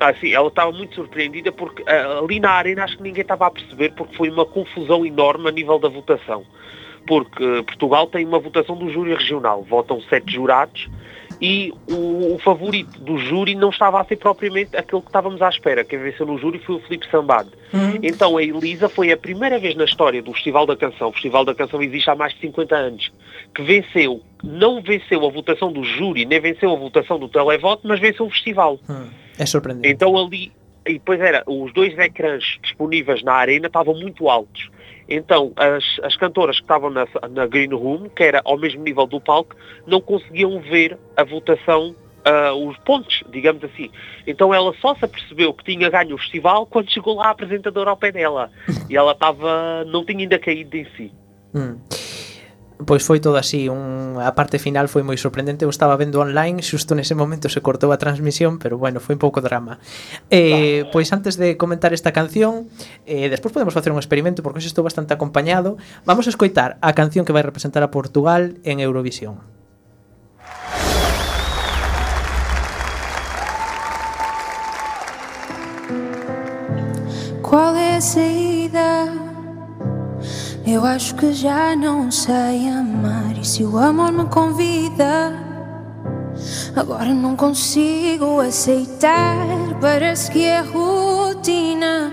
Ah, 0.00 0.14
sim, 0.14 0.32
ela 0.32 0.48
estava 0.48 0.72
muito 0.72 0.94
surpreendida 0.94 1.52
porque 1.52 1.84
ah, 1.86 2.20
ali 2.20 2.40
na 2.40 2.52
arena 2.52 2.84
acho 2.84 2.96
que 2.96 3.02
ninguém 3.02 3.20
estava 3.20 3.46
a 3.46 3.50
perceber 3.50 3.92
porque 3.92 4.16
foi 4.16 4.30
uma 4.30 4.46
confusão 4.46 5.04
enorme 5.04 5.48
a 5.48 5.52
nível 5.52 5.78
da 5.78 5.90
votação. 5.90 6.42
Porque 7.06 7.62
Portugal 7.66 8.06
tem 8.06 8.24
uma 8.24 8.38
votação 8.38 8.76
do 8.76 8.90
júri 8.90 9.14
regional, 9.14 9.62
votam 9.62 10.00
sete 10.02 10.32
jurados 10.32 10.88
e 11.40 11.72
o, 11.90 12.34
o 12.34 12.38
favorito 12.38 12.98
do 13.00 13.18
júri 13.18 13.54
não 13.54 13.70
estava 13.70 14.00
a 14.00 14.04
ser 14.04 14.16
propriamente 14.16 14.76
aquilo 14.76 15.00
que 15.00 15.08
estávamos 15.08 15.40
à 15.40 15.48
espera. 15.48 15.84
Quem 15.84 15.98
venceu 15.98 16.26
no 16.26 16.38
júri 16.38 16.58
foi 16.58 16.76
o 16.76 16.80
Filipe 16.80 17.06
Sambade. 17.10 17.50
Então 18.02 18.36
a 18.36 18.42
Elisa 18.42 18.88
foi 18.88 19.12
a 19.12 19.16
primeira 19.16 19.58
vez 19.58 19.74
na 19.74 19.84
história 19.84 20.22
do 20.22 20.32
Festival 20.32 20.66
da 20.66 20.76
Canção, 20.76 21.08
o 21.08 21.12
Festival 21.12 21.44
da 21.44 21.54
Canção 21.54 21.82
existe 21.82 22.10
há 22.10 22.14
mais 22.14 22.34
de 22.34 22.40
50 22.40 22.74
anos, 22.74 23.12
que 23.54 23.62
venceu, 23.62 24.22
não 24.42 24.82
venceu 24.82 25.26
a 25.26 25.30
votação 25.30 25.72
do 25.72 25.84
júri, 25.84 26.24
nem 26.24 26.40
venceu 26.40 26.72
a 26.72 26.76
votação 26.76 27.18
do 27.18 27.28
televoto, 27.28 27.86
mas 27.86 28.00
venceu 28.00 28.26
o 28.26 28.30
festival. 28.30 28.78
É 29.40 29.46
surpreendente. 29.46 29.88
Então 29.88 30.14
ali, 30.18 30.52
e 30.86 30.92
depois 30.92 31.18
era, 31.18 31.42
os 31.46 31.72
dois 31.72 31.96
ecrãs 31.98 32.58
disponíveis 32.62 33.22
na 33.22 33.32
arena 33.32 33.68
estavam 33.68 33.94
muito 33.94 34.28
altos. 34.28 34.70
Então 35.08 35.50
as, 35.56 35.82
as 36.02 36.14
cantoras 36.14 36.56
que 36.56 36.62
estavam 36.62 36.90
na, 36.90 37.06
na 37.30 37.46
Green 37.46 37.72
Room, 37.72 38.10
que 38.10 38.22
era 38.22 38.42
ao 38.44 38.58
mesmo 38.58 38.82
nível 38.82 39.06
do 39.06 39.18
palco, 39.18 39.56
não 39.86 39.98
conseguiam 39.98 40.60
ver 40.60 40.98
a 41.16 41.24
votação, 41.24 41.96
ah, 42.22 42.52
os 42.52 42.76
pontos, 42.80 43.24
digamos 43.30 43.64
assim. 43.64 43.90
Então 44.26 44.52
ela 44.52 44.74
só 44.78 44.94
se 44.94 45.06
apercebeu 45.06 45.54
que 45.54 45.64
tinha 45.64 45.88
ganho 45.88 46.16
o 46.16 46.18
festival 46.18 46.66
quando 46.66 46.90
chegou 46.90 47.14
lá 47.14 47.28
a 47.28 47.30
apresentadora 47.30 47.88
ao 47.88 47.96
pé 47.96 48.12
dela. 48.12 48.50
E 48.90 48.96
ela 48.96 49.12
estava, 49.12 49.84
não 49.84 50.04
tinha 50.04 50.18
ainda 50.18 50.36
caído 50.36 50.76
em 50.76 50.84
si. 50.96 51.12
Mm. 51.54 51.76
Pois 52.86 53.04
foi 53.04 53.20
todo 53.20 53.36
así, 53.36 53.68
un, 53.68 54.16
a 54.16 54.32
parte 54.32 54.56
final 54.58 54.88
foi 54.88 55.04
moi 55.04 55.20
sorprendente, 55.20 55.68
eu 55.68 55.70
estaba 55.70 55.96
vendo 56.00 56.16
online, 56.16 56.64
xusto 56.64 56.96
nese 56.96 57.12
momento 57.12 57.52
se 57.52 57.60
cortou 57.60 57.92
a 57.92 58.00
transmisión, 58.00 58.56
pero 58.56 58.80
bueno, 58.80 59.04
foi 59.04 59.14
un 59.16 59.22
pouco 59.22 59.44
drama. 59.44 59.76
Eh, 60.32 60.88
pois 60.88 61.12
antes 61.12 61.36
de 61.36 61.60
comentar 61.60 61.92
esta 61.92 62.16
canción, 62.16 62.72
eh, 63.04 63.28
despois 63.28 63.52
podemos 63.52 63.76
facer 63.76 63.92
un 63.92 64.00
experimento, 64.00 64.40
porque 64.40 64.64
hoxe 64.64 64.72
estou 64.72 64.84
bastante 64.84 65.12
acompañado, 65.12 65.76
vamos 66.08 66.24
a 66.24 66.32
escoitar 66.32 66.80
a 66.80 66.96
canción 66.96 67.28
que 67.28 67.36
vai 67.36 67.44
representar 67.44 67.84
a 67.84 67.92
Portugal 67.92 68.56
en 68.64 68.80
Eurovisión. 68.80 69.44
Qual 77.44 77.74
é 77.76 77.96
a 77.96 78.00
saída? 78.00 79.29
Eu 80.72 80.84
acho 80.84 81.16
que 81.16 81.32
já 81.32 81.74
não 81.74 82.12
sei 82.12 82.68
amar. 82.68 83.36
E 83.36 83.44
se 83.44 83.64
o 83.64 83.76
amor 83.76 84.12
me 84.12 84.24
convida, 84.26 85.34
agora 86.76 87.12
não 87.12 87.34
consigo 87.34 88.38
aceitar. 88.38 89.34
Parece 89.80 90.30
que 90.30 90.44
é 90.44 90.60
rotina. 90.60 92.12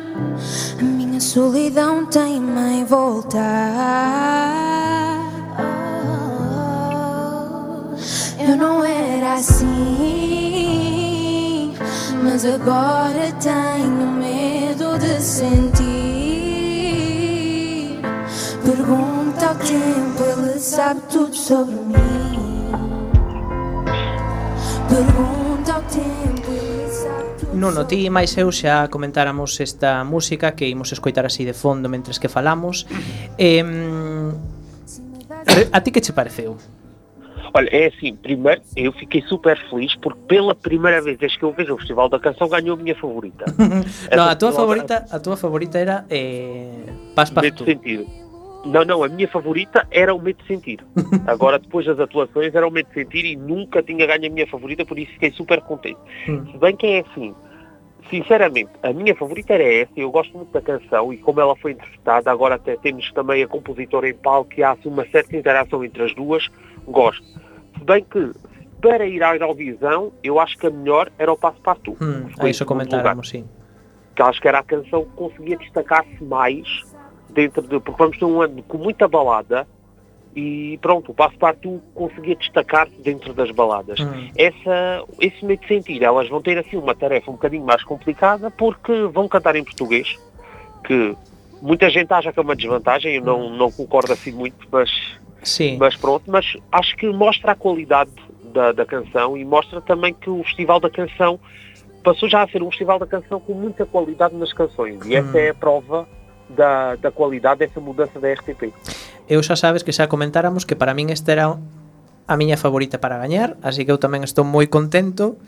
A 0.80 0.84
minha 0.84 1.20
solidão 1.22 2.08
tem-me 2.08 2.80
em 2.80 2.84
voltar. 2.84 3.38
Eu 8.39 8.58
não 8.58 8.84
era 8.84 9.36
assim, 9.36 9.68
mas 12.24 12.43
agora 12.43 13.32
tenho 13.39 14.08
medo 14.14 14.97
de 14.97 15.22
sentir. 15.22 16.16
Ele 20.58 20.64
sabe 20.64 21.01
tudo 21.12 21.36
sobre 21.36 21.76
mim. 21.76 21.93
Pergunta 24.89 25.74
ao 25.74 25.84
tempo. 25.84 26.49
Nuno, 27.53 27.86
ti 27.86 28.10
máis 28.10 28.36
eu 28.36 28.49
xa 28.51 28.89
comentáramos 28.89 29.62
esta 29.62 30.03
música 30.03 30.58
que 30.58 30.66
imos 30.66 30.89
escoitar 30.91 31.30
así 31.30 31.45
de 31.45 31.53
fondo 31.53 31.86
mentres 31.88 32.18
que 32.18 32.28
falamos. 32.28 32.89
Eh, 33.38 33.62
a 35.72 35.80
ti 35.82 35.91
que 35.93 36.01
che 36.01 36.12
pareceu? 36.12 36.58
Olha, 37.53 37.70
é 37.70 37.93
assim, 37.93 38.16
primeiro 38.16 38.62
eu 38.76 38.91
fiquei 38.93 39.22
super 39.30 39.62
feliz 39.70 39.93
porque 40.01 40.22
pela 40.28 40.55
primeira 40.55 40.99
vez 41.03 41.20
desde 41.20 41.38
que 41.38 41.45
eu 41.45 41.53
vejo 41.53 41.76
o 41.76 41.78
Festival 41.78 42.10
da 42.10 42.18
Canção 42.18 42.49
ganhou 42.49 42.74
a 42.74 42.82
minha 42.82 42.95
favorita. 42.95 43.45
Não, 44.10 44.26
a, 44.26 44.36
tua 44.36 44.51
favorita, 44.51 45.05
a 45.12 45.20
tua 45.20 45.38
favorita 45.38 45.78
era 45.78 46.03
eh, 46.10 46.82
Paz 47.14 47.30
Paz 47.30 47.45
Neste 47.45 47.64
sentido. 47.64 48.27
Não, 48.66 48.84
não, 48.84 49.03
a 49.03 49.08
minha 49.08 49.28
favorita 49.28 49.88
era 49.91 50.14
o 50.14 50.22
Medo 50.22 50.41
de 50.41 50.47
Sentir. 50.47 50.80
Agora, 51.28 51.60
depois 51.60 51.86
das 51.86 51.99
atuações, 51.99 52.53
era 52.53 52.68
o 52.68 52.72
Medo 52.72 52.88
de 52.89 52.93
Sentir 52.95 53.26
e 53.26 53.36
nunca 53.36 53.82
tinha 53.82 54.05
ganho 54.05 54.26
a 54.26 54.34
minha 54.34 54.47
favorita, 54.47 54.86
por 54.86 54.97
isso 54.99 55.12
fiquei 55.14 55.32
super 55.32 55.62
contente. 55.62 55.99
Se 56.26 56.58
bem 56.58 56.76
que 56.76 56.86
é 56.86 56.99
assim, 56.99 57.34
sinceramente, 58.10 58.72
a 58.84 58.91
minha 58.93 59.16
favorita 59.16 59.53
era 59.53 59.64
essa, 59.64 59.91
eu 59.95 60.12
gosto 60.12 60.36
muito 60.36 60.51
da 60.51 60.62
canção 60.62 61.14
e 61.14 61.18
como 61.18 61.39
ela 61.39 61.55
foi 61.55 61.72
interpretada, 61.72 62.32
agora 62.32 62.55
até 62.55 62.76
temos 62.78 63.12
também 63.14 63.43
a 63.43 63.47
compositora 63.47 64.10
em 64.10 64.14
palco 64.14 64.51
e 64.58 64.64
há 64.64 64.72
assim, 64.72 64.89
uma 64.89 65.05
certa 65.08 65.36
interação 65.36 65.84
entre 65.84 66.03
as 66.03 66.14
duas, 66.14 66.47
gosto. 66.86 67.24
Se 67.78 67.84
bem 67.84 68.03
que, 68.03 68.32
para 68.82 69.05
ir 69.05 69.24
à 69.24 69.36
Eurovisão, 69.36 70.12
eu 70.24 70.39
acho 70.39 70.58
que 70.58 70.68
a 70.68 70.70
melhor 70.70 71.12
era 71.18 71.32
o 71.32 71.38
Passo 71.38 71.62
Partout. 71.62 71.97
Hum, 72.03 72.30
Foi 72.36 72.45
a 72.45 72.47
em 72.47 72.51
iso 72.51 72.60
segundo 72.60 72.78
comentáramos, 72.80 73.30
sim. 73.30 73.45
que 74.16 74.22
acho 74.22 74.41
que 74.41 74.47
era 74.47 74.60
a 74.60 74.64
canção 74.64 75.05
que 75.05 75.12
conseguia 75.12 75.58
destacar-se 75.58 76.24
mais 76.24 76.68
dentro 77.30 77.62
de. 77.62 77.80
Porque 77.80 77.98
vamos 77.98 78.18
ter 78.18 78.26
um 78.26 78.42
ano 78.42 78.64
com 78.64 78.78
muita 78.78 79.08
balada 79.08 79.68
e 80.40 80.78
pronto, 80.84 81.12
o 81.12 81.16
Passepartout 81.16 81.82
conseguia 81.96 82.36
destacar-se 82.36 82.94
dentro 83.02 83.34
das 83.34 83.50
baladas. 83.50 84.00
Hum. 84.00 84.30
Essa, 84.38 85.04
esse 85.20 85.44
meio 85.44 85.60
de 85.60 85.68
sentir, 85.68 86.04
elas 86.04 86.30
vão 86.30 86.42
ter 86.42 86.60
assim 86.60 86.78
uma 86.78 86.94
tarefa 86.94 87.32
um 87.32 87.34
bocadinho 87.34 87.66
mais 87.66 87.84
complicada 87.84 88.52
porque 88.52 88.94
vão 89.12 89.28
cantar 89.28 89.56
em 89.56 89.64
português, 89.64 90.16
que 90.86 91.16
muita 91.60 91.90
gente 91.90 92.14
acha 92.14 92.32
que 92.32 92.38
é 92.38 92.42
uma 92.44 92.56
desvantagem, 92.56 93.16
eu 93.16 93.24
não, 93.24 93.50
não 93.50 93.72
concordo 93.72 94.14
assim 94.14 94.32
muito, 94.32 94.68
mas, 94.72 94.92
Sim. 95.42 95.78
mas 95.78 95.96
pronto, 95.96 96.30
mas 96.30 96.56
acho 96.72 96.96
que 96.98 97.08
mostra 97.08 97.54
a 97.54 97.56
qualidade 97.56 98.12
da, 98.54 98.72
da 98.72 98.86
canção 98.86 99.36
e 99.36 99.44
mostra 99.44 99.82
também 99.82 100.14
que 100.14 100.30
o 100.30 100.44
Festival 100.44 100.80
da 100.80 100.90
Canção 100.90 101.40
passou 102.04 102.30
já 102.30 102.44
a 102.44 102.48
ser 102.48 102.62
um 102.62 102.70
festival 102.70 103.00
da 103.00 103.08
canção 103.08 103.40
com 103.40 103.54
muita 103.54 103.88
qualidade 103.88 104.36
nas 104.36 104.54
canções 104.54 105.04
e 105.06 105.16
essa 105.16 105.36
Hum. 105.36 105.40
é 105.40 105.50
a 105.50 105.54
prova 105.56 106.08
da, 106.50 106.95
da 106.95 107.12
cualidade 107.12 107.66
dessa 107.66 107.80
mudanza 107.80 108.20
da 108.20 108.32
RTP. 108.32 108.74
Eu 109.28 109.43
xa 109.43 109.56
sabes 109.60 109.84
que 109.84 109.91
xa 109.91 110.08
comentáramos 110.08 110.64
que 110.64 110.76
para 110.76 110.95
min 110.95 111.12
esta 111.12 111.36
era 111.36 111.60
a 112.28 112.36
miña 112.36 112.58
favorita 112.58 113.00
para 113.00 113.18
gañar, 113.18 113.56
así 113.64 113.88
que 113.88 113.91
eu 113.91 114.00
tamén 114.00 114.24
estou 114.24 114.43
moi 114.43 114.68
contento. 114.68 115.39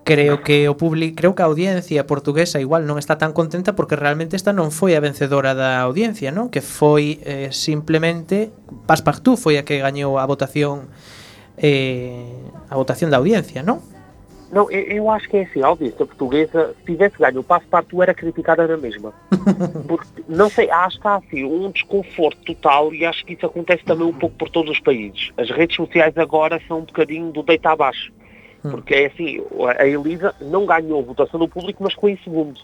Creo 0.00 0.40
que 0.40 0.64
o 0.64 0.80
público, 0.80 1.12
creo 1.12 1.36
que 1.36 1.44
a 1.44 1.50
audiencia 1.50 2.08
portuguesa 2.08 2.56
igual 2.56 2.88
non 2.88 2.96
está 2.96 3.20
tan 3.20 3.36
contenta 3.36 3.76
porque 3.76 4.00
realmente 4.00 4.32
esta 4.32 4.56
non 4.56 4.72
foi 4.72 4.96
a 4.96 5.04
vencedora 5.04 5.52
da 5.52 5.84
audiencia, 5.84 6.32
non? 6.32 6.48
Que 6.48 6.64
foi 6.64 7.20
eh, 7.22 7.52
simplemente 7.52 8.48
Passepartout 8.88 9.36
foi 9.36 9.60
a 9.60 9.66
que 9.66 9.76
gañou 9.78 10.16
a 10.16 10.24
votación 10.24 10.88
eh, 11.60 12.24
a 12.72 12.74
votación 12.74 13.12
da 13.12 13.20
audiencia, 13.20 13.60
non? 13.60 13.84
Não, 14.50 14.70
eu, 14.70 14.82
eu 14.82 15.10
acho 15.10 15.28
que 15.28 15.36
é 15.36 15.42
assim, 15.42 15.62
a 15.62 15.68
audiência 15.68 16.04
portuguesa, 16.04 16.74
se 16.78 16.84
tivesse 16.84 17.16
ganho 17.18 17.40
o 17.40 17.44
Passepartout 17.44 18.02
era 18.02 18.14
criticada 18.14 18.66
na 18.66 18.76
mesma. 18.76 19.12
Porque, 19.86 20.24
não 20.28 20.50
sei, 20.50 20.70
acho 20.70 21.00
que 21.00 21.06
há 21.06 21.16
assim 21.16 21.44
um 21.44 21.70
desconforto 21.70 22.38
total 22.44 22.92
e 22.92 23.04
acho 23.04 23.24
que 23.24 23.34
isso 23.34 23.46
acontece 23.46 23.84
também 23.84 24.06
um 24.06 24.12
pouco 24.12 24.36
por 24.36 24.50
todos 24.50 24.70
os 24.72 24.80
países. 24.80 25.32
As 25.36 25.50
redes 25.50 25.76
sociais 25.76 26.16
agora 26.18 26.60
são 26.66 26.78
um 26.78 26.84
bocadinho 26.84 27.30
do 27.30 27.42
deita 27.42 27.70
abaixo. 27.70 28.12
Porque 28.62 28.94
é 28.94 29.06
assim, 29.06 29.42
a 29.78 29.86
Elisa 29.86 30.34
não 30.40 30.66
ganhou 30.66 31.00
a 31.00 31.02
votação 31.02 31.40
do 31.40 31.48
público, 31.48 31.82
mas 31.82 31.94
ficou 31.94 32.10
em 32.10 32.18
segundo. 32.18 32.60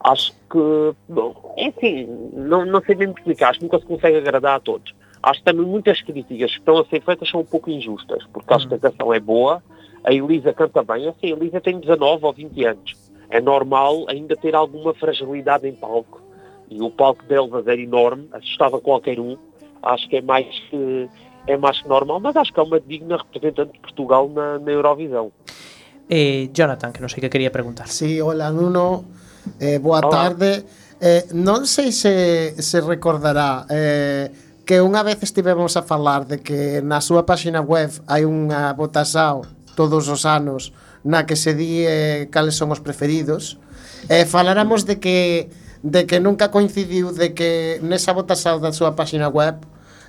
Acho 0.00 0.32
que, 0.50 0.94
bom, 1.08 1.54
é 1.56 1.68
assim, 1.68 2.06
não, 2.32 2.66
não 2.66 2.82
sei 2.82 2.94
bem 2.94 3.10
explicar, 3.10 3.50
acho 3.50 3.60
que 3.60 3.64
nunca 3.64 3.78
se 3.78 3.86
consegue 3.86 4.18
agradar 4.18 4.56
a 4.56 4.60
todos. 4.60 4.92
Acho 5.22 5.38
que 5.38 5.44
também 5.44 5.64
muitas 5.64 6.02
críticas 6.02 6.50
que 6.50 6.58
estão 6.58 6.76
a 6.76 6.84
ser 6.86 7.00
feitas 7.02 7.30
são 7.30 7.40
um 7.40 7.44
pouco 7.44 7.70
injustas, 7.70 8.24
porque 8.32 8.52
acho 8.52 8.68
que 8.68 8.74
a 8.74 8.78
canção 8.78 9.14
é 9.14 9.20
boa, 9.20 9.62
a 10.04 10.12
Elisa 10.12 10.52
canta 10.52 10.82
bem, 10.82 11.08
assim, 11.08 11.32
a 11.32 11.36
Elisa 11.36 11.60
tem 11.60 11.78
19 11.78 12.24
ou 12.24 12.32
20 12.32 12.64
anos. 12.64 12.94
É 13.30 13.40
normal 13.40 14.04
ainda 14.08 14.36
ter 14.36 14.54
alguma 14.54 14.92
fragilidade 14.94 15.66
em 15.66 15.74
palco. 15.74 16.20
E 16.68 16.80
o 16.80 16.90
palco 16.90 17.24
delas 17.24 17.66
era 17.66 17.80
enorme, 17.80 18.28
assustava 18.32 18.80
qualquer 18.80 19.20
um. 19.20 19.36
Acho 19.82 20.08
que 20.08 20.16
é 20.16 20.22
mais 20.22 20.46
que, 20.70 21.08
é 21.46 21.56
mais 21.56 21.80
que 21.80 21.88
normal, 21.88 22.20
mas 22.20 22.36
acho 22.36 22.52
que 22.52 22.60
é 22.60 22.62
uma 22.62 22.80
digna 22.80 23.16
representante 23.16 23.72
de 23.72 23.78
Portugal 23.80 24.28
na, 24.28 24.58
na 24.58 24.70
Eurovisão. 24.70 25.32
Eh, 26.10 26.50
Jonathan, 26.52 26.92
que 26.92 27.00
non 27.00 27.08
sei 27.08 27.22
que 27.22 27.30
quería 27.30 27.48
preguntar. 27.48 27.88
Sí, 27.88 28.20
hola 28.20 28.50
Nuno, 28.50 29.06
eh, 29.60 29.78
boa 29.78 30.02
Hola. 30.02 30.10
tarde. 30.10 30.66
Eh, 31.00 31.32
non 31.32 31.64
sei 31.64 31.90
se, 31.90 32.54
se 32.60 32.78
recordará 32.84 33.64
eh, 33.70 34.28
que 34.66 34.78
unha 34.82 35.02
vez 35.02 35.22
estivemos 35.22 35.74
a 35.78 35.82
falar 35.82 36.28
de 36.28 36.44
que 36.44 36.84
na 36.84 37.00
súa 37.00 37.24
página 37.24 37.64
web 37.64 37.90
hai 38.06 38.28
unha 38.28 38.76
votação 38.76 39.42
todos 39.74 40.08
os 40.08 40.24
anos 40.26 40.72
na 41.04 41.26
que 41.26 41.34
se 41.34 41.54
di 41.54 41.82
eh, 41.82 42.28
cales 42.30 42.54
son 42.54 42.70
os 42.70 42.80
preferidos. 42.80 43.58
Eh, 44.08 44.26
faláramos 44.26 44.86
de 44.86 44.98
que 45.02 45.50
de 45.82 46.06
que 46.06 46.22
nunca 46.22 46.54
coincidiu 46.54 47.10
de 47.10 47.34
que 47.34 47.82
nesa 47.82 48.14
votación 48.14 48.62
da 48.62 48.70
súa 48.70 48.94
páxina 48.94 49.26
web 49.26 49.66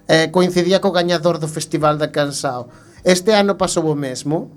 eh, 0.07 0.29
coincidía 0.29 0.77
co 0.77 0.93
gañador 0.93 1.41
do 1.41 1.49
Festival 1.49 1.97
da 1.97 2.13
Cansao. 2.13 2.69
Este 3.03 3.33
ano 3.33 3.57
pasou 3.57 3.89
o 3.89 3.97
mesmo? 3.97 4.53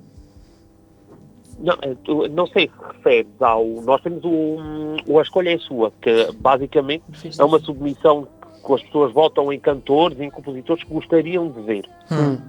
Não, 1.59 1.75
eh, 1.81 1.97
não 2.31 2.47
sei 2.49 2.71
se 3.03 3.27
ao. 3.41 3.65
Nós 3.83 4.03
temos 4.03 4.23
um, 4.25 4.97
o 5.07 5.19
A 5.19 5.23
Escolha 5.23 5.55
é 5.55 5.59
Sua, 5.59 5.91
que 6.03 6.31
basicamente 6.37 7.05
é 7.39 7.45
uma 7.45 7.59
submissão 7.61 8.29
que 8.67 8.75
as 8.75 8.83
pessoas 8.83 9.12
votam 9.12 9.53
em 9.53 9.61
cantores 9.61 10.19
e 10.19 10.25
em 10.25 10.31
compositores 10.31 10.83
que 10.83 10.93
gostariam 10.93 11.49
de 11.49 11.61
ver. 11.62 11.89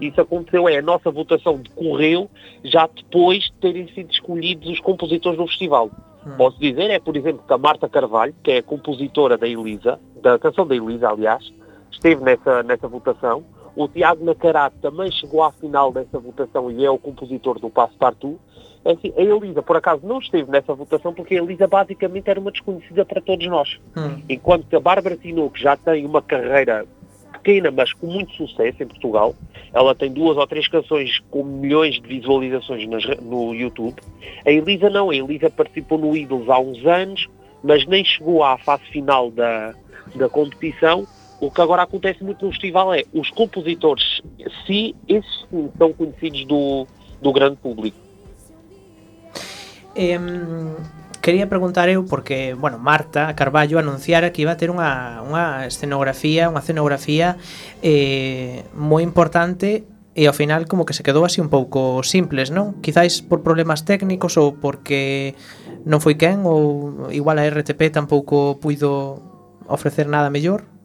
Isso 0.02 0.20
aconteceu, 0.20 0.68
é 0.68 0.78
a 0.78 0.82
nossa 0.82 1.12
votação 1.12 1.58
decorreu 1.58 2.30
já 2.64 2.88
depois 2.88 3.44
de 3.44 3.54
terem 3.54 3.88
sido 3.94 4.12
escolhidos 4.12 4.68
os 4.70 4.80
compositores 4.80 5.38
do 5.38 5.48
festival. 5.48 5.92
Posso 6.36 6.60
dizer, 6.60 6.90
é 6.90 7.00
por 7.00 7.16
exemplo 7.16 7.44
que 7.46 7.54
a 7.54 7.58
Marta 7.58 7.88
Carvalho, 7.88 8.36
que 8.44 8.52
é 8.52 8.58
a 8.58 8.64
compositora 8.64 9.38
da 9.38 9.48
Elisa, 9.48 10.00
da 10.22 10.38
canção 10.38 10.68
da 10.68 10.76
Elisa, 10.76 11.08
aliás, 11.10 11.54
esteve 11.92 12.22
nessa, 12.22 12.64
nessa 12.64 12.88
votação. 12.88 13.46
O 13.78 13.88
Tiago 13.88 14.26
Nacarato 14.26 14.76
também 14.82 15.12
chegou 15.12 15.44
à 15.44 15.52
final 15.52 15.92
dessa 15.92 16.18
votação 16.18 16.72
e 16.72 16.84
é 16.84 16.90
o 16.90 16.98
compositor 16.98 17.60
do 17.60 17.70
Passo 17.70 17.96
Partout. 17.98 18.40
É 18.84 18.94
assim, 18.94 19.14
a 19.16 19.22
Elisa, 19.22 19.62
por 19.62 19.78
acaso, 19.78 20.02
não 20.04 20.18
esteve 20.18 20.50
nessa 20.50 20.74
votação 20.74 21.14
porque 21.14 21.36
a 21.36 21.44
Elisa 21.44 21.68
basicamente 21.68 22.28
era 22.28 22.40
uma 22.40 22.52
desconhecida 22.52 23.06
para 23.06 23.22
todos 23.22 23.46
nós. 23.48 23.80
Enquanto 24.28 24.66
que 24.66 24.76
a 24.76 24.80
Bárbara 24.80 25.16
Tinoco 25.16 25.56
já 25.60 25.78
tem 25.78 26.08
uma 26.08 26.24
carreira 26.24 26.88
pequena, 27.34 27.70
mas 27.70 27.94
com 27.94 28.08
muito 28.08 28.34
sucesso 28.34 28.82
em 28.82 28.88
Portugal. 28.88 29.36
Ela 29.72 29.94
tem 29.94 30.12
duas 30.12 30.38
ou 30.38 30.48
três 30.48 30.68
canções 30.68 31.20
com 31.30 31.44
milhões 31.44 32.02
de 32.02 32.08
visualizações 32.08 32.88
nas 32.88 33.06
no 33.22 33.54
YouTube. 33.54 34.02
A 34.44 34.52
Elisa 34.52 34.90
não, 34.90 35.12
a 35.12 35.16
Elisa 35.16 35.52
participou 35.52 36.00
no 36.00 36.18
Idols 36.18 36.50
há 36.50 36.60
uns 36.60 36.84
anos, 36.84 37.28
mas 37.64 37.86
nem 37.86 38.04
chegou 38.04 38.44
à 38.44 38.58
fase 38.58 38.84
final 38.86 39.30
da, 39.30 39.76
da 40.16 40.28
competição. 40.28 41.06
O 41.40 41.52
que 41.52 41.62
agora 41.62 41.84
acontece 41.84 42.24
muito 42.24 42.46
no 42.46 42.52
festival 42.52 42.94
é 42.94 43.04
os 43.14 43.30
compositores, 43.30 44.22
se 44.66 44.96
esses 45.08 45.46
sim 45.50 45.70
são 45.78 45.94
conhecidos 45.94 46.46
do, 46.46 46.88
do 47.22 47.32
grande 47.32 47.58
público. 47.58 47.98
Um, 49.96 50.76
quería 51.22 51.48
preguntar 51.48 51.90
eu 51.90 52.06
porque, 52.06 52.54
bueno, 52.54 52.80
Marta 52.80 53.34
Carballo 53.34 53.78
anunciara 53.80 54.32
que 54.32 54.42
iba 54.42 54.54
a 54.54 54.58
ter 54.58 54.70
unha, 54.70 55.22
unha 55.26 55.66
escenografía, 55.66 56.50
unha 56.50 56.62
escenografía 56.62 57.38
eh, 57.82 58.66
moi 58.74 59.02
importante 59.02 59.86
e 60.18 60.26
ao 60.26 60.34
final 60.34 60.66
como 60.66 60.86
que 60.86 60.98
se 60.98 61.06
quedou 61.06 61.26
así 61.26 61.42
un 61.42 61.50
pouco 61.50 62.02
simples, 62.02 62.50
non? 62.50 62.82
Quizáis 62.82 63.22
por 63.22 63.46
problemas 63.46 63.86
técnicos 63.86 64.34
ou 64.42 64.58
porque 64.58 65.38
non 65.86 66.02
foi 66.02 66.18
quen 66.18 66.46
ou 66.46 67.10
igual 67.14 67.38
a 67.38 67.46
RTP 67.46 67.94
tampouco 67.94 68.58
puido 68.58 69.22
ofrecer 69.70 70.10
nada 70.10 70.34
mellor? 70.34 70.77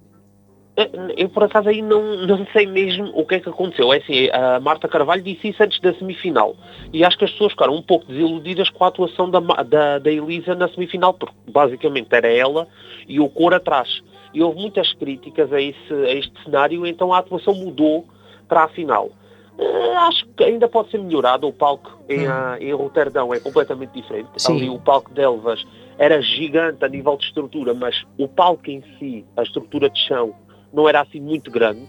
Eh, 0.77 0.91
Eu, 1.19 1.29
por 1.29 1.45
acaso, 1.45 1.69
aí 1.69 1.83
não, 1.83 2.17
não 2.27 2.47
sei 2.53 2.67
mesmo 2.67 3.11
o 3.15 3.27
que 3.27 3.37
é 3.37 3.41
que 3.41 3.49
aconteceu. 3.49 3.93
É 3.93 3.99
assim, 3.99 4.29
a 4.31 4.59
Marta 4.61 4.89
Carvalho 4.89 5.23
disse 5.23 5.49
isso 5.49 5.63
antes 5.63 5.81
da 5.81 5.93
semifinal. 5.95 6.57
E 6.93 7.05
acho 7.05 7.19
que 7.19 7.25
as 7.25 7.31
pessoas 7.31 7.53
ficaram 7.53 7.75
um 7.75 7.83
pouco 7.83 8.07
desiludidas 8.07 8.71
com 8.71 8.85
a 8.85 8.89
atuação 8.89 9.31
da, 9.31 9.41
da, 9.41 9.99
da 9.99 10.11
Elisa 10.11 10.55
na 10.55 10.69
semifinal, 10.69 11.13
porque 11.15 11.35
basicamente 11.51 12.09
era 12.13 12.29
ela 12.29 12.67
e 13.07 13.21
o 13.21 13.29
cor 13.29 13.55
atrás. 13.55 14.03
E 14.33 14.43
houve 14.43 14.61
muitas 14.61 14.93
críticas 14.95 15.53
a, 15.53 15.61
esse, 15.61 15.93
a 15.93 16.15
este 16.15 16.33
cenário, 16.43 16.87
então 16.87 17.13
a 17.13 17.19
atuação 17.19 17.55
mudou 17.55 18.07
para 18.49 18.65
a 18.65 18.69
final. 18.69 19.11
Eh, 19.59 19.95
acho 19.97 20.27
que 20.35 20.45
ainda 20.45 20.67
pode 20.67 20.91
ser 20.91 20.99
melhorado. 20.99 21.47
O 21.47 21.53
palco 21.53 21.99
em, 22.09 22.27
ah, 22.27 22.57
em 22.59 22.73
Roterdão 22.73 23.35
é 23.35 23.39
completamente 23.39 23.93
diferente. 23.93 24.31
Sim. 24.37 24.57
Ali 24.57 24.71
o 24.71 24.79
palco 24.79 25.13
de 25.13 25.21
Elvas 25.21 25.63
era 25.99 26.21
gigante 26.23 26.83
a 26.85 26.89
nível 26.89 27.17
de 27.17 27.27
estrutura, 27.27 27.75
mas 27.75 28.03
o 28.19 28.27
palco 28.27 28.71
em 28.71 28.83
si, 28.99 29.25
a 29.37 29.43
estrutura 29.43 29.91
de 29.91 30.01
chão, 30.01 30.35
não 30.73 30.89
era 30.89 31.01
assim 31.01 31.21
muito 31.21 31.51
grande. 31.51 31.87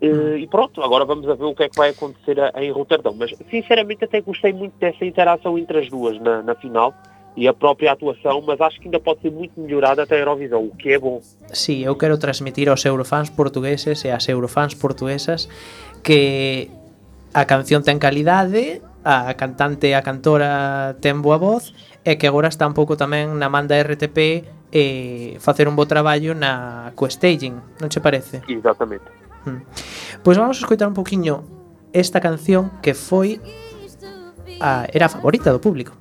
Eh, 0.00 0.38
E 0.38 0.46
pronto, 0.46 0.82
agora 0.82 1.04
vamos 1.04 1.26
a 1.28 1.34
ver 1.34 1.44
o 1.44 1.54
que 1.54 1.64
é 1.64 1.68
que 1.68 1.76
vai 1.76 1.90
acontecer 1.90 2.38
a- 2.40 2.52
em 2.62 2.70
Roterdão. 2.70 3.14
Mas 3.18 3.32
sinceramente 3.50 4.04
até 4.04 4.20
gostei 4.20 4.52
muito 4.52 4.74
dessa 4.78 5.04
interação 5.04 5.58
entre 5.58 5.78
as 5.80 5.88
duas 5.88 6.20
na, 6.20 6.42
na 6.42 6.54
final 6.54 6.92
e 7.36 7.46
a 7.48 7.52
própria 7.52 7.92
atuação, 7.92 8.42
mas 8.46 8.60
acho 8.60 8.78
que 8.80 8.86
ainda 8.88 9.00
pode 9.00 9.20
ser 9.20 9.30
muito 9.30 9.60
melhorada 9.60 10.02
até 10.04 10.16
a 10.16 10.20
Eurovisão, 10.20 10.64
o 10.64 10.76
que 10.76 10.92
é 10.92 10.98
bom. 10.98 11.20
Sí, 11.52 11.82
eu 11.82 11.94
quero 11.96 12.16
transmitir 12.18 12.68
aos 12.68 12.84
eurofans 12.84 13.28
portugueses 13.30 14.04
e 14.04 14.10
ás 14.10 14.28
eurofans 14.28 14.74
portuguesas 14.74 15.48
que 16.02 16.70
a 17.34 17.44
canción 17.44 17.82
ten 17.84 17.98
calidade, 17.98 18.80
a 19.04 19.32
cantante 19.36 19.88
e 19.88 19.94
a 19.94 20.00
cantora 20.00 20.96
ten 21.00 21.20
boa 21.20 21.36
voz 21.36 21.72
e 22.04 22.16
que 22.16 22.24
agora 22.28 22.48
está 22.48 22.64
un 22.68 22.72
pouco 22.72 22.96
tamén 22.96 23.36
na 23.36 23.48
manda 23.52 23.76
RTP 23.76 24.44
eh, 24.76 25.38
facer 25.40 25.68
un 25.68 25.74
bo 25.74 25.86
traballo 25.86 26.34
na 26.34 26.92
co 26.94 27.08
staging, 27.08 27.80
non 27.80 27.88
che 27.88 28.00
parece? 28.00 28.42
Exactamente. 28.46 29.08
Hmm. 29.44 29.64
Pois 29.64 30.36
pues 30.36 30.36
vamos 30.36 30.56
a 30.58 30.60
escoitar 30.60 30.86
un 30.86 30.92
poquinho 30.94 31.44
esta 31.92 32.20
canción 32.20 32.70
que 32.82 32.92
foi 32.92 33.40
a, 34.60 34.84
era 34.92 35.06
a 35.06 35.08
favorita 35.08 35.50
do 35.50 35.60
público. 35.60 35.96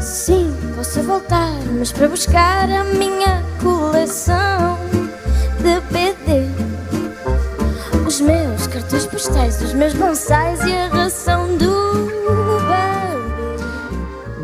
Sim, 0.00 0.50
posso 0.74 1.00
voltar, 1.04 1.54
mas 1.78 1.92
para 1.92 2.08
buscar 2.08 2.68
a 2.68 2.82
minha 2.98 3.44
coleção 3.62 4.78
de 5.62 5.78
BD. 5.94 6.50
Os 8.04 8.20
meus 8.20 8.66
cartões 8.66 9.06
postais, 9.06 9.62
os 9.62 9.74
meus 9.74 9.94
bonsais 9.94 10.60
e 10.66 10.72
a 10.72 10.88
ração 10.88 11.56
do 11.56 12.21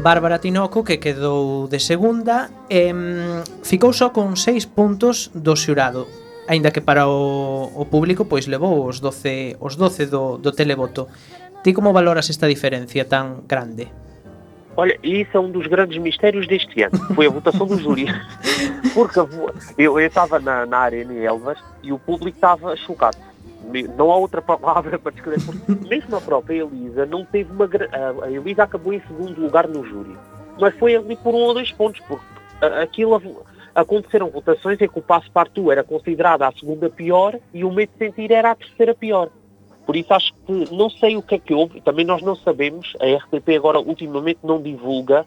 Bárbara 0.08 0.38
Tinoco, 0.38 0.80
que 0.88 0.96
quedou 0.96 1.68
de 1.68 1.78
segunda, 1.78 2.48
e, 2.70 2.88
mm, 2.94 3.60
ficou 3.60 3.92
só 3.92 4.08
con 4.08 4.40
6 4.40 4.64
puntos 4.72 5.28
do 5.36 5.52
xurado, 5.52 6.08
aínda 6.48 6.72
que 6.72 6.80
para 6.80 7.04
o, 7.04 7.68
o 7.76 7.84
público 7.84 8.24
pois 8.24 8.48
levou 8.48 8.88
os 8.88 9.04
12 9.04 9.60
os 9.60 9.76
12 9.76 10.06
do, 10.08 10.40
do 10.40 10.50
televoto. 10.56 11.12
Ti 11.60 11.76
como 11.76 11.92
valoras 11.92 12.30
esta 12.32 12.48
diferencia 12.48 13.04
tan 13.04 13.44
grande? 13.44 13.92
Olha, 14.80 14.96
isso 15.04 15.36
é 15.36 15.40
um 15.40 15.52
dos 15.52 15.66
grandes 15.66 16.00
mistérios 16.00 16.48
deste 16.48 16.88
ano. 16.88 16.96
Foi 17.12 17.26
a 17.26 17.30
votação 17.30 17.66
do 17.66 17.76
júri. 17.76 18.06
Porque 18.96 19.20
eu 19.76 20.00
estava 20.00 20.40
na, 20.40 20.64
na 20.64 20.78
Arena 20.88 21.12
Elvas 21.20 21.58
e 21.82 21.92
o 21.92 21.98
público 21.98 22.38
estava 22.38 22.74
chocado 22.76 23.18
Não 23.96 24.10
há 24.10 24.16
outra 24.16 24.40
palavra 24.42 24.98
para 25.00 25.12
descrever. 25.12 25.44
Porque 25.44 25.88
mesmo 25.88 26.16
a 26.16 26.20
própria 26.20 26.62
Elisa 26.62 27.06
não 27.06 27.24
teve 27.24 27.52
uma. 27.52 27.68
a- 28.22 28.30
Elisa 28.30 28.62
acabou 28.64 28.92
em 28.92 29.00
segundo 29.00 29.40
lugar 29.40 29.68
no 29.68 29.84
júri. 29.84 30.16
Mas 30.60 30.74
foi 30.78 30.96
ali 30.96 31.16
por 31.16 31.34
um 31.34 31.38
ou 31.38 31.54
dois 31.54 31.70
pontos. 31.72 32.00
Porque 32.08 32.24
aquilo. 32.82 33.46
Aconteceram 33.74 34.28
votações 34.28 34.80
em 34.80 34.88
que 34.88 34.98
o 34.98 35.02
Passo 35.02 35.30
Partout 35.30 35.70
era 35.70 35.84
considerada 35.84 36.48
a 36.48 36.52
segunda 36.52 36.90
pior 36.90 37.38
e 37.54 37.62
o 37.64 37.70
Medo 37.70 37.92
de 37.92 37.98
Sentir 38.06 38.32
era 38.32 38.50
a 38.50 38.54
terceira 38.56 38.92
pior. 38.92 39.28
Por 39.86 39.94
isso 39.94 40.12
acho 40.12 40.34
que 40.44 40.74
não 40.74 40.90
sei 40.90 41.16
o 41.16 41.22
que 41.22 41.36
é 41.36 41.38
que 41.38 41.54
houve, 41.54 41.80
também 41.82 42.04
nós 42.04 42.20
não 42.20 42.34
sabemos, 42.34 42.92
a 43.00 43.04
RTP 43.06 43.50
agora 43.56 43.78
ultimamente 43.78 44.40
não 44.42 44.60
divulga 44.60 45.24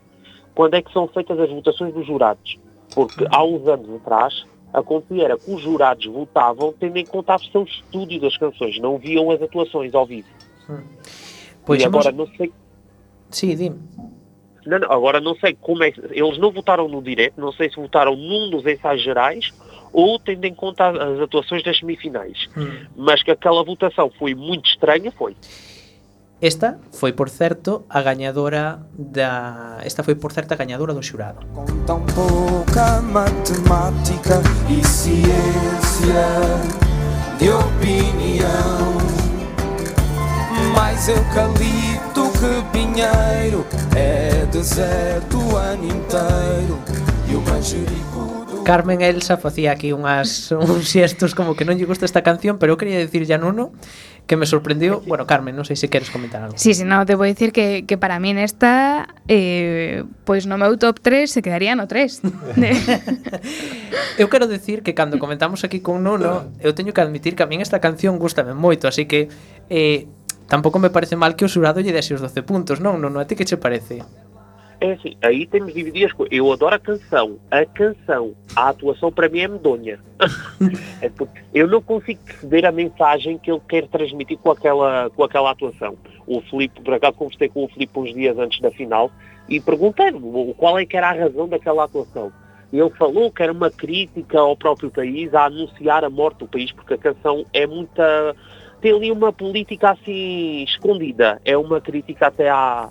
quando 0.54 0.74
é 0.74 0.82
que 0.82 0.92
são 0.92 1.08
feitas 1.08 1.40
as 1.40 1.50
votações 1.50 1.94
dos 1.94 2.06
jurados. 2.06 2.60
Porque 2.94 3.26
há 3.32 3.42
uns 3.42 3.66
anos 3.68 3.90
atrás 4.02 4.46
acontecia 4.74 5.24
era 5.26 5.38
que 5.38 5.52
os 5.52 5.62
jurados 5.62 6.06
votavam 6.06 6.74
tendo 6.80 6.98
em 6.98 7.06
conta 7.06 7.34
a 7.34 7.38
versão 7.38 7.64
estúdio 7.64 8.20
das 8.22 8.38
canções, 8.38 8.80
não 8.80 8.98
viam 8.98 9.30
as 9.32 9.42
atuações 9.42 9.94
ao 9.94 10.06
vivo. 10.06 10.28
Pois 11.66 11.82
e 11.82 11.86
agora 11.86 12.12
vamos- 12.12 12.30
não 12.30 12.38
sei. 12.38 12.52
Sí, 13.30 13.56
dime. 13.56 13.78
Não, 14.66 14.80
não, 14.80 14.92
agora 14.92 15.20
não 15.20 15.36
sei 15.36 15.56
como 15.60 15.84
é 15.84 15.92
que. 15.92 16.00
Eles 16.12 16.38
não 16.38 16.52
votaram 16.52 16.88
no 16.88 17.02
direto, 17.02 17.40
não 17.40 17.52
sei 17.52 17.70
se 17.70 17.76
votaram 17.78 18.16
num 18.16 18.50
dos 18.50 18.66
ensaios 18.66 19.02
gerais 19.04 19.52
ou 19.92 20.20
tendo 20.20 20.46
em 20.46 20.54
conta 20.54 20.90
as- 20.90 20.98
as 21.00 21.20
atuações 21.22 21.64
das 21.64 21.80
semifinais. 21.80 22.48
Mas 22.96 23.24
que 23.24 23.32
aquela 23.32 23.64
votação 23.64 24.12
foi 24.20 24.36
muito 24.36 24.70
estranha, 24.70 25.12
foi. 25.12 25.36
Esta 26.42 26.80
foi, 26.92 27.14
por 27.14 27.30
certo, 27.30 27.86
a 27.88 28.02
gañadora 28.02 28.80
da 28.98 29.78
esta 29.86 30.02
foi, 30.02 30.16
por 30.16 30.34
certo, 30.34 30.54
a 30.54 30.58
gañadora 30.58 30.92
do 30.92 31.04
xurado. 31.04 31.46
Tão 31.86 32.02
pouca 32.18 33.00
matemática 33.00 34.42
e 34.68 34.82
ciência 34.82 36.26
de 37.38 37.48
opinião. 37.52 38.98
Mais 40.74 41.08
eucalipto 41.10 42.32
que 42.34 42.54
pinheiro, 42.74 43.64
é 43.96 44.44
deserto 44.52 45.38
o 45.38 45.58
ano 45.58 45.86
inteiro. 45.86 46.80
E 47.30 47.36
o 47.36 47.42
manjerico 47.42 48.42
Carmen 48.64 49.02
Elsa 49.02 49.38
facía 49.38 49.72
aquí 49.72 49.92
unhas 49.92 50.52
uns 50.54 50.88
xestos 50.94 51.34
como 51.34 51.58
que 51.58 51.66
non 51.66 51.76
lle 51.78 51.90
gusta 51.90 52.06
esta 52.06 52.22
canción, 52.22 52.62
pero 52.62 52.74
eu 52.74 52.78
quería 52.78 53.02
decir 53.02 53.26
ya 53.26 53.42
Nuno 53.42 53.74
que 54.28 54.38
me 54.38 54.46
sorprendió. 54.46 55.02
Bueno, 55.06 55.28
Carmen, 55.28 55.56
non 55.56 55.68
sei 55.68 55.76
se 55.76 55.92
queres 55.92 56.08
comentar 56.08 56.40
algo. 56.40 56.56
Sí, 56.56 56.72
sí, 56.72 56.88
no, 56.88 57.04
te 57.04 57.20
vou 57.20 57.28
dicir 57.28 57.52
que, 57.52 57.84
que 57.84 58.00
para 58.00 58.16
mí 58.18 58.32
nesta, 58.32 59.12
eh, 59.28 60.08
pois 60.24 60.48
no 60.48 60.56
meu 60.56 60.80
top 60.80 61.04
3 61.04 61.28
se 61.28 61.44
quedaría 61.44 61.76
no 61.76 61.86
3. 61.90 62.24
eu 64.22 64.28
quero 64.32 64.48
decir 64.48 64.88
que 64.88 64.96
cando 64.96 65.20
comentamos 65.20 65.68
aquí 65.68 65.84
con 65.84 66.04
Nuno, 66.04 66.48
eu 66.64 66.72
teño 66.72 66.96
que 66.96 67.04
admitir 67.04 67.36
que 67.36 67.44
a 67.44 67.50
min 67.52 67.60
esta 67.60 67.84
canción 67.84 68.16
gustame 68.16 68.56
moito, 68.56 68.88
así 68.88 69.04
que 69.04 69.28
eh, 69.68 70.08
tampouco 70.48 70.80
me 70.80 70.92
parece 70.92 71.20
mal 71.20 71.36
que 71.36 71.44
o 71.44 71.52
xurado 71.52 71.84
lle 71.84 71.92
dese 71.92 72.16
os 72.16 72.24
12 72.24 72.42
puntos, 72.48 72.80
non? 72.80 73.04
Non, 73.04 73.12
non 73.12 73.20
a 73.20 73.28
ti 73.28 73.36
que 73.36 73.44
che 73.44 73.60
parece? 73.60 74.00
É 74.82 74.94
assim, 74.94 75.16
aí 75.22 75.46
temos 75.46 75.68
de 75.68 75.76
dividir 75.76 76.06
as 76.06 76.12
coisas. 76.12 76.36
Eu 76.36 76.52
adoro 76.52 76.74
a 76.74 76.80
canção. 76.80 77.38
A 77.52 77.64
canção. 77.68 78.34
A 78.56 78.70
atuação 78.70 79.12
para 79.12 79.30
mim 79.30 79.42
é 79.42 79.48
medonha. 79.48 80.00
é 81.00 81.08
porque 81.08 81.40
eu 81.54 81.68
não 81.68 81.80
consigo 81.84 82.20
perceber 82.26 82.66
a 82.66 82.72
mensagem 82.72 83.38
que 83.38 83.52
ele 83.52 83.62
quer 83.70 83.88
transmitir 83.88 84.40
com 84.40 84.50
aquela, 84.50 85.12
com 85.12 85.24
aquela 85.24 85.52
atuação. 85.52 85.96
O 86.26 86.42
Filipe, 86.42 86.82
por 86.82 86.96
acaso 86.96 87.14
conversei 87.14 87.48
com 87.48 87.64
o 87.64 87.68
Filipe 87.68 88.00
uns 88.00 88.12
dias 88.12 88.36
antes 88.40 88.60
da 88.60 88.72
final 88.72 89.12
e 89.48 89.60
perguntei-lhe 89.60 90.20
qual 90.58 90.80
é 90.80 90.86
que 90.86 90.98
era 90.98 91.10
a 91.10 91.14
razão 91.14 91.48
daquela 91.48 91.84
atuação. 91.84 92.34
Ele 92.74 92.90
falou 92.92 93.32
que 93.32 93.44
era 93.44 93.52
uma 93.52 93.70
crítica 93.70 94.40
ao 94.40 94.58
próprio 94.58 94.90
país, 94.90 95.32
a 95.36 95.46
anunciar 95.46 96.04
a 96.04 96.10
morte 96.10 96.40
do 96.40 96.48
país, 96.48 96.72
porque 96.72 96.96
a 96.96 96.98
canção 96.98 97.46
é 97.54 97.68
muita... 97.68 98.36
Tem 98.82 98.94
ali 98.94 99.12
uma 99.12 99.32
política 99.32 99.92
assim 99.92 100.64
escondida. 100.64 101.40
É 101.46 101.56
uma 101.56 101.80
crítica 101.80 102.28
até 102.28 102.50
à, 102.50 102.90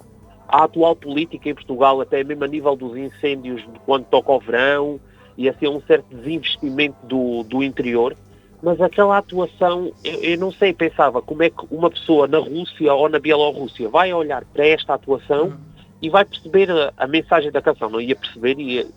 à 0.51 0.64
atual 0.64 0.94
política 0.96 1.48
em 1.48 1.55
Portugal, 1.55 2.01
até 2.01 2.22
mesmo 2.24 2.44
a 2.44 2.48
nível 2.48 2.76
dos 2.76 2.96
incêndios 2.96 3.62
quando 3.86 4.05
toca 4.05 4.32
o 4.32 4.40
verão, 4.40 5.01
e 5.36 5.48
assim 5.48 5.68
um 5.68 5.80
certo 5.82 6.05
desinvestimento 6.14 6.96
do, 7.05 7.42
do 7.44 7.62
interior. 7.62 8.14
Mas 8.62 8.80
aquela 8.80 9.16
atuação, 9.16 9.90
eu, 10.05 10.20
eu 10.22 10.38
não 10.38 10.53
sei, 10.53 10.72
pensava 10.72 11.22
como 11.22 11.42
é 11.42 11.48
que 11.48 11.64
uma 11.70 11.90
pessoa 11.90 12.26
na 12.26 12.38
Rússia 12.38 12.92
ou 12.92 13.09
na 13.09 13.18
Bielorrússia 13.18 13.88
vai 13.88 14.12
olhar 14.12 14.44
para 14.44 14.66
esta 14.66 14.94
atuação 14.94 15.55
e 16.03 16.09
vai 16.09 16.24
perceber 16.24 16.70
a, 16.70 16.92
a 16.96 17.07
mensagem 17.07 17.51
da 17.51 17.61
canção. 17.61 17.90
Não 17.90 18.01
ia 18.01 18.16
perceber 18.16 18.59
e, 18.59 18.80
uh, 18.80 18.88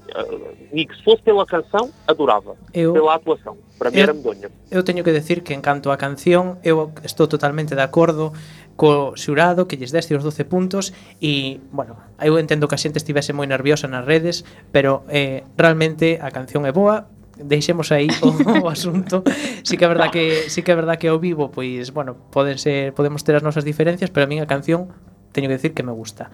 e 0.71 0.85
que 0.85 0.95
se 0.95 1.03
fosse 1.03 1.21
pela 1.21 1.45
canção, 1.45 1.91
adorava. 2.07 2.55
Eu, 2.73 2.93
pela 2.93 3.15
atuação. 3.15 3.57
Para 3.77 3.91
mim 3.91 3.97
eu, 3.97 4.03
era 4.03 4.13
medonha. 4.13 4.49
Eu 4.71 4.83
teño 4.83 5.03
que 5.03 5.11
decir 5.11 5.43
que 5.43 5.53
en 5.53 5.61
canto 5.61 5.91
a 5.91 5.97
canción, 5.97 6.57
eu 6.63 6.91
estou 7.03 7.27
totalmente 7.27 7.75
de 7.75 7.81
acordo 7.81 8.31
co 8.75 9.13
xurado 9.15 9.67
que 9.67 9.77
lles 9.77 9.91
deste 9.91 10.15
os 10.15 10.23
12 10.23 10.45
puntos 10.45 10.93
e, 11.21 11.61
bueno, 11.71 11.97
eu 12.17 12.39
entendo 12.39 12.67
que 12.67 12.75
a 12.75 12.81
xente 12.81 12.97
estivese 12.97 13.35
moi 13.35 13.45
nerviosa 13.45 13.85
nas 13.85 14.01
redes, 14.01 14.47
pero 14.71 15.05
eh, 15.13 15.45
realmente 15.59 16.17
a 16.17 16.33
canción 16.33 16.65
é 16.65 16.73
boa, 16.73 17.05
deixemos 17.37 17.91
aí 17.91 18.07
o, 18.21 18.29
o 18.65 18.69
asunto. 18.69 19.21
Sí 19.61 19.77
que 19.77 19.85
é 19.85 19.89
verdad 19.89 20.09
que 20.09 20.49
sí 20.49 20.63
que 20.63 20.71
é 20.71 20.75
verdad 20.75 20.97
que 20.97 21.07
ao 21.07 21.19
vivo 21.19 21.51
pois, 21.53 21.93
bueno, 21.93 22.17
poden 22.31 22.57
ser 22.57 22.93
podemos 22.97 23.21
ter 23.21 23.35
as 23.35 23.43
nosas 23.43 23.65
diferencias, 23.65 24.09
pero 24.09 24.25
a 24.25 24.29
min 24.29 24.41
a 24.41 24.49
canción 24.49 24.89
teño 25.33 25.49
que 25.49 25.57
decir 25.57 25.73
que 25.73 25.83
me 25.83 25.91
gusta. 25.91 26.29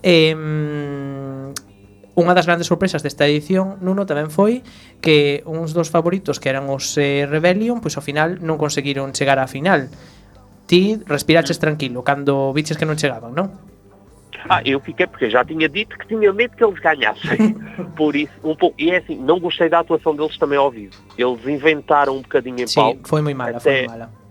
Eh, 0.00 0.32
unha 2.14 2.32
das 2.38 2.46
grandes 2.46 2.70
sorpresas 2.70 3.02
desta 3.02 3.26
edición, 3.26 3.82
Nuno, 3.82 4.06
tamén 4.06 4.30
foi 4.30 4.62
que 5.02 5.42
uns 5.50 5.74
dos 5.74 5.90
favoritos 5.90 6.38
que 6.38 6.46
eran 6.46 6.70
os 6.70 6.94
eh, 6.94 7.26
Rebellion, 7.26 7.82
pois 7.82 7.98
ao 7.98 8.06
final 8.06 8.38
non 8.38 8.54
conseguiron 8.54 9.10
chegar 9.10 9.42
á 9.42 9.50
final. 9.50 9.90
Ti 10.70 11.02
respiraches 11.10 11.58
mm. 11.58 11.62
tranquilo 11.62 12.06
cando 12.06 12.54
viches 12.54 12.78
que 12.78 12.86
non 12.86 12.94
chegaban, 12.94 13.34
non? 13.34 13.50
Ah, 14.48 14.60
eu 14.64 14.78
fiquei 14.78 15.06
porque 15.06 15.30
já 15.30 15.44
tinha 15.44 15.68
dito 15.68 15.96
que 15.98 16.06
tinha 16.06 16.32
medo 16.32 16.54
que 16.54 16.62
eles 16.62 16.78
ganhassem. 16.78 17.54
Por 17.96 18.14
isso, 18.14 18.32
um 18.44 18.54
pouco. 18.54 18.76
E 18.78 18.90
é 18.90 18.98
assim, 18.98 19.16
não 19.16 19.40
gostei 19.40 19.68
da 19.68 19.80
atuação 19.80 20.14
deles 20.14 20.36
também 20.36 20.58
ao 20.58 20.70
vivo. 20.70 20.94
Eles 21.16 21.46
inventaram 21.46 22.16
um 22.16 22.22
bocadinho 22.22 22.60
em 22.60 22.66
Sim, 22.66 22.80
palco. 22.80 23.08
Foi 23.08 23.22
muito 23.22 23.36
mala, 23.36 23.56
até, 23.56 23.86
foi 23.86 23.88
mala. 23.88 24.23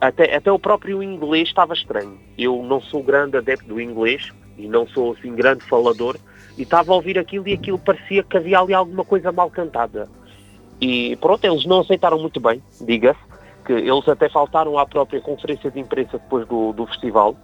Até, 0.00 0.36
até 0.36 0.52
o 0.52 0.58
próprio 0.58 1.02
inglês 1.02 1.48
estava 1.48 1.74
estranho. 1.74 2.18
Eu 2.36 2.62
não 2.62 2.80
sou 2.80 3.02
grande 3.02 3.36
adepto 3.36 3.66
do 3.66 3.80
inglês 3.80 4.30
e 4.56 4.68
não 4.68 4.86
sou 4.86 5.12
assim 5.12 5.34
grande 5.34 5.64
falador 5.64 6.16
e 6.56 6.62
estava 6.62 6.92
a 6.92 6.96
ouvir 6.96 7.18
aquilo 7.18 7.48
e 7.48 7.52
aquilo 7.52 7.78
parecia 7.78 8.22
que 8.22 8.36
havia 8.36 8.60
ali 8.60 8.74
alguma 8.74 9.04
coisa 9.04 9.32
mal 9.32 9.50
cantada. 9.50 10.08
E 10.80 11.16
pronto, 11.16 11.44
eles 11.44 11.64
não 11.66 11.80
aceitaram 11.80 12.18
muito 12.18 12.38
bem, 12.38 12.62
diga-se, 12.80 13.18
que 13.64 13.72
eles 13.72 14.08
até 14.08 14.28
faltaram 14.28 14.78
à 14.78 14.86
própria 14.86 15.20
conferência 15.20 15.70
de 15.70 15.80
imprensa 15.80 16.18
depois 16.18 16.46
do, 16.46 16.72
do 16.72 16.86
festival 16.86 17.36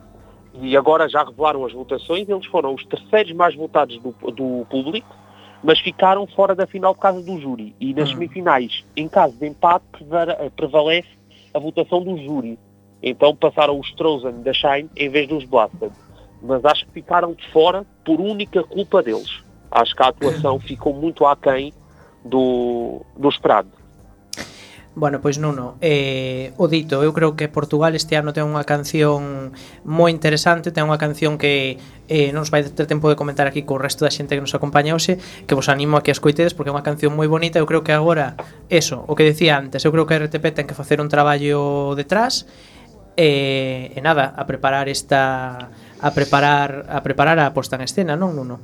e 0.60 0.76
agora 0.76 1.08
já 1.08 1.24
revelaram 1.24 1.64
as 1.64 1.72
votações, 1.72 2.28
eles 2.28 2.46
foram 2.46 2.74
os 2.74 2.84
terceiros 2.86 3.32
mais 3.32 3.54
votados 3.54 3.98
do, 3.98 4.14
do 4.30 4.64
público, 4.70 5.14
mas 5.62 5.80
ficaram 5.80 6.26
fora 6.26 6.54
da 6.54 6.66
final 6.66 6.94
por 6.94 7.00
causa 7.00 7.22
do 7.22 7.40
júri. 7.40 7.74
E 7.80 7.92
nas 7.94 8.10
semifinais, 8.10 8.84
em 8.96 9.08
caso 9.08 9.36
de 9.36 9.46
empate, 9.46 9.84
prevalece 10.54 11.08
a 11.54 11.58
votação 11.58 12.02
do 12.02 12.18
júri. 12.18 12.58
Então 13.02 13.34
passaram 13.34 13.78
os 13.78 13.92
Trozen 13.94 14.42
da 14.42 14.52
Shine 14.52 14.90
em 14.96 15.08
vez 15.08 15.28
dos 15.28 15.44
Blasted. 15.44 15.92
Mas 16.42 16.64
acho 16.64 16.84
que 16.86 16.92
ficaram 16.92 17.32
de 17.32 17.46
fora 17.50 17.86
por 18.04 18.20
única 18.20 18.62
culpa 18.64 19.02
deles. 19.02 19.42
Acho 19.70 19.94
que 19.94 20.02
a 20.02 20.08
atuação 20.08 20.58
ficou 20.60 20.92
muito 20.92 21.24
aquém 21.24 21.72
do, 22.24 23.02
do 23.16 23.28
esperado. 23.28 23.70
Bueno, 24.96 25.20
pois 25.20 25.38
Nuno. 25.38 25.74
Eh, 25.80 26.52
o 26.56 26.68
dito, 26.68 27.02
eu 27.02 27.10
creo 27.12 27.34
que 27.34 27.50
Portugal 27.50 27.98
este 27.98 28.14
ano 28.14 28.30
ten 28.30 28.46
unha 28.46 28.62
canción 28.62 29.50
moi 29.82 30.14
interesante, 30.14 30.70
ten 30.70 30.86
unha 30.86 31.02
canción 31.02 31.34
que 31.34 31.82
eh, 32.06 32.30
non 32.30 32.46
os 32.46 32.54
vai 32.54 32.62
ter 32.62 32.86
tempo 32.86 33.10
de 33.10 33.18
comentar 33.18 33.50
aquí 33.50 33.66
co 33.66 33.74
resto 33.74 34.06
da 34.06 34.14
xente 34.14 34.38
que 34.38 34.44
nos 34.44 34.54
acompaña 34.54 34.94
hoxe, 34.94 35.18
que 35.50 35.58
vos 35.58 35.66
animo 35.66 35.98
a 35.98 36.06
que 36.06 36.14
a 36.14 36.16
escoitedes 36.16 36.54
porque 36.54 36.70
é 36.70 36.74
unha 36.78 36.86
canción 36.86 37.10
moi 37.10 37.26
bonita, 37.26 37.58
eu 37.58 37.66
creo 37.66 37.82
que 37.82 37.90
agora, 37.90 38.38
eso, 38.70 39.02
o 39.10 39.18
que 39.18 39.26
decía 39.26 39.58
antes, 39.58 39.82
eu 39.82 39.90
creo 39.90 40.06
que 40.06 40.14
a 40.14 40.22
RTP 40.30 40.54
ten 40.54 40.70
que 40.70 40.78
facer 40.78 41.02
un 41.02 41.10
traballo 41.10 41.98
detrás 41.98 42.46
e, 43.18 43.90
eh, 43.90 43.98
e 43.98 44.00
nada, 44.00 44.30
a 44.30 44.46
preparar 44.46 44.86
esta 44.86 45.74
a 45.98 46.08
preparar 46.14 46.86
a 46.86 47.02
preparar 47.02 47.42
a 47.42 47.50
posta 47.50 47.74
en 47.74 47.82
escena, 47.82 48.14
non, 48.14 48.38
Nuno? 48.38 48.62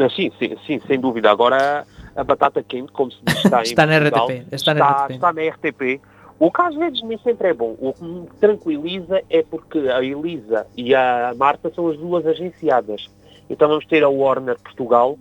Ah, 0.00 0.08
sí, 0.08 0.32
sí, 0.40 0.56
sí, 0.64 0.80
sen 0.88 1.04
dúbida. 1.04 1.28
Agora 1.28 1.84
a 2.16 2.24
batata 2.24 2.62
quente, 2.62 2.92
como 2.92 3.10
se 3.10 3.18
diz, 3.24 3.44
está, 3.44 3.62
Está 3.62 3.86
na 3.86 3.98
Portugal, 4.00 4.28
RTP, 4.28 4.52
está 4.52 4.74
na 4.74 4.80
está, 4.80 5.04
RTP. 5.04 5.14
está 5.14 5.32
na 5.32 5.42
RTP. 5.42 6.00
O 6.38 6.50
que 6.50 6.62
às 6.62 6.74
vezes 6.74 7.02
nem 7.02 7.18
sempre 7.18 7.48
é 7.48 7.54
bom. 7.54 7.76
O 7.78 7.92
que 7.92 8.04
me 8.04 8.26
tranquiliza 8.40 9.22
é 9.30 9.42
porque 9.42 9.78
a 9.78 10.02
Elisa 10.02 10.66
e 10.76 10.94
a 10.94 11.32
Marta 11.36 11.70
são 11.74 11.88
as 11.88 11.96
duas 11.96 12.26
agenciadas. 12.26 13.08
Então 13.48 13.68
vamos 13.68 13.86
ter 13.86 14.02
a 14.02 14.08
Warner 14.08 14.58
Portugal 14.60 15.18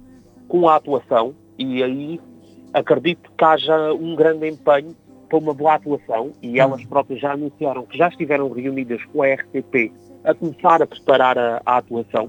com 0.48 0.68
a 0.68 0.76
atuação 0.76 1.36
e 1.58 1.84
aí 1.84 2.20
acredito 2.74 3.32
que 3.38 3.46
haja 3.46 3.94
um 3.94 4.16
grande 4.16 4.50
empenho 4.50 4.96
para 5.30 5.38
uma 5.38 5.54
boa 5.54 5.76
atuação 5.76 6.32
e 6.42 6.60
elas 6.60 6.84
próprias 6.86 7.20
já 7.20 7.34
anunciaram 7.34 7.86
que 7.86 7.98
já 7.98 8.08
estiveram 8.08 8.52
reunidas 8.52 9.04
com 9.06 9.22
a 9.22 9.34
RTP 9.34 9.92
a 10.24 10.34
começar 10.34 10.82
a 10.82 10.88
preparar 10.88 11.38
a, 11.38 11.62
a 11.66 11.78
atuação. 11.78 12.28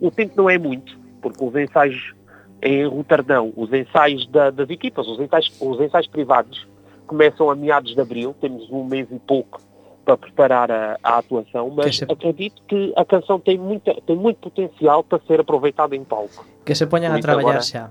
O 0.00 0.10
tempo 0.10 0.34
não 0.36 0.50
é 0.50 0.58
muito, 0.58 0.98
porque 1.20 1.44
os 1.44 1.54
ensaios 1.56 2.14
em 2.62 2.86
Roterdão 2.86 3.52
os 3.56 3.72
ensaios 3.72 4.26
da, 4.28 4.50
das 4.50 4.68
equipas, 4.70 5.06
os 5.06 5.18
ensaios, 5.20 5.52
os 5.60 5.80
ensaios 5.80 6.06
privados 6.06 6.66
começam 7.06 7.50
a 7.50 7.56
meados 7.56 7.94
de 7.94 8.00
abril, 8.00 8.34
temos 8.40 8.70
um 8.70 8.84
mês 8.84 9.08
e 9.10 9.18
pouco 9.18 9.60
para 10.04 10.16
preparar 10.16 10.70
a, 10.70 10.98
a 11.02 11.18
atuação, 11.18 11.70
mas 11.70 11.96
se... 11.96 12.04
acredito 12.04 12.62
que 12.66 12.92
a 12.96 13.04
canção 13.04 13.38
tem, 13.38 13.58
muita, 13.58 13.94
tem 14.06 14.16
muito 14.16 14.38
potencial 14.38 15.04
para 15.04 15.20
ser 15.26 15.40
aproveitada 15.40 15.94
em 15.94 16.04
palco. 16.04 16.44
Que 16.64 16.74
se 16.74 16.86
poñan 16.86 17.12
a 17.12 17.20
traballar 17.20 17.62
xa. 17.62 17.90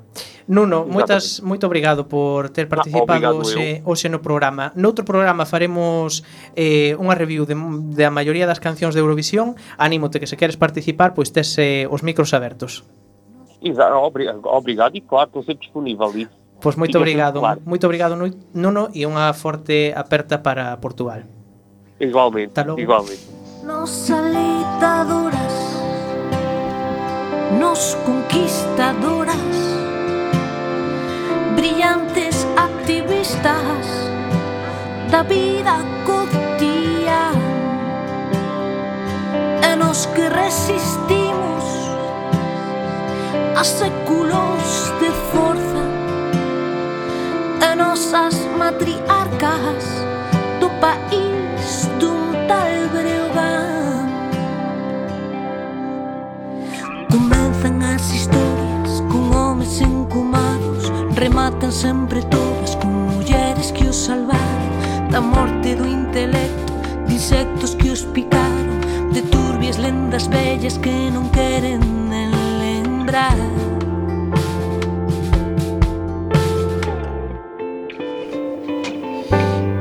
Nuno, 0.49 0.85
moitas 0.89 1.41
moito 1.45 1.69
obrigado 1.69 2.05
por 2.05 2.49
ter 2.49 2.65
ah, 2.65 2.73
participado 2.73 3.21
no, 3.21 3.45
hoxe, 3.45 3.81
hoxe 3.85 4.09
no 4.09 4.19
programa. 4.19 4.73
Noutro 4.73 5.05
programa 5.05 5.45
faremos 5.45 6.25
eh, 6.55 6.97
unha 6.97 7.13
review 7.13 7.45
de, 7.45 7.53
da 7.93 8.09
maioría 8.09 8.49
das 8.49 8.57
cancións 8.57 8.97
de 8.97 9.01
Eurovisión. 9.03 9.53
Anímote 9.77 10.17
que 10.17 10.25
se 10.25 10.39
queres 10.39 10.57
participar, 10.57 11.13
pois 11.13 11.29
tes 11.29 11.53
eh, 11.61 11.85
os 11.85 12.01
micros 12.01 12.33
abertos. 12.33 12.81
Exa- 13.61 13.91
obri- 13.97 14.29
Obrigado 14.43 14.95
e 14.95 15.01
claro, 15.01 15.27
estou 15.27 15.43
sempre 15.43 15.65
disponível. 15.67 16.11
E 16.15 16.27
Pois 16.61 16.75
fica 16.75 16.97
obrigado, 16.97 17.39
claro. 17.39 17.61
moito 17.65 17.85
obrigado 17.87 18.15
Nuno 18.53 18.89
e 18.93 19.05
unha 19.07 19.31
forte 19.33 19.93
aperta 19.95 20.37
para 20.39 20.75
Portugal. 20.77 21.23
Igualmente, 21.99 22.51
igualmente. 22.77 23.27
Nos 23.63 24.11
alitadoras, 24.11 25.55
nos 27.59 27.95
conquistadoras, 28.07 29.35
brillantes 31.55 32.47
activistas 32.55 33.85
da 35.11 35.23
vida 35.23 35.75
cotidiana, 36.05 37.39
e 39.63 39.75
nos 39.75 40.05
que 40.07 40.27
resistimos 40.29 41.18
a 43.59 43.63
séculos 43.65 44.93
de 45.01 45.11
forza 45.33 45.83
e 47.61 47.75
nosas 47.75 48.33
matriarcas 48.57 49.83
do 50.61 50.69
país 50.79 51.89
dun 51.99 52.47
tal 52.47 52.71
Breogán. 52.87 54.07
Comenzan 57.11 57.83
as 57.83 58.07
historias 58.13 59.03
con 59.11 59.27
homes 59.35 59.81
encumados 59.81 60.87
rematan 61.17 61.73
sempre 61.73 62.21
todas 62.31 62.77
con 62.77 63.11
mulleres 63.11 63.73
que 63.73 63.89
os 63.89 63.97
salvaron. 63.97 64.71
Da 65.11 65.19
morte 65.19 65.75
do 65.75 65.85
intelecto 65.85 66.71
de 67.07 67.13
insectos 67.13 67.75
que 67.75 67.91
os 67.91 68.05
picaron 68.15 68.79
de 69.11 69.21
turbias 69.23 69.75
lendas 69.75 70.29
bellas 70.29 70.77
que 70.77 71.11
non 71.11 71.27
queren 71.35 71.98
lembrar. 73.09 73.35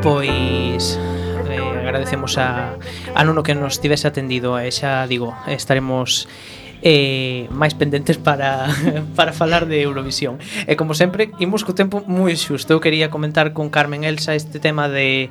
Pois 0.03 0.99
eh, 1.49 1.59
agradecemos 1.59 2.39
a, 2.39 2.77
a 3.15 3.25
Nuno 3.25 3.43
que 3.43 3.55
nos 3.55 3.81
tivese 3.81 4.09
atendido 4.09 4.57
e 4.57 4.73
xa 4.73 5.05
digo, 5.05 5.37
estaremos 5.45 6.25
eh, 6.81 7.51
máis 7.53 7.77
pendentes 7.77 8.17
para, 8.17 8.71
para 9.19 9.37
falar 9.37 9.69
de 9.69 9.85
Eurovisión. 9.85 10.41
E 10.65 10.79
como 10.79 10.97
sempre, 10.97 11.35
imos 11.37 11.67
co 11.69 11.77
tempo 11.77 12.01
moi 12.09 12.33
xusto. 12.39 12.73
Eu 12.73 12.81
quería 12.81 13.13
comentar 13.13 13.53
con 13.53 13.69
Carmen 13.69 14.09
Elsa 14.09 14.33
este 14.33 14.57
tema 14.63 14.89
de 14.89 15.29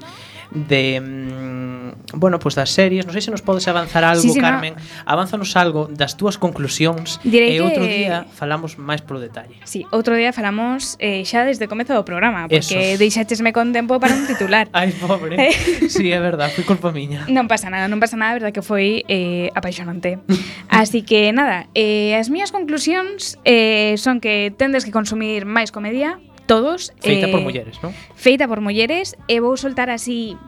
de 0.51 1.01
mm, 1.01 1.77
bueno, 2.13 2.39
pois 2.39 2.55
pues 2.55 2.55
das 2.55 2.71
series, 2.71 3.05
non 3.05 3.11
sei 3.11 3.21
se 3.21 3.31
nos 3.31 3.43
podes 3.43 3.67
avanzar 3.67 4.07
algo, 4.07 4.23
sí, 4.23 4.31
sí, 4.31 4.39
Carmen. 4.39 4.75
No. 4.75 4.81
Avánzanos 5.03 5.55
algo 5.59 5.91
das 5.91 6.15
túas 6.15 6.39
conclusións 6.39 7.19
Direi 7.23 7.59
e 7.59 7.63
outro 7.63 7.83
día 7.83 8.23
falamos 8.31 8.79
máis 8.79 9.03
polo 9.03 9.19
detalle. 9.19 9.59
Si, 9.67 9.83
sí, 9.83 9.89
outro 9.91 10.15
día 10.15 10.31
falamos 10.31 10.95
eh, 11.03 11.27
xa 11.27 11.43
desde 11.43 11.67
o 11.67 11.69
comezo 11.69 11.91
do 11.91 12.07
programa, 12.07 12.47
porque 12.47 12.95
Eso. 12.95 12.99
deixáchesme 13.03 13.51
con 13.51 13.75
tempo 13.75 13.99
para 13.99 14.15
un 14.15 14.23
titular. 14.23 14.71
Ai, 14.77 14.95
pobre. 14.95 15.35
Eh? 15.35 15.53
sí, 15.91 16.07
é 16.07 16.19
verdade, 16.23 16.55
foi 16.55 16.63
culpa 16.63 16.95
miña. 16.95 17.27
Non 17.27 17.51
pasa 17.51 17.67
nada, 17.67 17.91
non 17.91 17.99
pasa 17.99 18.15
nada, 18.15 18.31
a 18.31 18.37
verdade 18.39 18.55
que 18.55 18.63
foi 18.63 19.03
eh, 19.11 19.51
apaixonante. 19.51 20.23
Así 20.71 21.03
que 21.03 21.35
nada, 21.35 21.67
eh, 21.75 22.15
as 22.15 22.31
miñas 22.31 22.55
conclusións 22.55 23.35
eh, 23.43 23.99
son 23.99 24.23
que 24.23 24.55
tendes 24.55 24.87
que 24.87 24.95
consumir 24.95 25.43
máis 25.43 25.75
comedia, 25.75 26.23
todos. 26.47 26.95
Feita 27.03 27.27
eh, 27.27 27.31
por 27.31 27.43
mulleres, 27.43 27.77
non? 27.83 27.91
Feita 28.15 28.47
por 28.47 28.63
mulleres 28.63 29.19
e 29.27 29.43
vou 29.43 29.59
soltar 29.59 29.91
así 29.91 30.39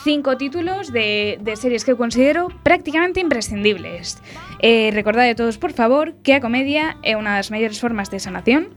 cinco 0.00 0.36
títulos 0.36 0.92
de, 0.92 1.38
de 1.42 1.52
series 1.56 1.84
que 1.84 1.92
eu 1.92 1.98
considero 2.00 2.48
prácticamente 2.62 3.20
imprescindibles. 3.20 4.22
Eh, 4.62 4.90
recordade 4.94 5.34
todos, 5.34 5.58
por 5.58 5.72
favor, 5.74 6.14
que 6.22 6.32
a 6.32 6.40
comedia 6.40 6.96
é 7.02 7.18
unha 7.18 7.36
das 7.36 7.52
mellores 7.52 7.76
formas 7.82 8.08
de 8.08 8.22
sanación, 8.22 8.72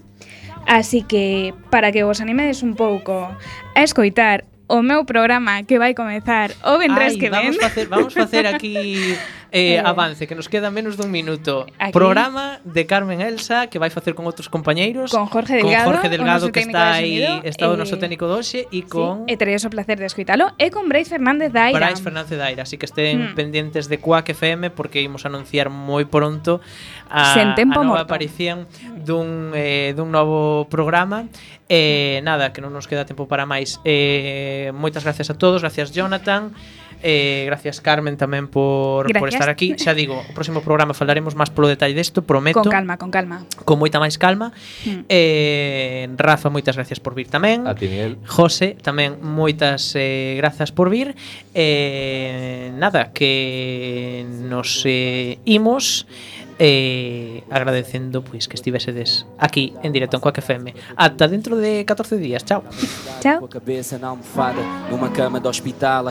así 0.67 1.05
que 1.05 1.53
para 1.71 1.93
que 1.93 2.03
vos 2.03 2.19
animedes 2.19 2.65
un 2.65 2.75
pouco 2.75 3.31
a 3.31 3.81
escoitar 3.85 4.43
o 4.67 4.81
meu 4.81 5.05
programa 5.05 5.61
que 5.63 5.77
vai 5.77 5.93
comezar 5.93 6.51
o 6.65 6.81
vendrés 6.81 7.13
Ai, 7.13 7.19
que 7.21 7.29
vamos 7.29 7.57
ven. 7.57 7.61
Facer, 7.61 7.85
vamos 7.87 8.13
facer 8.13 8.49
aquí 8.49 9.13
Eh, 9.55 9.75
eh, 9.75 9.79
avance, 9.79 10.27
que 10.27 10.35
nos 10.35 10.49
queda 10.51 10.67
menos 10.67 10.99
dun 10.99 11.07
minuto. 11.07 11.63
Aquí. 11.79 11.95
Programa 11.95 12.59
de 12.67 12.83
Carmen 12.83 13.23
Elsa 13.23 13.71
que 13.71 13.79
vai 13.79 13.87
facer 13.87 14.11
con 14.11 14.27
outros 14.27 14.51
compañeiros. 14.51 15.15
Con 15.15 15.31
Jorge 15.31 15.55
Delgado, 15.55 15.87
con 15.87 15.95
Jorge 15.95 16.09
Delgado 16.11 16.51
que 16.51 16.59
está 16.59 16.99
aí, 16.99 17.23
está 17.47 17.71
o 17.71 17.73
eh, 17.73 17.79
noso 17.79 17.95
técnico 17.95 18.27
doxe 18.27 18.67
e 18.67 18.83
con 18.83 19.23
sí, 19.23 19.31
E 19.31 19.39
terei 19.39 19.55
o 19.55 19.71
placer 19.71 19.95
de 19.95 20.11
escuitalo 20.11 20.51
e 20.59 20.67
con 20.75 20.91
Brais 20.91 21.07
Fernández 21.07 21.55
Daira. 21.55 21.79
Brais 21.79 22.03
Fernández 22.03 22.35
Daira. 22.35 22.67
Así 22.67 22.75
que 22.75 22.83
estén 22.83 23.31
mm. 23.31 23.39
pendientes 23.39 23.87
de 23.87 23.95
Quack 23.95 24.35
FM 24.35 24.75
porque 24.75 24.99
imos 24.99 25.23
anunciar 25.23 25.71
moi 25.71 26.03
pronto 26.03 26.59
a, 27.07 27.31
Sen 27.31 27.55
tempo 27.55 27.79
a 27.79 27.87
nova 27.87 28.03
morto. 28.03 28.11
aparición 28.11 28.67
dun, 29.07 29.55
eh, 29.55 29.95
dun 29.95 30.11
novo 30.11 30.67
programa 30.67 31.31
Eh, 31.67 32.21
nada, 32.23 32.53
que 32.53 32.61
non 32.61 32.69
nos 32.77 32.85
queda 32.85 33.09
tempo 33.09 33.25
para 33.25 33.49
máis. 33.49 33.81
Eh, 33.81 34.69
moitas 34.77 35.01
gracias 35.01 35.33
a 35.33 35.35
todos, 35.35 35.65
gracias 35.65 35.89
Jonathan. 35.89 36.53
Eh, 37.01 37.43
gracias 37.47 37.81
Carmen 37.81 38.15
tamén 38.15 38.47
por, 38.47 39.07
gracias. 39.07 39.19
por 39.19 39.29
estar 39.29 39.49
aquí. 39.49 39.75
Xa 39.75 39.95
digo, 39.95 40.21
o 40.21 40.31
próximo 40.35 40.61
programa 40.61 40.93
falaremos 40.93 41.33
máis 41.33 41.49
polo 41.49 41.67
detalle 41.67 41.95
desto, 41.95 42.23
prometo. 42.23 42.61
Con 42.61 42.71
calma, 42.71 42.95
con 42.95 43.09
calma. 43.11 43.43
Con 43.67 43.81
moita 43.81 43.99
máis 43.99 44.15
calma. 44.15 44.55
Mm. 44.85 45.05
Eh, 45.09 46.07
Rafa, 46.15 46.49
moitas 46.49 46.75
gracias 46.75 46.99
por 47.03 47.13
vir 47.13 47.27
tamén. 47.27 47.67
A 47.67 47.75
ti, 47.75 47.89
Miguel. 47.89 48.17
José, 48.25 48.79
tamén 48.79 49.19
moitas 49.21 49.95
eh, 49.95 50.35
grazas 50.39 50.71
por 50.71 50.89
vir. 50.89 51.17
Eh, 51.53 52.71
nada, 52.75 53.11
que 53.11 54.25
nos 54.45 54.83
eh, 54.85 55.39
imos 55.45 56.05
eh, 56.59 57.43
agradecendo 57.49 58.23
pois 58.23 58.47
que 58.47 58.55
estivesedes 58.55 59.25
aquí 59.37 59.73
en 59.83 59.91
directo 59.91 60.17
en 60.17 60.21
Coaque 60.21 60.39
FM. 60.39 60.73
Ata 60.95 61.27
dentro 61.27 61.55
de 61.57 61.83
14 61.85 62.17
días. 62.17 62.45
Chao. 62.45 62.63
Chao. 63.19 63.47